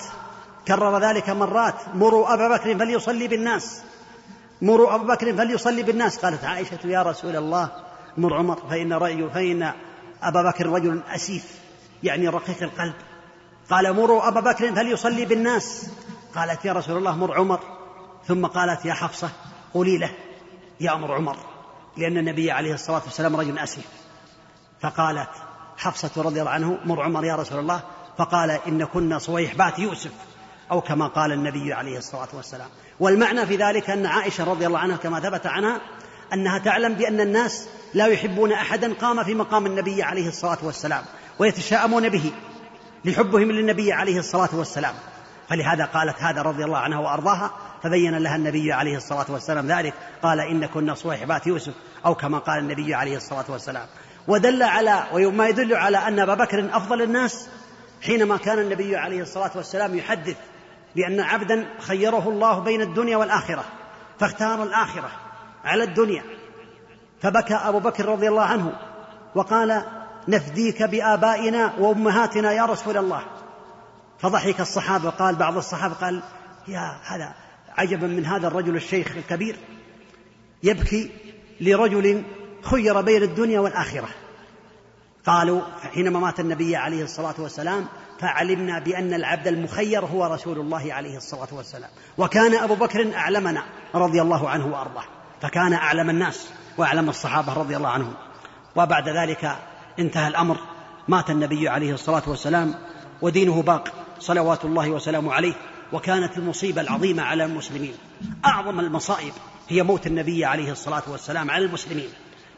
كرر 0.69 0.99
ذلك 0.99 1.31
مرات. 1.31 1.75
مروا 1.95 2.35
أبا 2.35 2.57
بكر 2.57 2.79
فليصلي 2.79 3.29
بالناس. 3.29 3.83
مروا 4.63 4.95
أبا 4.95 5.15
بكر 5.15 5.37
فليصلي 5.37 5.83
بالناس. 5.83 6.19
قالت 6.19 6.45
عائشة 6.45 6.79
يا 6.85 7.03
رسول 7.03 7.37
الله 7.37 7.71
مر 8.19 8.35
عمر 8.35 8.59
فإن 8.71 8.93
رأي 8.93 9.31
فإن 9.35 9.73
أبا 10.23 10.43
بكر 10.43 10.67
رجل 10.67 11.01
أسيف 11.15 11.45
يعني 12.03 12.29
رقيق 12.29 12.63
القلب. 12.63 12.95
قال 13.71 13.93
مروا 13.93 14.29
أبا 14.29 14.41
بكر 14.41 14.75
فليصلي 14.75 15.25
بالناس. 15.25 15.91
قالت 16.35 16.65
يا 16.65 16.73
رسول 16.73 16.97
الله 16.97 17.17
مر 17.17 17.35
عمر. 17.35 17.61
ثم 18.29 18.47
قالت 18.47 18.85
يا 18.85 18.95
حفصة 18.95 19.31
قولي 19.75 19.99
له. 19.99 20.11
يأمر 20.81 21.15
عمر 21.15 21.37
لأن 21.97 22.19
النبي 22.19 22.51
عليه 22.51 22.75
الصلاة 22.75 23.03
والسلام 23.05 23.37
رجل 23.37 23.59
أسيف 23.59 23.87
فقالت 24.81 25.31
حفصة 25.77 26.23
رضي 26.23 26.41
الله 26.41 26.51
عنه 26.51 26.79
مر 26.85 27.03
عمر 27.03 27.25
يا 27.25 27.37
رسول 27.37 27.59
الله. 27.59 27.83
فقال 28.19 28.51
إن 28.51 28.85
كنا 28.85 29.19
صويحبات 29.19 29.79
يوسف. 29.79 30.13
أو 30.71 30.81
كما 30.81 31.07
قال 31.07 31.33
النبي 31.33 31.73
عليه 31.73 31.99
الصلاة 31.99 32.29
والسلام. 32.33 32.69
والمعنى 33.01 33.47
في 33.47 33.57
ذلك 33.57 33.91
أن 33.91 34.07
عائشة 34.07 34.45
رضي 34.45 34.67
الله 34.67 34.79
عنها 34.79 34.97
كما 34.97 35.21
ثبت 35.21 35.47
عنها 35.47 35.81
أنها 36.33 36.59
تعلم 36.59 36.95
بأن 36.95 37.21
الناس 37.21 37.69
لا 37.95 38.07
يحبون 38.07 38.53
أحدا 38.53 38.95
قام 38.95 39.25
في 39.25 39.35
مقام 39.35 39.67
النبي 39.67 40.03
عليه 40.03 40.29
الصلاة 40.29 40.59
والسلام 40.63 41.05
ويتشاءمون 41.39 42.09
به 42.09 42.33
لحبهم 43.05 43.53
للنبي 43.53 43.93
عليه 43.93 44.19
الصلاة 44.19 44.49
والسلام. 44.53 44.95
فلهذا 45.49 45.85
قالت 45.85 46.23
هذا 46.23 46.43
رضي 46.43 46.65
الله 46.65 46.79
عنها 46.79 46.99
وأرضاها 46.99 47.51
فبين 47.85 48.19
لها 48.19 48.37
النبي 48.37 48.73
عليه 48.73 48.97
الصلاة 48.97 49.27
والسلام 49.29 49.67
ذلك. 49.67 49.95
قال 50.23 50.41
إن 50.41 50.67
كنا 50.67 50.95
صويحبات 50.95 51.47
يوسف 51.47 51.75
أو 52.07 52.15
كما 52.15 52.39
قال 52.39 52.59
النبي 52.59 52.95
عليه 52.95 53.17
الصلاة 53.17 53.45
والسلام. 53.49 53.87
ودل 54.29 54.63
على 54.63 55.05
وما 55.13 55.49
يدل 55.49 55.75
على 55.75 55.99
أن 55.99 56.21
أبا 56.21 56.35
بكر 56.35 56.77
أفضل 56.77 57.03
الناس 57.03 57.49
حينما 58.03 58.37
كان 58.37 58.59
النبي 58.59 58.97
عليه 58.97 59.23
الصلاة 59.23 59.51
والسلام 59.55 59.99
يحدث 59.99 60.37
بأن 60.97 61.21
عبدا 61.21 61.67
خيره 61.81 62.29
الله 62.29 62.59
بين 62.59 62.81
الدنيا 62.81 63.17
والآخرة 63.17 63.65
فاختار 64.21 64.63
الآخرة 64.63 65.11
على 65.65 65.85
الدنيا. 65.85 66.23
فبكى 67.23 67.55
أبو 67.55 67.79
بكر 67.79 68.07
رضي 68.07 68.29
الله 68.29 68.45
عنه 68.45 68.73
وقال 69.35 69.83
نفديك 70.29 70.83
بآبائنا 70.83 71.73
وأمهاتنا 71.79 72.53
يا 72.53 72.65
رسول 72.65 72.97
الله. 72.97 73.23
فضحك 74.19 74.61
الصحابة 74.61 75.11
قال 75.11 75.35
بعض 75.35 75.57
الصحابة 75.57 75.95
قال 75.95 76.23
يا 76.69 76.97
هذا 77.07 77.35
عجبا 77.77 78.07
من 78.07 78.27
هذا 78.27 78.49
الرجل 78.49 78.77
الشيخ 78.77 79.17
الكبير 79.17 79.57
يبكي 80.63 81.11
لرجل 81.61 82.23
خير 82.63 83.01
بين 83.01 83.23
الدنيا 83.23 83.61
والآخرة. 83.61 84.09
قالوا 85.27 85.63
حينما 85.95 86.19
مات 86.19 86.41
النبي 86.41 86.77
عليه 86.77 87.05
الصلاة 87.05 87.35
والسلام 87.39 87.87
فعلمنا 88.21 88.79
بأن 88.79 89.15
العبد 89.15 89.47
المخير 89.47 90.05
هو 90.05 90.27
رسول 90.27 90.59
الله 90.61 90.95
عليه 90.95 91.17
الصلاة 91.17 91.49
والسلام. 91.53 91.91
وكان 92.19 92.55
أبو 92.55 92.75
بكر 92.75 93.15
أعلمنا 93.15 93.65
رضي 93.95 94.23
الله 94.23 94.49
عنه 94.49 94.67
وأرضاه. 94.67 95.05
فكان 95.43 95.73
أعلم 95.73 96.11
الناس 96.11 96.49
وأعلم 96.79 97.09
الصحابة 97.09 97.53
رضي 97.53 97.77
الله 97.77 97.89
عنهم. 97.89 98.15
وبعد 98.77 99.09
ذلك 99.09 99.57
انتهى 99.99 100.29
الأمر. 100.29 100.57
مات 101.09 101.31
النبي 101.31 101.69
عليه 101.69 101.95
الصلاة 101.95 102.23
والسلام 102.27 102.75
ودينه 103.23 103.63
باق. 103.63 103.89
صلوات 104.19 104.65
الله 104.65 104.91
وسلامه 104.91 105.33
عليه. 105.33 105.55
وكانت 105.95 106.39
المصيبة 106.39 106.81
العظيمة 106.81 107.23
على 107.23 107.45
المسلمين. 107.45 107.95
أعظم 108.45 108.81
المصائب 108.81 109.33
هي 109.69 109.83
موت 109.83 110.07
النبي 110.07 110.45
عليه 110.45 110.73
الصلاة 110.73 111.03
والسلام 111.09 111.51
على 111.51 111.65
المسلمين. 111.65 112.09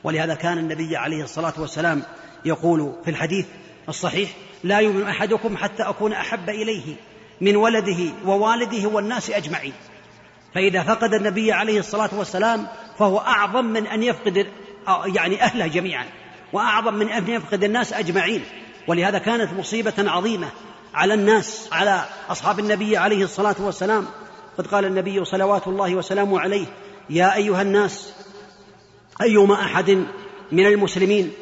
ولهذا 0.04 0.34
كان 0.34 0.58
النبي 0.58 0.96
عليه 0.96 1.24
الصلاة 1.24 1.52
والسلام 1.58 2.02
يقول 2.44 2.92
في 3.04 3.10
الحديث 3.10 3.46
الصحيح 3.88 4.30
لا 4.64 4.78
يؤمن 4.78 5.02
أحدكم 5.02 5.56
حتى 5.56 5.82
أكون 5.82 6.12
أحب 6.12 6.50
إليه 6.50 6.96
من 7.40 7.56
ولده 7.56 8.12
ووالده 8.26 8.88
والناس 8.88 9.30
أجمعين. 9.30 9.72
فإذا 10.54 10.82
فقد 10.82 11.14
النبي 11.14 11.52
عليه 11.52 11.78
الصلاة 11.78 12.10
والسلام 12.12 12.66
فهو 12.98 13.18
أعظم 13.18 13.64
من 13.64 13.86
أن 13.86 14.02
يفقد 14.02 14.46
يعني 15.06 15.42
أهله 15.42 15.66
جميعا 15.66 16.04
وأعظم 16.52 16.94
من 16.94 17.08
أن 17.08 17.28
يفقد 17.28 17.64
الناس 17.64 17.92
أجمعين. 17.92 18.44
ولهذا 18.88 19.18
كانت 19.18 19.52
مصيبة 19.52 19.94
عظيمة 19.98 20.48
على 20.96 21.14
الناس 21.14 21.68
على 21.72 22.04
أصحاب 22.28 22.58
النبي 22.58 22.96
عليه 22.96 23.24
الصلاة 23.24 23.56
والسلام. 23.60 24.06
قد 24.58 24.66
قال 24.66 24.84
النبي 24.84 25.24
صلوات 25.24 25.66
الله 25.66 25.94
وسلامه 25.94 26.40
عليه 26.40 26.66
يا 27.10 27.34
أيها 27.34 27.62
الناس 27.62 28.12
أيما 29.22 29.54
أحد 29.54 29.90
من 30.52 30.66
المسلمين 30.66 31.32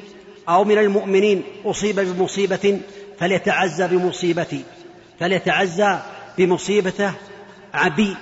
أو 0.49 0.65
من 0.65 0.79
المؤمنين 0.79 1.43
أصيب 1.65 2.01
بمصيبة 2.01 2.81
فليتعزى 3.19 3.89
بمصيبتي 3.89 4.65
فليتعزى 5.21 5.99
بمصيبته 6.39 7.13
عبي 7.75 8.17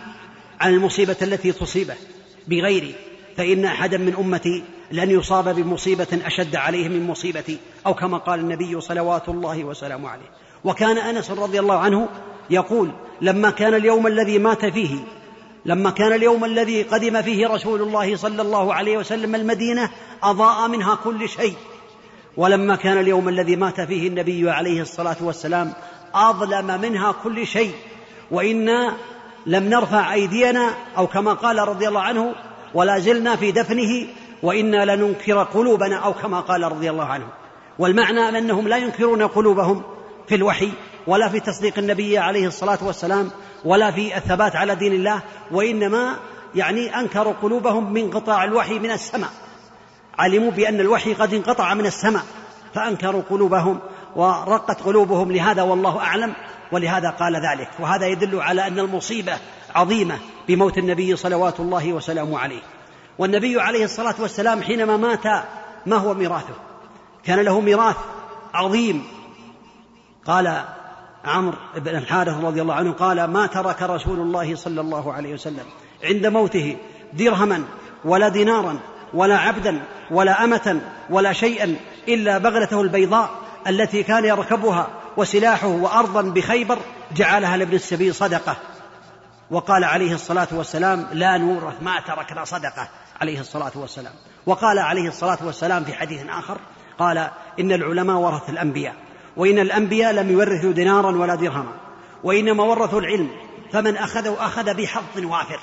عن 0.60 0.74
المصيبة 0.74 1.16
التي 1.22 1.52
تصيبه. 1.52 1.94
بغيري 2.48 2.94
فإن 3.36 3.64
أحدا 3.64 3.98
من 3.98 4.14
أمتي 4.14 4.64
لن 4.90 5.10
يصاب 5.10 5.48
بمصيبة 5.56 6.20
أشد 6.24 6.56
عليه 6.56 6.88
من 6.88 7.06
مصيبتي 7.06 7.58
أو 7.86 7.94
كما 7.94 8.18
قال 8.18 8.40
النبي 8.40 8.80
صلوات 8.80 9.28
الله 9.28 9.64
وسلامه 9.64 10.08
عليه. 10.08 10.41
وكان 10.64 10.98
أنس 10.98 11.30
رضي 11.30 11.60
الله 11.60 11.78
عنه 11.78 12.08
يقول 12.50 12.92
لما 13.20 13.50
كان 13.50 13.74
اليوم 13.74 14.06
الذي 14.06 14.38
مات 14.38 14.66
فيه 14.66 14.98
لما 15.66 15.90
كان 15.90 16.12
اليوم 16.12 16.44
الذي 16.44 16.82
قدم 16.82 17.22
فيه 17.22 17.46
رسول 17.48 17.82
الله 17.82 18.16
صلى 18.16 18.42
الله 18.42 18.74
عليه 18.74 18.98
وسلم 18.98 19.34
المدينة 19.34 19.90
أضاء 20.22 20.68
منها 20.68 20.94
كل 20.94 21.28
شيء. 21.28 21.54
ولما 22.36 22.76
كان 22.76 22.98
اليوم 22.98 23.28
الذي 23.28 23.56
مات 23.56 23.80
فيه 23.80 24.08
النبي 24.08 24.50
عليه 24.50 24.82
الصلاة 24.82 25.16
والسلام 25.20 25.72
أظلم 26.14 26.80
منها 26.80 27.14
كل 27.24 27.46
شيء. 27.46 27.72
وإنا 28.30 28.92
لم 29.46 29.64
نرفع 29.64 30.12
أيدينا 30.12 30.70
أو 30.96 31.06
كما 31.06 31.32
قال 31.32 31.58
رضي 31.68 31.88
الله 31.88 32.00
عنه 32.00 32.34
ولا 32.74 32.98
زلنا 32.98 33.36
في 33.36 33.52
دفنه 33.52 34.06
وإنا 34.42 34.94
لننكر 34.94 35.42
قلوبنا 35.42 35.96
أو 35.96 36.12
كما 36.12 36.40
قال 36.40 36.62
رضي 36.62 36.90
الله 36.90 37.04
عنه. 37.04 37.26
والمعنى 37.78 38.38
أنهم 38.38 38.68
لا 38.68 38.76
ينكرون 38.76 39.22
قلوبهم. 39.22 39.82
في 40.28 40.34
الوحي 40.34 40.72
ولا 41.06 41.28
في 41.28 41.40
تصديق 41.40 41.78
النبي 41.78 42.18
عليه 42.18 42.46
الصلاة 42.46 42.78
والسلام 42.82 43.30
ولا 43.64 43.90
في 43.90 44.16
الثبات 44.16 44.56
على 44.56 44.74
دين 44.74 44.92
الله 44.92 45.22
وإنما 45.50 46.16
يعني 46.54 47.00
أنكروا 47.00 47.32
قلوبهم 47.42 47.92
من 47.92 48.00
انقطاع 48.00 48.44
الوحي 48.44 48.78
من 48.78 48.90
السماء. 48.90 49.30
علموا 50.18 50.50
بأن 50.50 50.80
الوحي 50.80 51.14
قد 51.14 51.34
انقطع 51.34 51.74
من 51.74 51.86
السماء 51.86 52.22
فأنكروا 52.74 53.22
قلوبهم 53.30 53.78
ورقت 54.16 54.82
قلوبهم 54.82 55.32
لهذا 55.32 55.62
والله 55.62 55.98
أعلم 55.98 56.34
ولهذا 56.72 57.10
قال 57.10 57.36
ذلك. 57.36 57.70
وهذا 57.80 58.06
يدل 58.06 58.40
على 58.40 58.66
أن 58.66 58.78
المصيبة 58.78 59.32
عظيمة 59.74 60.18
بموت 60.48 60.78
النبي 60.78 61.16
صلوات 61.16 61.60
الله 61.60 61.92
وسلامه 61.92 62.38
عليه. 62.38 62.62
والنبي 63.18 63.60
عليه 63.60 63.84
الصلاة 63.84 64.14
والسلام 64.20 64.62
حينما 64.62 64.96
مات 64.96 65.26
ما 65.86 65.96
هو 65.96 66.14
ميراثه؟ 66.14 66.54
كان 67.24 67.40
له 67.40 67.60
ميراث 67.60 67.96
عظيم 68.54 69.04
قال 70.26 70.62
عمرو 71.24 71.56
بن 71.76 71.96
الحارث 71.96 72.44
رضي 72.44 72.62
الله 72.62 72.74
عنه 72.74 72.92
قال 72.92 73.24
ما 73.24 73.46
ترك 73.46 73.82
رسول 73.82 74.20
الله 74.20 74.56
صلى 74.56 74.80
الله 74.80 75.12
عليه 75.12 75.34
وسلم 75.34 75.64
عند 76.04 76.26
موته 76.26 76.76
درهما 77.12 77.64
ولا 78.04 78.28
دينارا 78.28 78.78
ولا 79.14 79.38
عبدا 79.38 79.82
ولا 80.10 80.44
أمة 80.44 80.80
ولا 81.10 81.32
شيئا 81.32 81.76
إلا 82.08 82.38
بغلته 82.38 82.80
البيضاء 82.80 83.30
التي 83.66 84.02
كان 84.02 84.24
يركبها 84.24 84.88
وسلاحه 85.16 85.68
وأرضا 85.68 86.22
بخيبر 86.22 86.78
جعلها 87.16 87.56
لابن 87.56 87.74
السبيل 87.74 88.14
صدقة. 88.14 88.56
وقال 89.50 89.84
عليه 89.84 90.14
الصلاة 90.14 90.48
والسلام 90.52 91.06
لا 91.12 91.38
نورث 91.38 91.82
ما 91.82 92.00
تركنا 92.00 92.44
صدقة 92.44 92.88
عليه 93.20 93.40
الصلاة 93.40 93.72
والسلام. 93.74 94.12
وقال 94.46 94.78
عليه 94.78 95.08
الصلاة 95.08 95.38
والسلام 95.44 95.84
في 95.84 95.94
حديث 95.94 96.26
آخر 96.28 96.58
قال 96.98 97.18
إن 97.60 97.72
العلماء 97.72 98.16
ورث 98.16 98.50
الأنبياء. 98.50 98.94
وإن 99.36 99.58
الأنبياء 99.58 100.12
لم 100.12 100.30
يورثوا 100.30 100.72
دينارا 100.72 101.16
ولا 101.16 101.34
درهما 101.34 101.74
وإنما 102.24 102.64
ورثوا 102.64 103.00
العلم 103.00 103.30
فمن 103.72 103.96
اخذه 103.96 104.36
اخذ 104.40 104.74
بحظ 104.74 105.24
وافر 105.24 105.60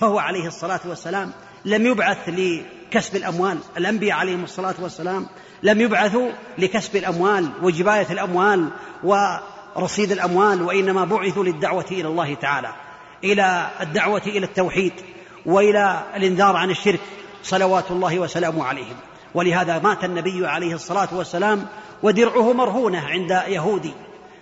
فهو 0.00 0.18
عليه 0.18 0.46
الصلاة 0.46 0.80
والسلام 0.84 1.32
لم 1.64 1.86
يبعث 1.86 2.28
لكسب 2.28 3.16
الأموال 3.16 3.58
الأنبياء 3.76 4.18
عليهم 4.18 4.44
الصلاة 4.44 4.74
والسلام 4.78 5.26
لم 5.62 5.80
يبعثوا 5.80 6.30
لكسب 6.58 6.96
الأموال 6.96 7.50
وجباية 7.62 8.06
الأموال 8.10 8.68
ورصيد 9.04 10.12
الأموال 10.12 10.62
وإنما 10.62 11.04
بعثوا 11.04 11.44
للدعوة 11.44 11.86
إلى 11.90 12.08
الله 12.08 12.34
تعالى 12.34 12.72
إلى 13.24 13.70
الدعوة 13.80 14.22
إلى 14.26 14.46
التوحيد 14.46 14.92
وإلى 15.46 16.02
الإنذار 16.16 16.56
عن 16.56 16.70
الشرك 16.70 17.00
صلوات 17.42 17.90
الله 17.90 18.18
وسلامه 18.18 18.64
عليهم. 18.64 18.96
ولهذا 19.36 19.78
مات 19.78 20.04
النبي 20.04 20.46
عليه 20.46 20.74
الصلاة 20.74 21.08
والسلام 21.12 21.66
ودرعه 22.02 22.52
مرهونة 22.52 23.00
عند 23.00 23.30
يهودي 23.30 23.92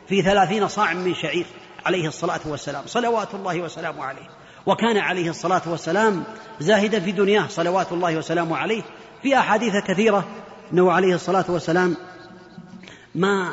في 0.09 0.23
ثلاثين 0.23 0.69
صاع 0.69 0.95
من 0.95 1.15
شعير 1.15 1.47
عليه 1.87 2.09
الصلاة 2.09 2.41
والسلام 2.47 2.83
صلوات 2.87 3.35
الله 3.35 3.61
وسلامه 3.61 4.05
عليه. 4.05 4.29
وكان 4.67 4.99
عليه 4.99 5.31
الصلاة 5.31 5.63
والسلام 5.67 6.25
زاهدا 6.61 7.01
في 7.01 7.13
دنياه 7.13 7.47
صلوات 7.49 7.93
الله 7.93 8.17
وسلامه 8.17 8.57
عليه. 8.57 8.83
في 9.23 9.39
أحاديث 9.39 9.77
كثيرة 9.77 10.25
أنه 10.73 10.93
عليه 10.93 11.15
الصلاة 11.15 11.45
والسلام 11.49 11.97
ما 13.15 13.53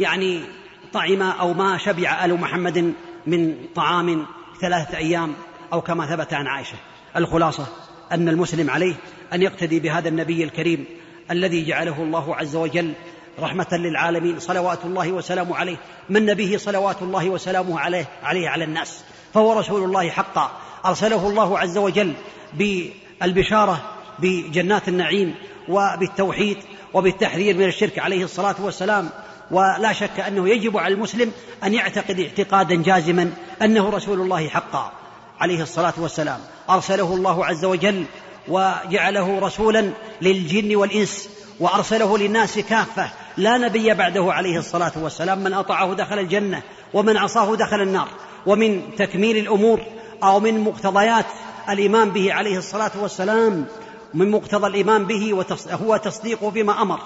يعني 0.00 0.44
طعم 0.92 1.22
أو 1.22 1.52
ما 1.52 1.78
شبع 1.78 2.24
آل 2.24 2.40
محمد 2.40 2.94
من 3.26 3.54
طعام 3.74 4.26
ثلاثة 4.60 4.96
أيام 4.96 5.34
أو 5.72 5.80
كما 5.80 6.16
ثبت 6.16 6.34
عن 6.34 6.46
عائشة 6.46 6.76
الخلاصة 7.16 7.66
أن 8.12 8.28
المسلم 8.28 8.70
عليه 8.70 8.94
أن 9.32 9.42
يقتدي 9.42 9.80
بهذا 9.80 10.08
النبي 10.08 10.44
الكريم 10.44 10.84
الذي 11.30 11.64
جعله 11.64 12.02
الله 12.02 12.36
عز 12.36 12.56
وجل 12.56 12.92
رحمة 13.40 13.66
للعالمين. 13.72 14.40
صلوات 14.40 14.84
الله 14.84 15.12
وسلامه 15.12 15.56
عليه. 15.56 15.76
من 16.10 16.34
به 16.34 16.56
صلوات 16.56 17.02
الله 17.02 17.30
وسلامه 17.30 17.80
عليه 17.80 18.08
عليه 18.22 18.48
على 18.48 18.64
الناس. 18.64 19.04
فهو 19.34 19.58
رسول 19.58 19.84
الله 19.84 20.10
حقا. 20.10 20.50
أرسله 20.86 21.28
الله 21.28 21.58
عز 21.58 21.78
وجل 21.78 22.12
بالبشارة 22.54 23.82
بجنات 24.18 24.88
النعيم 24.88 25.34
وبالتوحيد 25.68 26.58
وبالتحذير 26.94 27.56
من 27.56 27.64
الشرك 27.64 27.98
عليه 27.98 28.24
الصلاة 28.24 28.56
والسلام. 28.60 29.10
ولا 29.50 29.92
شك 29.92 30.20
أنه 30.20 30.48
يجب 30.48 30.76
على 30.76 30.94
المسلم 30.94 31.32
أن 31.64 31.74
يعتقد 31.74 32.20
اعتقادا 32.20 32.74
جازما 32.74 33.32
أنه 33.62 33.90
رسول 33.90 34.20
الله 34.20 34.48
حقا 34.48 34.92
عليه 35.40 35.62
الصلاة 35.62 35.94
والسلام. 35.98 36.40
أرسله 36.70 37.14
الله 37.14 37.46
عز 37.46 37.64
وجل 37.64 38.04
وجعله 38.48 39.38
رسولا 39.38 39.90
للجن 40.22 40.76
والإنس 40.76 41.28
وأرسله 41.60 42.18
للناس 42.18 42.58
كافة. 42.58 43.10
لا 43.36 43.58
نبي 43.58 43.94
بعده 43.94 44.32
عليه 44.32 44.58
الصلاة 44.58 44.92
والسلام 44.96 45.38
من 45.38 45.54
أطاعه 45.54 45.94
دخل 45.94 46.18
الجنة 46.18 46.62
ومن 46.94 47.16
عصاه 47.16 47.54
دخل 47.54 47.80
النار. 47.82 48.08
ومن 48.46 48.82
تكميل 48.98 49.36
الأمور 49.36 49.80
أو 50.22 50.40
من 50.40 50.60
مقتضيات 50.60 51.26
الإيمان 51.68 52.10
به 52.10 52.32
عليه 52.32 52.58
الصلاة 52.58 52.90
والسلام 53.00 53.66
من 54.14 54.30
مقتضى 54.30 54.66
الإيمان 54.66 55.04
به 55.04 55.44
هو 55.70 55.96
تصديقه 55.96 56.50
بما 56.50 56.82
أمر 56.82 57.00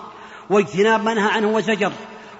واجتناب 0.50 1.04
ما 1.04 1.14
نهى 1.14 1.30
عنه 1.30 1.48
وزجر 1.48 1.92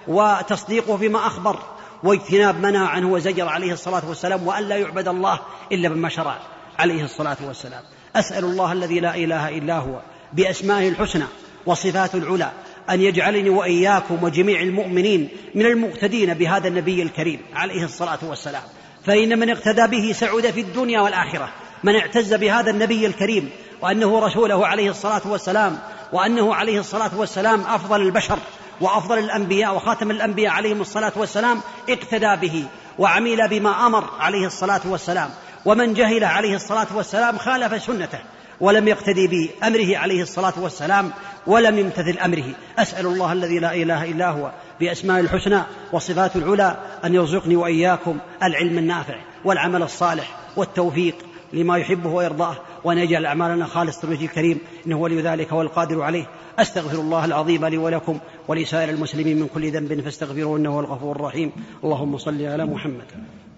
وتصديقه 0.09 0.97
بما 0.97 1.27
أخبر 1.27 1.59
واجتناب 2.03 2.61
ما 2.61 2.71
نهى 2.71 2.87
عنه 2.87 3.13
وزجر 3.13 3.49
عليه 3.49 3.73
الصلاة 3.73 4.03
والسلام 4.09 4.47
وأن 4.47 4.65
لا 4.65 4.77
يعبد 4.77 5.09
الله 5.09 5.41
إلا 5.73 5.89
بما 5.89 6.09
شرع 6.09 6.39
عليه 6.79 7.05
الصلاة 7.05 7.37
والسلام. 7.47 7.83
أسأل 8.17 8.45
الله 8.45 8.73
الذي 8.73 9.01
لا 9.01 9.15
إله 9.15 9.49
إلا 9.49 9.79
هو 9.79 10.01
بأسمائه 10.33 10.89
الحسنى 10.89 11.25
وصفاته 11.67 12.19
العلى 12.19 12.51
أن 12.91 13.01
يجعلني 13.01 13.51
وإياكم 13.51 14.25
وجميع 14.25 14.61
المؤمنين 14.61 15.29
من 15.55 15.67
المقتدين 15.67 16.35
بهذا 16.35 16.69
النبي 16.69 17.03
الكريم 17.03 17.41
عليه 17.55 17.85
الصلاة 17.85 18.19
والسلام. 18.23 18.63
فإن 19.07 19.39
من 19.39 19.51
اقتدى 19.51 19.87
به 19.87 20.13
سعد 20.13 20.51
في 20.51 20.61
الدنيا 20.61 21.01
والآخرة 21.01 21.49
من 21.85 21.97
اعتز 21.97 22.35
بهذا 22.35 22.71
النبي 22.71 23.07
الكريم 23.07 23.51
وأنه 23.83 24.19
رسوله 24.27 24.67
عليه 24.67 24.91
الصلاة 24.91 25.23
والسلام 25.25 25.79
وأنه 26.13 26.55
عليه 26.55 26.81
الصلاة 26.81 27.11
والسلام 27.19 27.61
أفضل 27.61 28.01
البشر 28.01 28.39
وأفضل 28.81 29.19
الأنبياء 29.19 29.77
وخاتم 29.77 30.11
الأنبياء 30.11 30.53
عليهم 30.53 30.81
الصلاة 30.81 31.13
والسلام 31.17 31.61
اقتدى 31.89 32.37
به 32.49 32.65
وعمل 32.99 33.49
بما 33.49 33.87
أمر 33.87 34.05
عليه 34.21 34.47
الصلاة 34.47 34.81
والسلام. 34.85 35.31
ومن 35.65 35.95
جهل 35.95 36.25
عليه 36.25 36.55
الصلاة 36.55 36.87
والسلام 36.95 37.39
خالف 37.39 37.83
سنته 37.83 38.19
ولم 38.61 38.89
يقتدي 38.89 39.27
بأمره 39.27 39.97
عليه 39.97 40.23
الصلاة 40.23 40.53
والسلام 40.61 41.11
ولم 41.47 41.79
يمتثل 41.79 42.19
أمره. 42.19 42.45
أسأل 42.79 43.07
الله 43.07 43.33
الذي 43.33 43.59
لا 43.59 43.75
إله 43.75 44.05
إلا 44.05 44.31
هو 44.31 44.51
بأسماء 44.81 45.21
الحسنى 45.21 45.63
وصفات 45.93 46.37
العلى 46.37 46.77
أن 47.05 47.15
يرزقني 47.15 47.57
وإياكم 47.57 48.19
العلم 48.43 48.79
النافع 48.79 49.15
والعمل 49.45 49.83
الصالح 49.83 50.37
والتوفيق 50.57 51.15
لما 51.53 51.79
يحبه 51.79 52.11
ويرضاه 52.11 52.57
وأن 52.85 52.99
يجعل 52.99 53.27
أعمالنا 53.27 53.67
خالصة 53.67 54.09
لوجه 54.09 54.25
الكريم 54.25 54.59
إنه 54.87 54.99
ولي 54.99 55.23
ذلك 55.23 55.53
والقادر 55.53 56.03
عليه. 56.03 56.27
أستغفر 56.59 57.01
الله 57.01 57.25
العظيم 57.25 57.67
لي 57.67 57.79
ولكم 57.79 58.19
ولسائر 58.49 58.91
المسلمين 58.91 59.41
من 59.41 59.49
كل 59.55 59.73
ذنب 59.73 60.01
فاستغفروه 60.01 60.57
إنه 60.57 60.71
هو 60.71 60.81
الغفور 60.81 61.17
الرحيم. 61.17 61.53
اللهم 61.85 62.19
صل 62.19 62.43
على 62.43 62.67
محمد. 62.67 63.05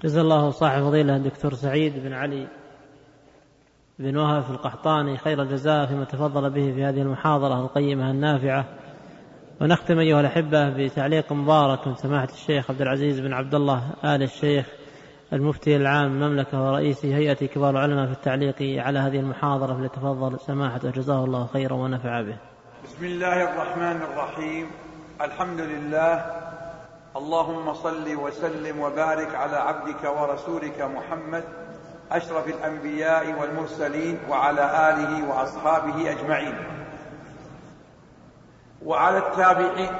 جزا 0.04 0.20
الله 0.20 0.50
صاحب 0.50 0.82
فضيلة 0.82 1.16
الدكتور 1.16 1.54
سعيد 1.54 2.02
بن 2.04 2.12
علي 2.12 2.48
بن 3.98 4.16
وهب 4.16 4.50
القحطاني 4.50 5.18
خير 5.18 5.42
الجزاء 5.42 5.86
فيما 5.86 6.04
تفضل 6.04 6.50
به 6.50 6.72
في 6.72 6.84
هذه 6.84 7.02
المحاضرة 7.02 7.60
القيمة 7.60 8.10
النافعة 8.10 8.64
ونختم 9.60 9.98
أيها 9.98 10.20
الأحبة 10.20 10.70
بتعليق 10.70 11.32
مبارك 11.32 11.88
من 11.88 11.94
سماحة 11.94 12.28
الشيخ 12.32 12.70
عبد 12.70 12.80
العزيز 12.80 13.20
بن 13.20 13.32
عبد 13.32 13.54
الله 13.54 13.90
آل 14.04 14.22
الشيخ 14.22 14.66
المفتي 15.32 15.76
العام 15.76 16.12
المملكه 16.12 16.62
ورئيس 16.62 17.04
هيئة 17.04 17.46
كبار 17.46 17.70
العلماء 17.70 18.06
في 18.06 18.12
التعليق 18.12 18.84
على 18.84 18.98
هذه 18.98 19.18
المحاضرة 19.20 19.74
فليتفضل 19.74 20.40
سماحته 20.40 20.90
جزاه 20.90 21.24
الله 21.24 21.46
خيرا 21.46 21.74
ونفع 21.74 22.22
به. 22.22 22.36
بسم 22.84 23.04
الله 23.04 23.42
الرحمن 23.52 24.02
الرحيم 24.02 24.66
الحمد 25.20 25.60
لله 25.60 26.24
اللهم 27.16 27.74
صل 27.74 28.16
وسلم 28.16 28.80
وبارك 28.80 29.34
على 29.34 29.56
عبدك 29.56 30.04
ورسولك 30.04 30.80
محمد 30.80 31.44
أشرف 32.12 32.48
الأنبياء 32.48 33.40
والمرسلين 33.40 34.18
وعلى 34.28 34.90
آله 34.90 35.28
وأصحابه 35.28 36.10
أجمعين. 36.10 36.54
وعلى 38.84 39.18
التابعين 39.18 39.90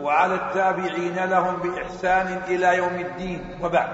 وعلى 0.00 0.34
التابعين 0.34 1.24
لهم 1.24 1.56
بإحسان 1.56 2.42
إلى 2.48 2.76
يوم 2.76 2.94
الدين. 2.94 3.58
وبعد 3.62 3.88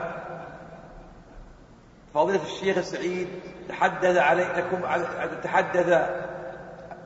فضيلة 2.15 2.43
الشيخ 2.43 2.81
سعيد 2.81 3.29
تحدث 3.69 4.17
عليكم 4.17 4.81
تحدث 5.43 6.11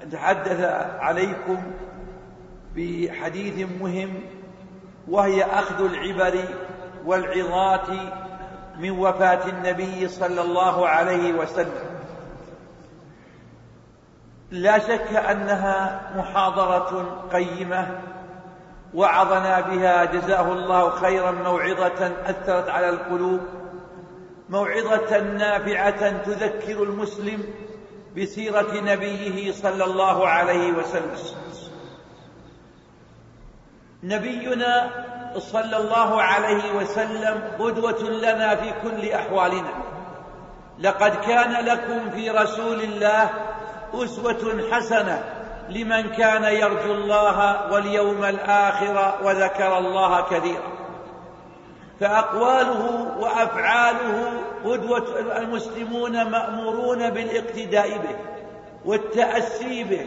نتحدث 0.07 0.61
عليكم 1.01 1.63
بحديث 2.77 3.69
مهم 3.81 4.38
وهي 5.09 5.45
أخذ 5.45 5.85
العبر 5.85 6.39
والعظات 7.05 7.89
من 8.79 8.91
وفاة 8.91 9.49
النبي 9.49 10.09
صلى 10.09 10.41
الله 10.41 10.89
عليه 10.89 11.33
وسلم. 11.33 11.89
لا 14.51 14.79
شك 14.79 15.17
أنها 15.17 16.01
محاضرة 16.17 17.21
قيمة 17.33 18.01
وعظنا 18.95 19.61
بها 19.61 20.05
جزاه 20.05 20.53
الله 20.53 20.91
خيرا 20.91 21.31
موعظة 21.31 22.13
أثرت 22.27 22.69
على 22.69 22.89
القلوب 22.89 23.41
موعظة 24.49 25.21
نافعة 25.21 26.23
تذكر 26.23 26.83
المسلم 26.83 27.45
بسيرة 28.17 28.81
نبيه 28.81 29.53
صلى 29.53 29.85
الله 29.85 30.29
عليه 30.29 30.73
وسلم. 30.73 31.15
نبينا 34.03 34.91
صلى 35.37 35.77
الله 35.77 36.23
عليه 36.23 36.73
وسلم 36.75 37.43
قدوة 37.59 38.03
لنا 38.03 38.57
في 38.57 38.73
كل 38.83 39.09
أحوالنا. 39.09 39.71
لقد 40.79 41.15
كان 41.27 41.65
لكم 41.65 42.11
في 42.11 42.31
رسول 42.31 42.81
الله 42.81 43.31
أسوة 43.95 44.63
حسنة 44.73 45.25
لمن 45.69 46.11
كان 46.11 46.45
يرجو 46.45 46.93
الله 46.93 47.73
واليوم 47.73 48.25
الآخر 48.25 49.19
وذكر 49.25 49.79
الله 49.79 50.21
كثيرا. 50.21 50.79
فأقواله 52.01 53.13
وأفعاله 53.19 54.33
قدوة 54.65 55.21
المسلمون 55.37 56.31
مأمورون 56.31 57.11
بالإقتداء 57.11 57.89
به 57.99 58.17
والتأسي 58.85 59.85
به 59.85 60.07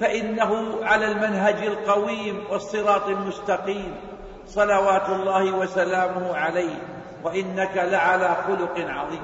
فإنه 0.00 0.78
على 0.82 1.12
المنهج 1.12 1.66
القويم 1.66 2.44
والصراط 2.50 3.06
المستقيم. 3.06 3.94
صلوات 4.46 5.08
الله 5.08 5.52
وسلامه 5.52 6.36
عليه. 6.36 6.76
وإنك 7.24 7.76
لعلى 7.76 8.36
خلق 8.46 8.74
عظيم. 8.78 9.22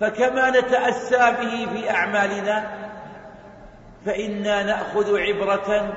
فكما 0.00 0.50
نتأسى 0.50 1.18
به 1.18 1.68
في 1.74 1.90
أعمالنا 1.90 2.70
فإنا 4.06 4.62
نأخذ 4.62 5.18
عبرة 5.20 5.92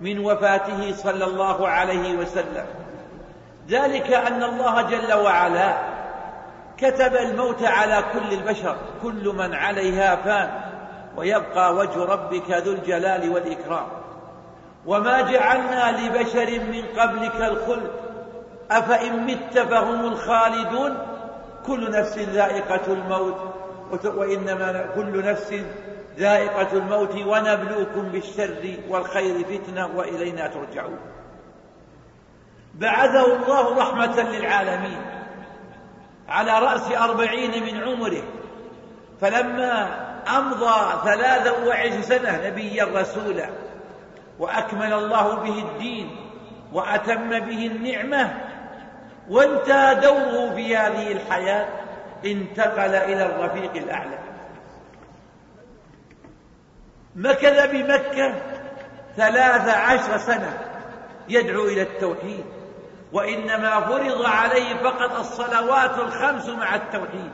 من 0.00 0.18
وفاته 0.18 0.92
صلى 0.92 1.24
الله 1.24 1.68
عليه 1.68 2.16
وسلم. 2.16 2.66
ذلك 3.68 4.12
أن 4.12 4.42
الله 4.42 4.82
جل 4.82 5.12
وعلا 5.12 5.78
كتب 6.78 7.14
الموت 7.14 7.62
على 7.62 8.04
كل 8.12 8.32
البشر 8.32 8.76
كل 9.02 9.28
من 9.28 9.54
عليها 9.54 10.16
فان. 10.16 10.67
ويبقى 11.18 11.74
وجه 11.74 12.04
ربك 12.04 12.50
ذو 12.50 12.72
الجلال 12.72 13.30
والإكرام. 13.30 13.86
وما 14.86 15.20
جعلنا 15.20 16.00
لبشر 16.00 16.60
من 16.60 16.82
قبلك 16.98 17.36
الخلد. 17.36 17.90
أفإن 18.70 19.26
مت 19.26 19.58
فهم 19.58 20.04
الخالدون. 20.04 20.98
كل 21.66 21.90
نفس 21.90 22.18
ذائقة 22.18 22.92
الموت. 22.92 23.36
وإنما 24.04 24.86
كل 24.94 25.24
نفس 25.24 25.54
ذائقة 26.18 26.72
الموت. 26.72 27.14
ونبلوكم 27.14 28.02
بالشر 28.02 28.76
والخير 28.88 29.44
فتنة 29.44 29.96
وإلينا 29.96 30.46
ترجعون. 30.46 30.98
بعثه 32.74 33.36
الله 33.36 33.78
رحمة 33.78 34.20
للعالمين. 34.22 35.02
على 36.28 36.58
رأس 36.58 36.92
أربعين 36.92 37.62
من 37.62 37.82
عمره. 37.82 38.22
فلما 39.20 40.07
أمضى 40.36 41.00
ثلاثا 41.04 41.50
وعشرين 41.66 42.02
سنة 42.02 42.46
نبيا 42.46 42.84
رسولا 42.84 43.48
وأكمل 44.38 44.92
الله 44.92 45.34
به 45.34 45.58
الدين 45.58 46.16
وأتم 46.72 47.38
به 47.38 47.66
النعمة 47.66 48.34
وانتهى 49.28 49.94
دوره 49.94 50.54
في 50.54 50.76
هذه 50.76 51.12
الحياة 51.12 51.68
انتقل 52.24 52.94
إلى 52.94 53.26
الرفيق 53.26 53.72
الأعلى. 53.76 54.18
مكث 57.16 57.70
بمكة 57.70 58.34
ثلاث 59.16 59.68
عشر 59.68 60.18
سنة 60.18 60.58
يدعو 61.28 61.64
إلى 61.64 61.82
التوحيد 61.82 62.44
وإنما 63.12 63.80
فرض 63.80 64.26
عليه 64.26 64.74
فقط 64.74 65.18
الصلوات 65.18 65.98
الخمس 65.98 66.48
مع 66.48 66.74
التوحيد. 66.74 67.30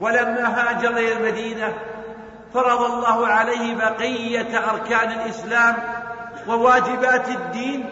ولما 0.00 0.60
هاجر 0.60 0.90
إلى 0.90 1.12
المدينة 1.12 1.74
فرض 2.54 2.82
الله 2.82 3.26
عليه 3.26 3.74
بقية 3.74 4.70
أركان 4.70 5.10
الإسلام 5.10 5.76
وواجبات 6.48 7.28
الدين 7.28 7.90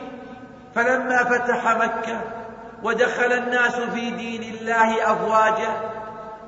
فلما 0.75 1.25
فتح 1.25 1.77
مكة 1.77 2.21
ودخل 2.83 3.33
الناس 3.33 3.81
في 3.81 4.11
دين 4.11 4.43
الله 4.43 5.13
أفواجا 5.13 5.81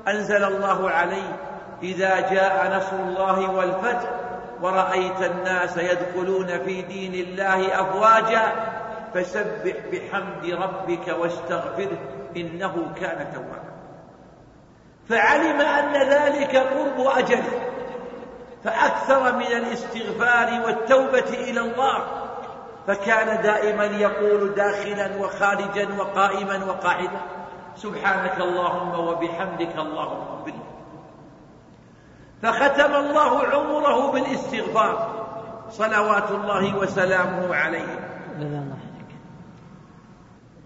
أنزل 0.07 0.43
الله 0.43 0.89
عليه 0.89 1.37
إذا 1.83 2.19
جاء 2.19 2.77
نصر 2.77 2.95
الله 2.95 3.51
والفتح 3.51 4.09
ورأيت 4.61 5.21
الناس 5.21 5.77
يدخلون 5.77 6.47
في 6.47 6.81
دين 6.81 7.13
الله 7.13 7.81
أفواجا 7.81 8.51
فسبح 9.13 9.75
بحمد 9.91 10.45
ربك 10.45 11.07
واستغفره 11.19 11.97
إنه 12.37 12.91
كان 13.01 13.27
توابا. 13.33 13.69
فعلم 15.09 15.61
أن 15.61 16.09
ذلك 16.09 16.55
قرب 16.55 17.17
أجله. 17.17 17.61
فأكثر 18.63 19.35
من 19.35 19.45
الاستغفار 19.45 20.61
والتوبة 20.65 21.29
إلى 21.29 21.59
الله. 21.59 22.03
فكان 22.87 23.41
دائما 23.41 23.85
يقول 23.85 24.55
داخلا 24.55 25.17
وخارجا 25.17 25.89
وقائما 25.97 26.65
وقاعدا 26.65 27.21
سبحانك 27.75 28.37
اللهم 28.41 28.99
وبحمدك 28.99 29.75
اللهم 29.77 30.27
اغفر 30.27 30.53
فختم 32.41 32.95
الله 32.95 33.47
عمره 33.47 34.11
بالاستغفار. 34.11 35.25
صلوات 35.69 36.31
الله 36.31 36.77
وسلامه 36.77 37.55
عليه. 37.55 38.09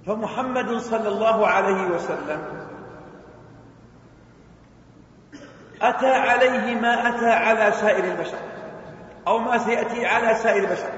فمحمد 0.07 0.77
صلى 0.77 1.07
الله 1.07 1.47
عليه 1.47 1.87
وسلم 1.87 2.41
أتى 5.83 6.13
عليه 6.15 6.75
ما 6.75 7.07
أتى 7.07 7.31
على 7.31 7.71
سائر 7.71 8.03
البشر 8.03 8.37
أو 9.27 9.37
ما 9.37 9.57
سيأتي 9.57 10.05
على 10.05 10.35
سائر 10.35 10.63
البشر. 10.63 10.89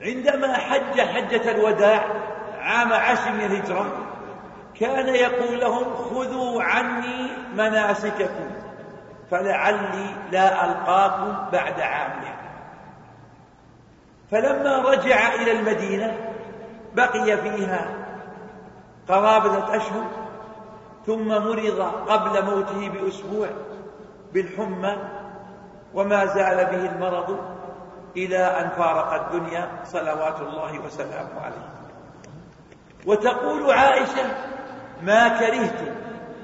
عندما 0.00 0.56
حج 0.56 1.00
حجة 1.00 1.50
الوداع 1.50 2.04
عام 2.60 2.92
عشر 2.92 3.32
من 3.32 3.40
الهجرة 3.40 4.06
كان 4.80 5.14
يقول 5.14 5.60
لهم 5.60 5.94
خذوا 5.94 6.62
عني 6.62 7.30
مناسككم 7.54 8.50
فلعلي 9.30 10.06
لا 10.30 10.64
ألقاكم 10.64 11.50
بعد 11.52 11.80
عامها. 11.80 12.36
فلما 14.30 14.78
رجع 14.78 15.34
إلى 15.34 15.52
المدينة 15.52 16.18
بقي 16.94 17.36
فيها 17.36 17.88
قرابة 19.08 19.76
أشهر 19.76 20.19
ثم 21.06 21.28
مرض 21.28 21.80
قبل 22.08 22.44
موته 22.44 22.88
بأسبوع 22.88 23.48
بالحمى 24.32 24.96
وما 25.94 26.26
زال 26.26 26.56
به 26.56 26.92
المرض 26.92 27.38
إلى 28.16 28.38
أن 28.38 28.68
فارق 28.68 29.12
الدنيا 29.12 29.70
صلوات 29.84 30.40
الله 30.40 30.78
وسلامه 30.78 31.40
عليه. 31.40 31.68
وتقول 33.06 33.70
عائشة 33.70 34.26
ما 35.02 35.28
كرهت 35.28 35.80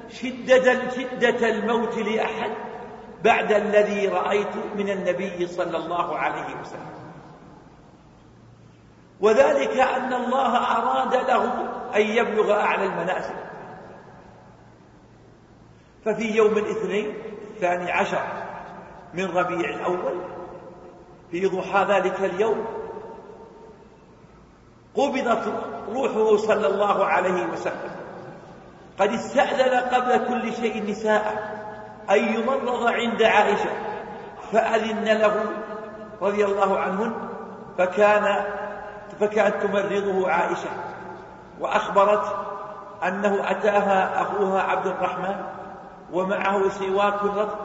شدة, 0.09 0.91
شدة 0.91 1.49
الموت 1.49 1.99
لأحد 1.99 2.51
بعد 3.25 3.53
الذي 3.53 4.09
رأيت 4.09 4.57
من 4.77 4.91
النبي 4.91 5.47
صلى 5.47 5.77
الله 5.77 6.19
عليه 6.19 6.61
وسلم. 6.61 6.97
وذلك 9.21 9.79
أن 9.79 10.13
الله 10.13 10.57
أراد 10.57 11.15
له 11.15 11.45
أن 11.97 12.01
يبلغ 12.01 12.61
أعلى 12.61 12.87
المنازل. 12.87 13.35
ففي 16.07 16.37
يوم 16.37 16.53
الاثنين 16.53 17.15
الثاني 17.55 17.93
عشر 17.93 18.23
من 19.15 19.25
ربيع 19.37 19.71
الأول 19.71 20.21
في 21.31 21.47
ضحى 21.47 21.85
ذلك 21.85 22.21
اليوم 22.21 22.67
قبضت 24.95 25.53
روحه 25.89 26.37
صلى 26.37 26.67
الله 26.67 27.05
عليه 27.05 27.47
وسلم. 27.47 27.91
قد 28.99 29.13
استأذن 29.13 29.95
قبل 29.95 30.29
كل 30.29 30.53
شيء 30.53 30.91
نساء 30.91 31.57
أن 32.11 32.35
يمرض 32.35 32.87
عند 32.87 33.23
عائشة 33.23 33.71
فأذن 34.53 35.05
له 35.05 35.45
رضي 36.23 36.45
الله 36.45 36.79
عنهن 36.79 37.13
فكان 37.79 38.45
فكانت 39.21 39.63
تمرضه 39.63 40.31
عائشة. 40.31 40.69
وأخبرت 41.61 42.37
أنه 43.03 43.51
أتاها 43.51 44.23
أخوها 44.23 44.63
عبد 44.63 44.87
الرحمن 44.87 45.56
ومعه 46.13 46.69
سواك 46.69 47.23
رطب 47.25 47.59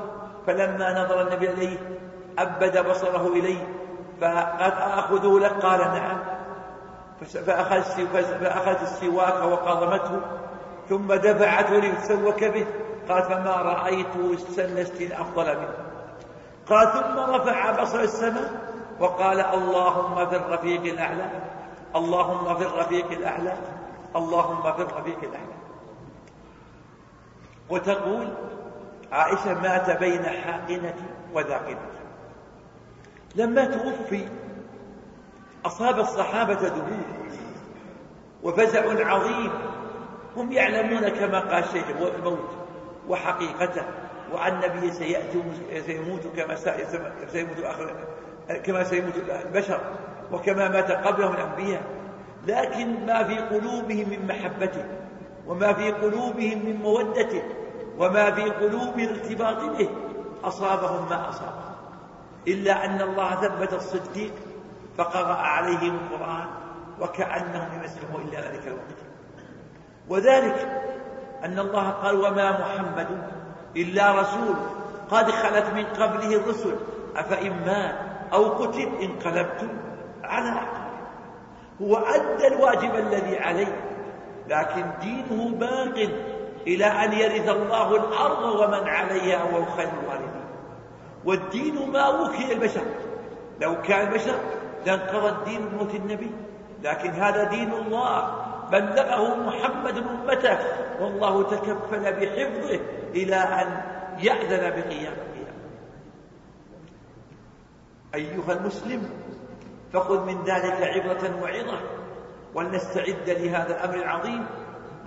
فلما 0.48 1.04
نظر 1.04 1.22
النبي 1.22 1.50
إليه 1.50 1.78
أبد 2.39 2.89
بصره 2.89 3.28
إليه 3.28 3.68
فقد 4.22 4.74
أخذه 4.78 5.39
لك 5.39 5.52
قال 5.52 5.80
نعم. 5.80 6.18
فأخذت 7.46 8.82
السواك 8.82 9.44
وقضمته 9.44 10.22
ثم 10.89 11.14
دفعته 11.14 11.78
ليتسوك 11.78 12.44
به 12.44 12.68
قال 13.10 13.24
فما 13.24 13.56
رأيته 13.56 14.38
سنستين 14.38 15.14
أفضل 15.14 15.58
منه. 15.58 15.74
قال 16.70 16.94
ثم 16.94 17.20
رفع 17.20 17.82
بصر 17.82 18.00
السماء 18.00 18.52
وقال 19.00 19.39
اللهم 19.39 20.26
في 20.26 20.36
الرفيق 20.36 20.82
الأعلى 20.82 21.30
اللهم 21.96 22.56
في 22.56 22.64
الرفيق 22.64 23.12
الأعلى 23.12 23.54
اللهم 24.16 24.74
في 24.74 24.82
الرفيق 24.82 25.18
الأعلى. 25.24 25.61
وتقول 27.72 28.28
عائشة 29.11 29.61
مات 29.61 29.99
بين 29.99 30.24
حاقنة 30.26 30.95
وذاقنة 31.34 31.89
لما 33.36 33.65
توفي 33.65 34.28
أصاب 35.65 35.99
الصحابة 35.99 36.53
ذهول 36.53 37.01
وفزع 38.43 39.07
عظيم 39.07 39.51
هم 40.38 40.51
يعلمون 40.51 41.09
كما 41.09 41.39
قال 41.39 41.63
الشيخ 41.63 41.86
الموت 42.15 42.49
وحقيقته 43.07 43.84
وأن 44.32 44.63
النبي 44.63 44.91
سيأتي 44.91 45.43
سيموت 45.86 46.22
كما 46.38 46.55
سيموت 47.32 47.59
آخر 47.63 47.95
كما 48.63 48.84
سيموت 48.84 49.13
البشر 49.45 49.80
وكما 50.32 50.69
مات 50.69 50.91
قبلهم 50.91 51.34
الأنبياء. 51.34 51.82
لكن 52.47 53.05
ما 53.05 53.24
في 53.24 53.38
قلوبهم 53.38 54.09
من 54.09 54.28
محبته 54.28 54.86
وما 55.47 55.74
في 55.74 55.91
قلوبهم 55.91 56.65
من 56.65 56.76
مودته 56.76 57.43
وما 58.02 58.32
في 58.32 58.49
قلوبهم 58.49 59.10
ارتباط 59.10 59.78
به 59.78 59.89
أصابهم 60.43 61.10
ما 61.10 61.30
أصابهم 61.30 61.76
إلا 62.47 62.86
أن 62.86 63.02
الله 63.02 63.36
ثبت 63.36 63.74
الصديق 63.74 64.32
فقرأ 64.97 65.34
عليهم 65.36 65.95
القرآن 65.95 66.47
وكأنهم 67.02 67.68
يمسهم 67.74 68.28
إلا 68.28 68.39
ذلك 68.39 68.68
الوقت. 68.68 69.02
وذلك 70.10 70.82
أن 71.43 71.60
الله 71.60 71.89
قال 71.89 72.16
وما 72.16 72.52
محمد 72.52 73.08
إلا 73.76 74.22
رسول 74.22 74.56
قد 75.12 75.32
خلت 75.32 75.66
من 75.76 75.86
قبله 75.86 76.36
الرسل. 76.36 76.76
أفإن 77.16 77.66
مات 77.66 77.95
أو 78.34 78.47
قتل 78.47 78.89
انقلبتم 79.02 79.68
على 80.24 80.49
عقله 80.49 80.91
هو 81.82 81.97
أدى 81.97 82.47
الواجب 82.47 82.95
الذي 82.95 83.38
عليه 83.39 83.82
لكن 84.47 84.86
دينه 85.02 85.49
باق. 85.49 86.31
إلى 86.68 86.86
أن 86.86 87.14
يرث 87.14 87.49
الله 87.49 87.95
الأرض 87.95 88.43
ومن 88.43 88.88
عليها 88.88 89.43
وهو 89.43 89.66
خير 89.66 89.89
الوالدين 90.03 90.41
والدين 91.26 91.91
ما 91.91 92.09
وكل 92.09 92.51
البشر. 92.51 92.82
لو 93.62 93.82
كان 93.82 94.07
البشر 94.07 94.36
لانقضى 94.86 95.30
الدين 95.30 95.66
بموت 95.66 95.95
النبي. 95.95 96.32
لكن 96.84 97.09
هذا 97.09 97.43
دين 97.43 97.74
الله. 97.74 98.36
بلغه 98.72 99.36
محمد 99.36 99.97
أمته. 99.97 100.57
والله 101.01 101.43
تكفل 101.43 102.03
بحفظه 102.14 102.80
إلى 103.16 103.36
أن 103.36 103.82
يأذن 104.20 104.70
بقيام 104.70 105.14
القيامة. 105.14 105.62
أيها 108.16 108.53
المسلم 108.53 109.09
فخذ 109.93 110.26
من 110.26 110.43
ذلك 110.43 110.82
عبرة 110.82 111.41
وعظة. 111.41 111.80
ولنستعد 112.55 113.30
لهذا 113.30 113.76
الأمر 113.78 113.95
العظيم. 113.95 114.45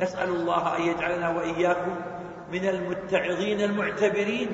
نسأل 0.01 0.28
الله 0.28 0.76
أن 0.76 0.82
يجعلنا 0.82 1.28
وإياكم 1.30 1.95
من 2.53 2.68
المتعظين 2.68 3.61
المعتبرين 3.61 4.49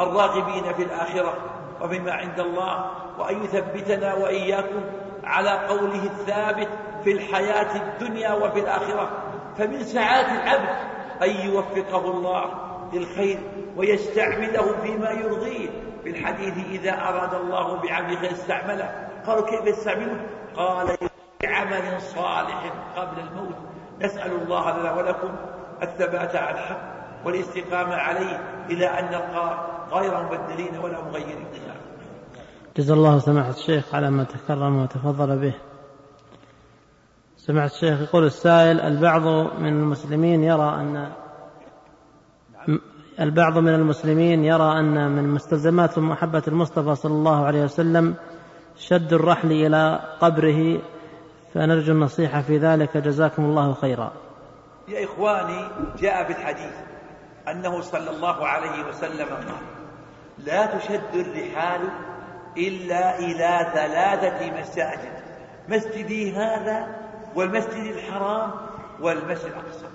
الراغبين 0.00 0.72
في 0.72 0.82
الآخرة 0.82 1.34
وبما 1.82 2.12
عند 2.12 2.40
الله 2.40 2.90
وأن 3.18 3.44
يثبتنا 3.44 4.14
وإياكم 4.14 4.80
على 5.24 5.50
قوله 5.50 6.02
الثابت 6.04 6.68
في 7.04 7.12
الحياة 7.12 7.76
الدنيا 7.76 8.32
وفي 8.32 8.60
الآخرة. 8.60 9.10
فمن 9.58 9.84
سعادة 9.84 10.42
العبد 10.42 10.76
أن 11.22 11.30
يوفقه 11.30 12.10
الله 12.10 12.50
للخير 12.92 13.38
ويستعمله 13.76 14.82
فيما 14.82 15.10
يرضيه. 15.10 15.68
في 16.04 16.10
الحديث 16.10 16.54
إذا 16.70 16.92
أراد 16.92 17.34
الله 17.34 17.80
خير 17.80 18.32
استعمله 18.32 19.08
قالوا 19.26 19.50
كيف 19.50 19.78
يستعمله؟ 19.78 20.20
قال 20.56 20.96
بعمل 21.42 22.00
صالح 22.00 22.72
قبل 22.96 23.20
الموت. 23.20 23.56
نسأل 24.02 24.32
الله 24.42 24.78
لنا 24.78 24.92
ولكم 24.92 25.28
الثبات 25.82 26.36
على 26.36 26.58
الحق 26.58 26.96
والاستقامة 27.24 27.94
عليه 27.94 28.40
إلى 28.70 28.86
أن 28.86 29.04
نلقى 29.04 29.66
غير 29.92 30.22
مبدلين 30.22 30.78
ولا 30.78 31.04
مغيرين. 31.04 31.46
جزا 32.76 32.94
الله 32.94 33.18
سماحة 33.18 33.50
الشيخ 33.50 33.94
على 33.94 34.10
ما 34.10 34.24
تكرم 34.24 34.82
وتفضل 34.82 35.38
به. 35.38 35.54
سمعت 37.36 37.70
الشيخ 37.70 38.00
يقول 38.00 38.24
السائل 38.24 38.80
البعض 38.80 39.22
من 39.60 39.68
المسلمين 39.68 40.44
يرى 40.44 40.74
أن 40.74 41.12
البعض 43.20 43.58
من 43.58 43.74
المسلمين 43.74 44.44
يرى 44.44 44.80
أن 44.80 45.10
من 45.10 45.28
مستلزمات 45.28 45.98
محبة 45.98 46.42
المصطفى 46.48 46.94
صلى 46.94 47.12
الله 47.12 47.44
عليه 47.44 47.64
وسلم 47.64 48.14
شد 48.76 49.12
الرحل 49.12 49.52
إلى 49.52 50.00
قبره 50.20 50.78
فنرجو 51.54 51.92
النصيحة 51.92 52.42
في 52.42 52.58
ذلك. 52.58 52.96
جزاكم 52.96 53.44
الله 53.44 53.74
خيرا. 53.74 54.12
يا 54.88 55.04
إخواني 55.04 55.68
جاء 55.98 56.24
في 56.24 56.32
الحديث 56.32 56.74
أنه 57.48 57.80
صلى 57.80 58.10
الله 58.10 58.46
عليه 58.46 58.88
وسلم 58.88 59.28
قال 59.28 59.62
لا 60.38 60.66
تشد 60.66 61.14
الرحال 61.14 61.80
إلا 62.56 63.18
إلى 63.18 63.70
ثلاثة 63.74 64.60
مساجد 64.60 65.12
مسجدي 65.68 66.32
هذا 66.32 66.86
والمسجد 67.34 67.84
الحرام 67.96 68.50
والمسجد 69.00 69.46
الأقصى. 69.46 69.86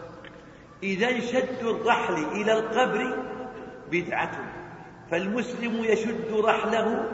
إذا 0.83 1.19
شد 1.19 1.63
الرحل 1.63 2.13
إلى 2.13 2.53
القبر 2.53 3.17
بدعة 3.91 4.31
فالمسلم 5.11 5.83
يشد 5.83 6.33
رحله 6.45 7.05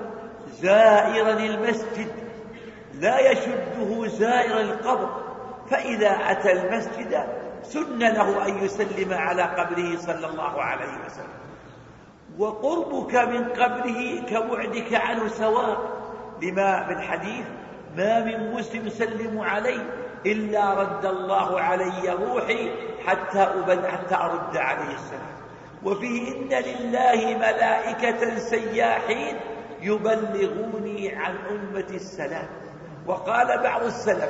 زائرا 0.61 1.39
المسجد 1.39 2.26
لا 3.00 3.32
يشده 3.32 4.08
زائر 4.08 4.60
القبر 4.60 5.10
فإذا 5.70 6.10
أتى 6.10 6.52
المسجد 6.52 7.28
سن 7.64 8.00
له 8.00 8.48
أن 8.48 8.64
يسلم 8.64 9.14
على 9.14 9.43
قبره 9.43 9.98
صلى 9.98 10.28
الله 10.28 10.62
عليه 10.62 11.06
وسلم. 11.06 11.38
وقربك 12.39 13.16
من 13.16 13.43
قبره 13.50 14.22
كبعدك 14.30 14.93
عنه 14.93 15.28
سواء 15.28 15.78
لما 16.41 16.86
في 16.86 16.93
الحديث 16.93 17.45
ما 17.98 18.26
من 18.26 18.52
مسلم 18.54 18.88
يسلم 18.88 19.39
عليه 19.39 19.84
إلا 20.26 20.74
رد 20.74 21.06
الله 21.06 21.60
علي 21.60 22.10
روحي 22.10 22.72
حتى 23.06 23.39
أبد 23.39 23.86
حتى 23.86 24.16
أرد 24.16 24.58
عليه 24.58 24.95
السلام. 24.95 25.38
وفيه 25.84 26.36
إن 26.36 26.50
لله 26.50 27.38
ملائكة 27.38 28.38
سياحين 28.38 29.36
يبلغوني 29.82 31.16
عن 31.16 31.36
أمة 31.50 31.89
السلام. 31.89 32.48
وقال 33.08 33.64
بعض 33.64 33.84
السلف 33.84 34.30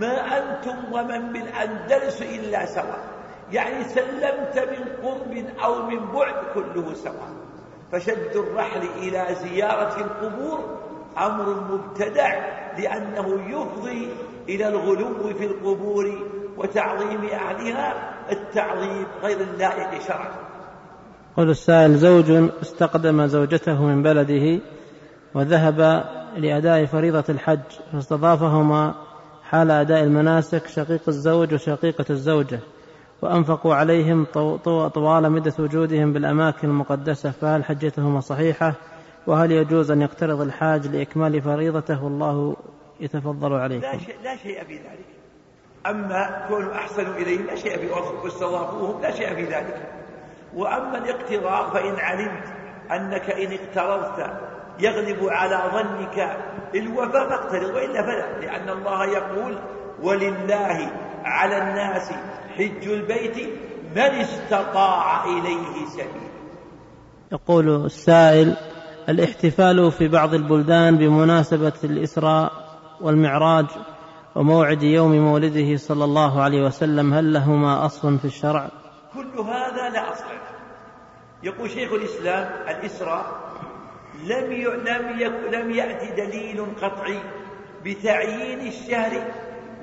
ما 0.00 0.38
أنتم 0.38 0.92
ومن 0.92 1.32
بالأندلس 1.32 2.22
إلا 2.22 2.66
سواء 2.66 3.04
يعني 3.52 3.84
سلمت 3.84 4.58
من 4.58 5.08
قرب 5.08 5.44
أو 5.64 5.82
من 5.82 6.12
بعد 6.14 6.34
كله 6.54 6.94
سواء 6.94 7.30
فشد 7.92 8.36
الرحل 8.36 8.82
إلى 8.98 9.26
زيارة 9.34 10.00
القبور 10.00 10.78
أمر 11.18 11.60
مبتدع 11.70 12.56
لأنه 12.78 13.40
يفضي 13.48 14.08
إلى 14.48 14.68
الغلو 14.68 15.34
في 15.38 15.46
القبور 15.46 16.28
وتعظيم 16.56 17.24
أهلها 17.24 17.94
التعظيم 18.32 19.06
غير 19.22 19.40
اللائق 19.40 20.02
شرعا 20.02 20.30
قل 21.36 21.50
السائل 21.50 21.94
زوج 21.94 22.30
استقدم 22.62 23.26
زوجته 23.26 23.82
من 23.82 24.02
بلده 24.02 24.60
وذهب 25.34 26.04
لأداء 26.36 26.84
فريضة 26.84 27.24
الحج 27.28 27.60
فاستضافهما 27.92 28.94
حال 29.42 29.70
أداء 29.70 30.04
المناسك 30.04 30.66
شقيق 30.66 31.02
الزوج 31.08 31.54
وشقيقة 31.54 32.04
الزوجة 32.10 32.60
وأنفقوا 33.22 33.74
عليهم 33.74 34.24
طوال 34.94 35.32
مدة 35.32 35.52
وجودهم 35.58 36.12
بالأماكن 36.12 36.68
المقدسة 36.68 37.30
فهل 37.30 37.64
حجتهما 37.64 38.20
صحيحة؟ 38.20 38.74
وهل 39.26 39.52
يجوز 39.52 39.90
أن 39.90 40.02
يقترض 40.02 40.40
الحاج 40.40 40.86
لإكمال 40.86 41.42
فريضته؟ 41.42 42.04
والله 42.04 42.56
يتفضل 43.00 43.52
عليكم. 43.52 43.82
لا 43.82 43.98
شيء, 43.98 44.14
لا 44.24 44.36
شيء 44.36 44.64
في 44.64 44.76
ذلك. 44.76 45.06
أما 45.86 46.46
كونوا 46.48 46.74
أحسنوا 46.74 47.14
إليهم 47.14 47.46
لا 47.46 47.54
شيء 47.54 47.78
في 47.78 47.90
واستضافوهم 48.24 49.02
لا 49.02 49.10
شيء 49.10 49.34
في 49.34 49.44
ذلك. 49.44 49.92
وأما 50.54 50.98
الاقتراض 50.98 51.72
فإن 51.72 51.94
علمت 51.94 52.46
أنك 52.90 53.30
إن 53.30 53.52
اقترضت 53.52 54.30
يغلب 54.78 55.28
على 55.28 55.62
ظنك. 55.72 56.36
الوفاء 56.74 57.28
فاقترض 57.28 57.74
وإلا 57.74 58.02
فلا 58.02 58.40
لأن 58.40 58.68
الله 58.68 59.04
يقول 59.04 59.58
ولله 60.02 60.92
على 61.24 61.58
الناس 61.58 62.12
حج 62.56 62.88
البيت 62.88 63.36
من 63.96 63.98
استطاع 63.98 65.24
إليه 65.24 65.86
سبيلا 65.86 66.26
يقول 67.32 67.84
السائل 67.84 68.56
الاحتفال 69.08 69.92
في 69.92 70.08
بعض 70.08 70.34
البلدان 70.34 70.96
بمناسبة 70.96 71.72
الإسراء 71.84 72.52
والمعراج 73.00 73.66
وموعد 74.34 74.82
يوم 74.82 75.12
مولده 75.12 75.76
صلى 75.76 76.04
الله 76.04 76.42
عليه 76.42 76.62
وسلم 76.62 77.14
هل 77.14 77.32
لهما 77.32 77.86
أصل 77.86 78.18
في 78.18 78.24
الشرع؟ 78.24 78.70
كل 79.14 79.40
هذا 79.40 79.88
لا 79.88 80.12
أصل 80.12 80.24
يقول 81.42 81.70
شيخ 81.70 81.92
الإسلام 81.92 82.48
الإسراء 82.68 83.26
لم 84.24 84.52
لم 84.52 85.34
لم 85.50 85.70
يأتي 85.70 86.10
دليل 86.10 86.66
قطعي 86.82 87.20
بتعيين 87.84 88.68
الشهر 88.68 89.22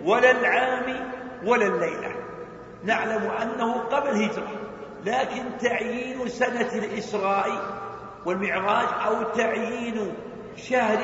ولا 0.06 0.32
العام 0.32 1.12
ولا 1.46 1.68
الليلة. 1.68 2.16
نعلم 2.84 3.32
أنه 3.32 3.74
قبل 3.74 4.10
هجرة 4.10 4.52
لكن 5.06 5.58
تعيين 5.62 6.28
سنة 6.28 6.74
الإسراء 6.76 7.50
والمعراج 8.26 8.88
أو 9.06 9.24
تعيين 9.24 10.14
شهر 10.56 11.00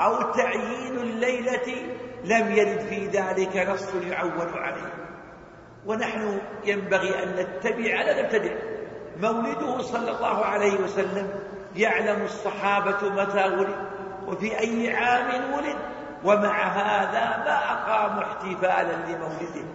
أو 0.00 0.32
تعيين 0.32 0.98
الليلة 0.98 1.92
لم 2.24 2.52
يرد 2.52 2.80
في 2.80 3.06
ذلك 3.06 3.56
نص 3.56 3.94
يعول 3.94 4.48
عليه. 4.54 4.92
ونحن 5.86 6.38
ينبغي 6.64 7.22
أن 7.22 7.28
نتبع 7.28 8.02
لا 8.02 8.22
نبتدع. 8.22 8.54
مولده 9.20 9.82
صلى 9.82 10.10
الله 10.10 10.44
عليه 10.44 10.80
وسلم 10.80 11.40
يعلم 11.76 12.22
الصحابة 12.24 13.10
متى 13.10 13.44
ولد 13.44 13.76
وفي 14.26 14.58
أي 14.60 14.94
عام 14.94 15.54
ولد 15.54 15.76
ومع 16.24 16.62
هذا 16.62 17.44
ما 17.44 17.72
أقاموا 17.72 18.22
احتفالا 18.22 18.92
لمولده 18.92 19.66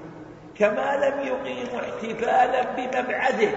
كما 0.55 0.95
لم 0.95 1.19
يقيموا 1.19 1.79
احتفالا 1.79 2.63
بمبعثه 2.75 3.51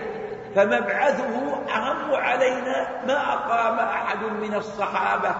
فمبعثه 0.54 1.54
أهم 1.74 2.14
علينا 2.14 3.04
ما 3.06 3.32
أقام 3.32 3.78
أحد 3.78 4.18
من 4.22 4.54
الصحابة 4.54 5.34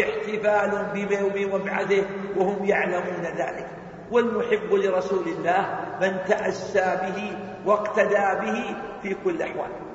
احتفال 0.00 0.84
بيوم 0.94 1.54
مبعثه 1.54 2.02
وهم 2.36 2.64
يعلمون 2.64 3.22
ذلك. 3.22 3.66
والمحب 4.10 4.74
لرسول 4.74 5.28
الله 5.28 5.78
من 6.00 6.18
تأسى 6.28 6.98
به 7.02 7.36
واقتدى 7.66 8.40
به 8.40 8.76
في 9.02 9.16
كل 9.24 9.42
أحوال. 9.42 9.89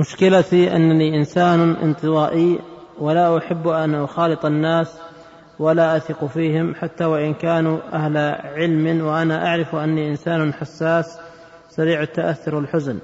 مشكلتي 0.00 0.76
أنني 0.76 1.16
إنسان 1.18 1.76
انطوائي 1.76 2.58
ولا 2.98 3.38
أحب 3.38 3.68
أن 3.68 3.94
أخالط 3.94 4.44
الناس 4.44 5.00
ولا 5.58 5.96
أثق 5.96 6.24
فيهم 6.24 6.74
حتى 6.74 7.04
وإن 7.04 7.34
كانوا 7.34 7.78
أهل 7.92 8.16
علم 8.44 9.06
وأنا 9.06 9.46
أعرف 9.46 9.74
أني 9.74 10.10
إنسان 10.10 10.52
حساس 10.52 11.20
سريع 11.68 12.02
التأثر 12.02 12.54
والحزن. 12.54 12.98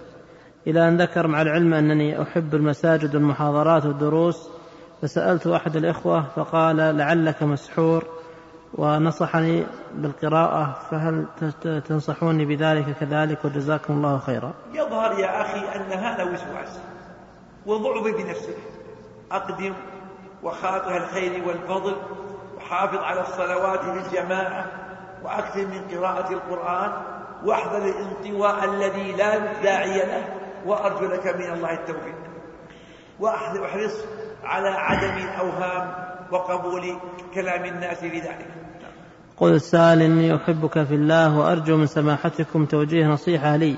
إلى 0.67 0.89
أن 0.89 0.97
ذكر 1.03 1.27
مع 1.27 1.43
العلم 1.43 1.75
أنني 1.75 2.23
أحب 2.23 2.55
المساجد 2.55 3.15
والمحاضرات 3.15 3.87
والدروس 3.87 4.49
فسألت 5.03 5.47
أحد 5.47 5.77
الإخوة 5.77 6.27
فقال 6.37 6.77
لعلك 6.77 7.43
مسحور. 7.43 8.05
ونصحني 8.75 9.67
بالقراءة 9.95 10.79
فهل 10.91 11.27
تنصحوني 11.89 12.45
بذلك 12.45 12.97
كذلك؟ 13.01 13.45
وجزاكم 13.45 13.95
الله 13.95 14.19
خيرا. 14.19 14.55
يظهر 14.73 15.19
يا 15.19 15.43
أخي 15.43 15.77
أن 15.77 15.93
هذا 15.93 16.25
وسواس. 16.25 16.81
وضعف 17.67 18.05
بنفسك. 18.17 18.57
أقدم 19.33 19.75
وخاطر 20.43 20.97
الخير 20.97 21.49
والفضل 21.49 21.97
وحافظ 22.57 22.99
على 22.99 23.21
الصلوات 23.21 23.85
بالجماعة 23.85 24.67
وأكثر 25.25 25.67
من 25.67 25.81
قراءة 25.91 26.33
القرآن 26.33 26.93
واحذر 27.45 27.85
الانطواء 27.85 28.65
الذي 28.65 29.13
لا 29.13 29.63
داعي 29.63 29.99
له 29.99 30.25
وأرجو 30.67 31.07
لك 31.07 31.27
من 31.27 31.53
الله 31.53 31.73
التوفيق. 31.73 32.17
واحرص 33.21 34.05
على 34.45 34.69
عدم 34.69 35.17
الأوهام 35.17 36.16
وقبول 36.33 36.83
كلام 37.35 37.65
الناس 37.65 37.99
في 37.99 38.21
ذلك. 38.21 38.47
قل 39.37 39.53
السائل 39.53 40.03
إني 40.03 40.35
أحبك 40.35 40.85
في 40.85 40.95
الله 40.95 41.39
وأرجو 41.39 41.77
من 41.77 41.87
سماحتكم 41.87 42.65
توجيه 42.65 43.07
نصيحة 43.07 43.57
لي 43.57 43.77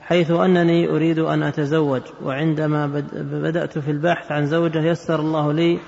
حيث 0.00 0.30
أنني 0.30 0.88
أريد 0.88 1.18
أن 1.18 1.42
أتزوج 1.42 2.02
وعندما 2.24 2.86
بدأت 3.14 3.78
في 3.78 3.90
البحث 3.90 4.32
عن 4.32 4.46
زوجة 4.46 4.78
يسر 4.78 5.20
الله 5.20 5.52
لي 5.52 5.78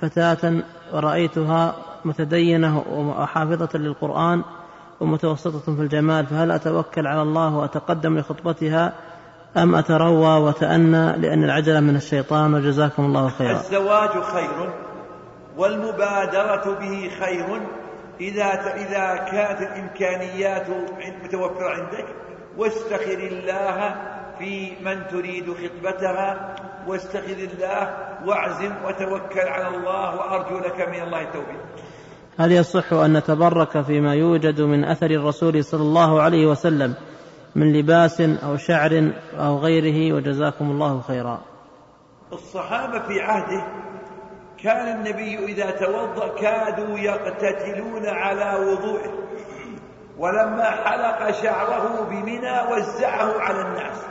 فتاة 0.00 0.62
ورأيتها 0.92 1.76
متدينة 2.04 2.78
وحافظة 2.78 3.78
للقرآن 3.78 4.42
ومتوسطة 5.00 5.74
في 5.76 5.82
الجمال 5.82 6.26
فهل 6.26 6.50
أتوكل 6.50 7.06
على 7.06 7.22
الله 7.22 7.56
وأتقدم 7.56 8.18
لخطبتها 8.18 8.92
أم 9.56 9.74
أتروى 9.74 10.40
وتأنى 10.40 11.16
لأن 11.16 11.44
العجلة 11.44 11.80
من 11.80 11.96
الشيطان؟ 11.96 12.54
وجزاكم 12.54 13.04
الله 13.04 13.28
خيرا. 13.28 13.60
الزواج 13.60 14.10
خير 14.10 14.83
والمبادرة 15.56 16.78
به 16.80 17.10
خير 17.20 17.60
إذا 18.20 18.74
إذا 18.74 19.16
كانت 19.30 19.60
الإمكانيات 19.60 20.66
متوفرة 21.24 21.70
عندك 21.70 22.06
واستخر 22.58 23.18
الله 23.18 23.94
في 24.38 24.72
من 24.84 25.06
تريد 25.06 25.44
خطبتها 25.52 26.54
واستخر 26.86 27.36
الله 27.52 27.94
واعزم 28.26 28.72
وتوكل 28.84 29.48
على 29.48 29.76
الله 29.76 30.16
وأرجو 30.16 30.58
لك 30.58 30.88
من 30.88 31.02
الله 31.02 31.22
التوفيق. 31.22 31.60
هل 32.38 32.52
يصح 32.52 32.92
أن 32.92 33.16
نتبرك 33.16 33.80
فيما 33.80 34.14
يوجد 34.14 34.60
من 34.60 34.84
أثر 34.84 35.10
الرسول 35.10 35.64
صلى 35.64 35.82
الله 35.82 36.22
عليه 36.22 36.46
وسلم 36.46 36.94
من 37.56 37.72
لباس 37.72 38.20
أو 38.20 38.56
شعر 38.56 39.12
أو 39.38 39.58
غيره؟ 39.58 40.16
وجزاكم 40.16 40.70
الله 40.70 41.00
خيرا. 41.00 41.40
الصحابة 42.32 42.98
في 43.06 43.20
عهده 43.20 43.64
كان 44.64 44.96
النبي 44.96 45.44
إذا 45.44 45.70
توضأ 45.70 46.28
كادوا 46.40 46.98
يقتتلون 46.98 48.06
على 48.06 48.66
وضوئه 48.66 49.12
ولما 50.18 50.70
حلق 50.70 51.30
شعره 51.30 52.06
بمنى 52.10 52.72
وزعه 52.72 53.40
على 53.40 53.60
الناس. 53.60 54.06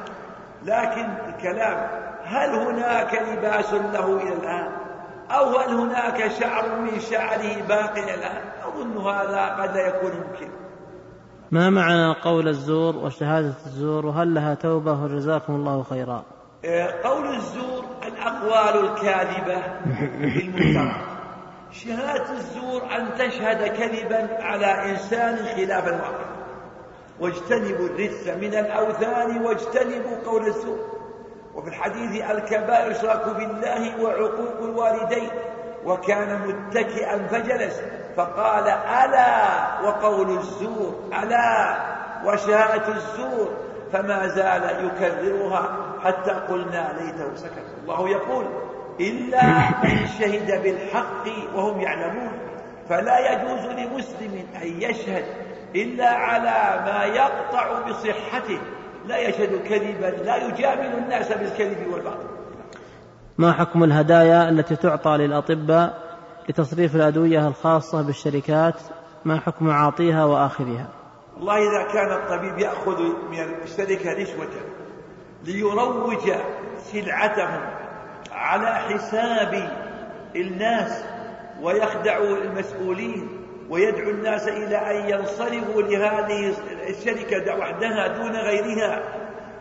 لكن 0.63 1.05
الكلام 1.27 1.87
هل 2.23 2.49
هناك 2.49 3.13
لباس 3.13 3.73
له 3.73 4.05
إلى 4.05 4.33
الآن؟ 4.33 4.71
أو 5.31 5.57
هل 5.57 5.73
هناك 5.73 6.31
شعر 6.31 6.79
من 6.79 6.99
شعره 6.99 7.67
باق 7.67 7.91
إلى 7.97 8.13
الآن؟ 8.15 8.41
أظن 8.67 8.97
هذا 8.97 9.61
قد 9.61 9.75
لا 9.75 9.87
يكون 9.87 10.11
ممكن. 10.11 10.49
ما 11.51 11.69
معنى 11.69 12.13
قول 12.13 12.47
الزور 12.47 12.95
وشهادة 12.95 13.53
الزور؟ 13.65 14.05
وهل 14.05 14.33
لها 14.33 14.53
توبة؟ 14.53 15.03
وجزاكم 15.03 15.55
الله 15.55 15.83
خيرا. 15.83 16.23
قول 17.03 17.35
الزور 17.35 17.85
الأقوال 18.07 18.85
الكاذبة 18.85 19.63
المنكرة 19.85 20.95
شهادة 21.71 22.31
الزور 22.31 22.81
أن 22.97 23.09
تشهد 23.17 23.67
كذبا 23.67 24.43
على 24.43 24.91
إنسان 24.91 25.35
خلاف 25.35 25.87
الواقع. 25.87 26.33
واجتنبوا 27.19 27.87
الرث 27.87 28.27
من 28.27 28.53
الأوثان 28.53 29.41
واجتنبوا 29.45 30.17
قول 30.25 30.47
الزور. 30.47 30.79
وفي 31.55 31.67
الحديث 31.67 32.29
الكبائر 32.31 32.91
إشراك 32.91 33.35
بالله 33.35 34.03
وعقوق 34.03 34.61
الوالدين. 34.61 35.29
وكان 35.85 36.47
متكئا 36.47 37.27
فجلس 37.27 37.81
فقال 38.17 38.67
ألا 38.67 39.81
وقول 39.81 40.37
الزور 40.37 41.09
ألا. 41.23 41.77
وشهادة 42.25 42.87
الزور 42.87 43.53
فما 43.93 44.27
زال 44.27 44.85
يكررها 44.85 45.92
حتى 46.03 46.31
قلنا 46.31 46.99
ليته 46.99 47.35
سكت. 47.35 47.65
الله 47.81 48.09
يقول 48.09 48.45
إلا 48.99 49.43
من 49.83 50.07
شهد 50.19 50.63
بالحق 50.63 51.55
وهم 51.55 51.81
يعلمون. 51.81 52.31
فلا 52.89 53.31
يجوز 53.31 53.65
لمسلم 53.65 54.45
أن 54.61 54.81
يشهد 54.81 55.25
إلا 55.75 56.09
على 56.09 56.83
ما 56.85 57.03
يقطع 57.03 57.89
بصحته. 57.89 58.59
لا 59.05 59.17
يشهد 59.17 59.61
كذبا 59.69 60.23
لا 60.23 60.35
يجامل 60.35 60.97
الناس 60.97 61.31
بالكذب 61.31 61.87
والباطل. 61.93 62.27
ما 63.37 63.53
حكم 63.53 63.83
الهدايا 63.83 64.49
التي 64.49 64.75
تعطى 64.75 65.17
للأطباء 65.17 66.03
لتصريف 66.49 66.95
الأدوية 66.95 67.47
الخاصة 67.47 68.01
بالشركات؟ 68.01 68.75
ما 69.25 69.39
حكم 69.39 69.69
عاطيها 69.69 70.25
وآخذها 70.25 70.87
والله 71.37 71.57
إذا 71.57 71.93
كان 71.93 72.11
الطبيب 72.11 72.59
يأخذ 72.59 73.01
من 73.31 73.63
الشركة 73.63 74.13
رشوة 74.13 74.49
ليروج 75.43 76.31
سلعتهم 76.91 77.61
على 78.31 78.75
حساب 78.75 79.71
الناس 80.35 81.03
ويخدع 81.61 82.17
المسؤولين 82.17 83.27
ويدعو 83.69 84.09
الناس 84.09 84.47
إلى 84.47 84.77
أن 84.77 85.09
ينصرفوا 85.09 85.81
لهذه 85.81 86.53
الشركة 86.89 87.57
وحدها 87.57 88.07
دون 88.07 88.35
غيرها 88.35 89.03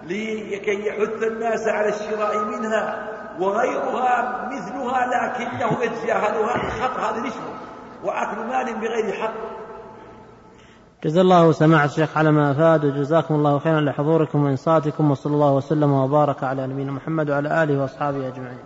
لكي 0.02 0.86
يحث 0.86 1.22
الناس 1.22 1.68
على 1.68 1.88
الشراء 1.88 2.44
منها 2.44 3.08
وغيرها 3.40 4.48
مثلها 4.52 5.06
لكنه 5.06 5.84
يتجاهلها 5.84 6.54
الخط 6.54 6.98
هذه 6.98 7.20
رشوة 7.20 7.54
وأكل 8.04 8.38
مال 8.38 8.74
بغير 8.74 9.12
حق. 9.12 9.32
جزا 11.04 11.20
الله 11.20 11.52
سماحة 11.52 11.84
الشيخ 11.84 12.16
على 12.16 12.32
ما 12.32 12.50
أفاد 12.50 12.84
وجزاكم 12.84 13.34
الله 13.34 13.58
خيرا 13.58 13.80
لحضوركم 13.80 14.44
وإنصاتكم 14.44 15.10
وصلى 15.10 15.34
الله 15.34 15.52
وسلم 15.52 15.92
وبارك 15.92 16.44
على 16.44 16.66
نبينا 16.66 16.92
محمد 16.92 17.30
وعلى 17.30 17.62
آله 17.62 17.80
وأصحابه 17.80 18.28
أجمعين. 18.28 18.58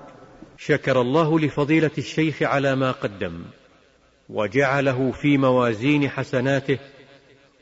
شكر 0.58 1.00
الله 1.00 1.38
لفضيلة 1.40 1.90
الشيخ 1.98 2.42
على 2.42 2.76
ما 2.76 2.92
قدم 2.92 3.42
وجعله 4.28 5.10
في 5.10 5.38
موازين 5.38 6.08
حسناته 6.08 6.78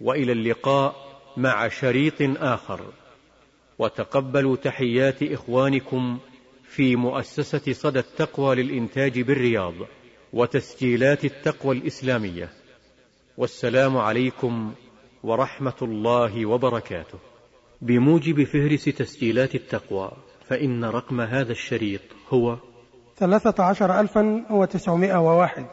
وإلى 0.00 0.32
اللقاء 0.32 0.94
مع 1.36 1.68
شريط 1.68 2.14
آخر. 2.20 2.80
وتقبلوا 3.78 4.56
تحيات 4.56 5.22
إخوانكم 5.22 6.18
في 6.64 6.96
مؤسسة 6.96 7.72
صدى 7.72 7.98
التقوى 7.98 8.54
للإنتاج 8.54 9.20
بالرياض 9.20 9.74
وتسجيلات 10.32 11.24
التقوى 11.24 11.74
الإسلامية. 11.76 12.63
والسلام 13.38 13.96
عليكم 13.96 14.72
ورحمة 15.24 15.72
الله 15.82 16.46
وبركاته. 16.46 17.18
بموجب 17.82 18.44
فهرس 18.44 18.84
تسجيلات 18.84 19.54
التقوى 19.54 20.12
فإن 20.48 20.84
رقم 20.84 21.20
هذا 21.20 21.52
الشريط 21.52 22.00
هو 22.30 22.56
13901 23.16 25.66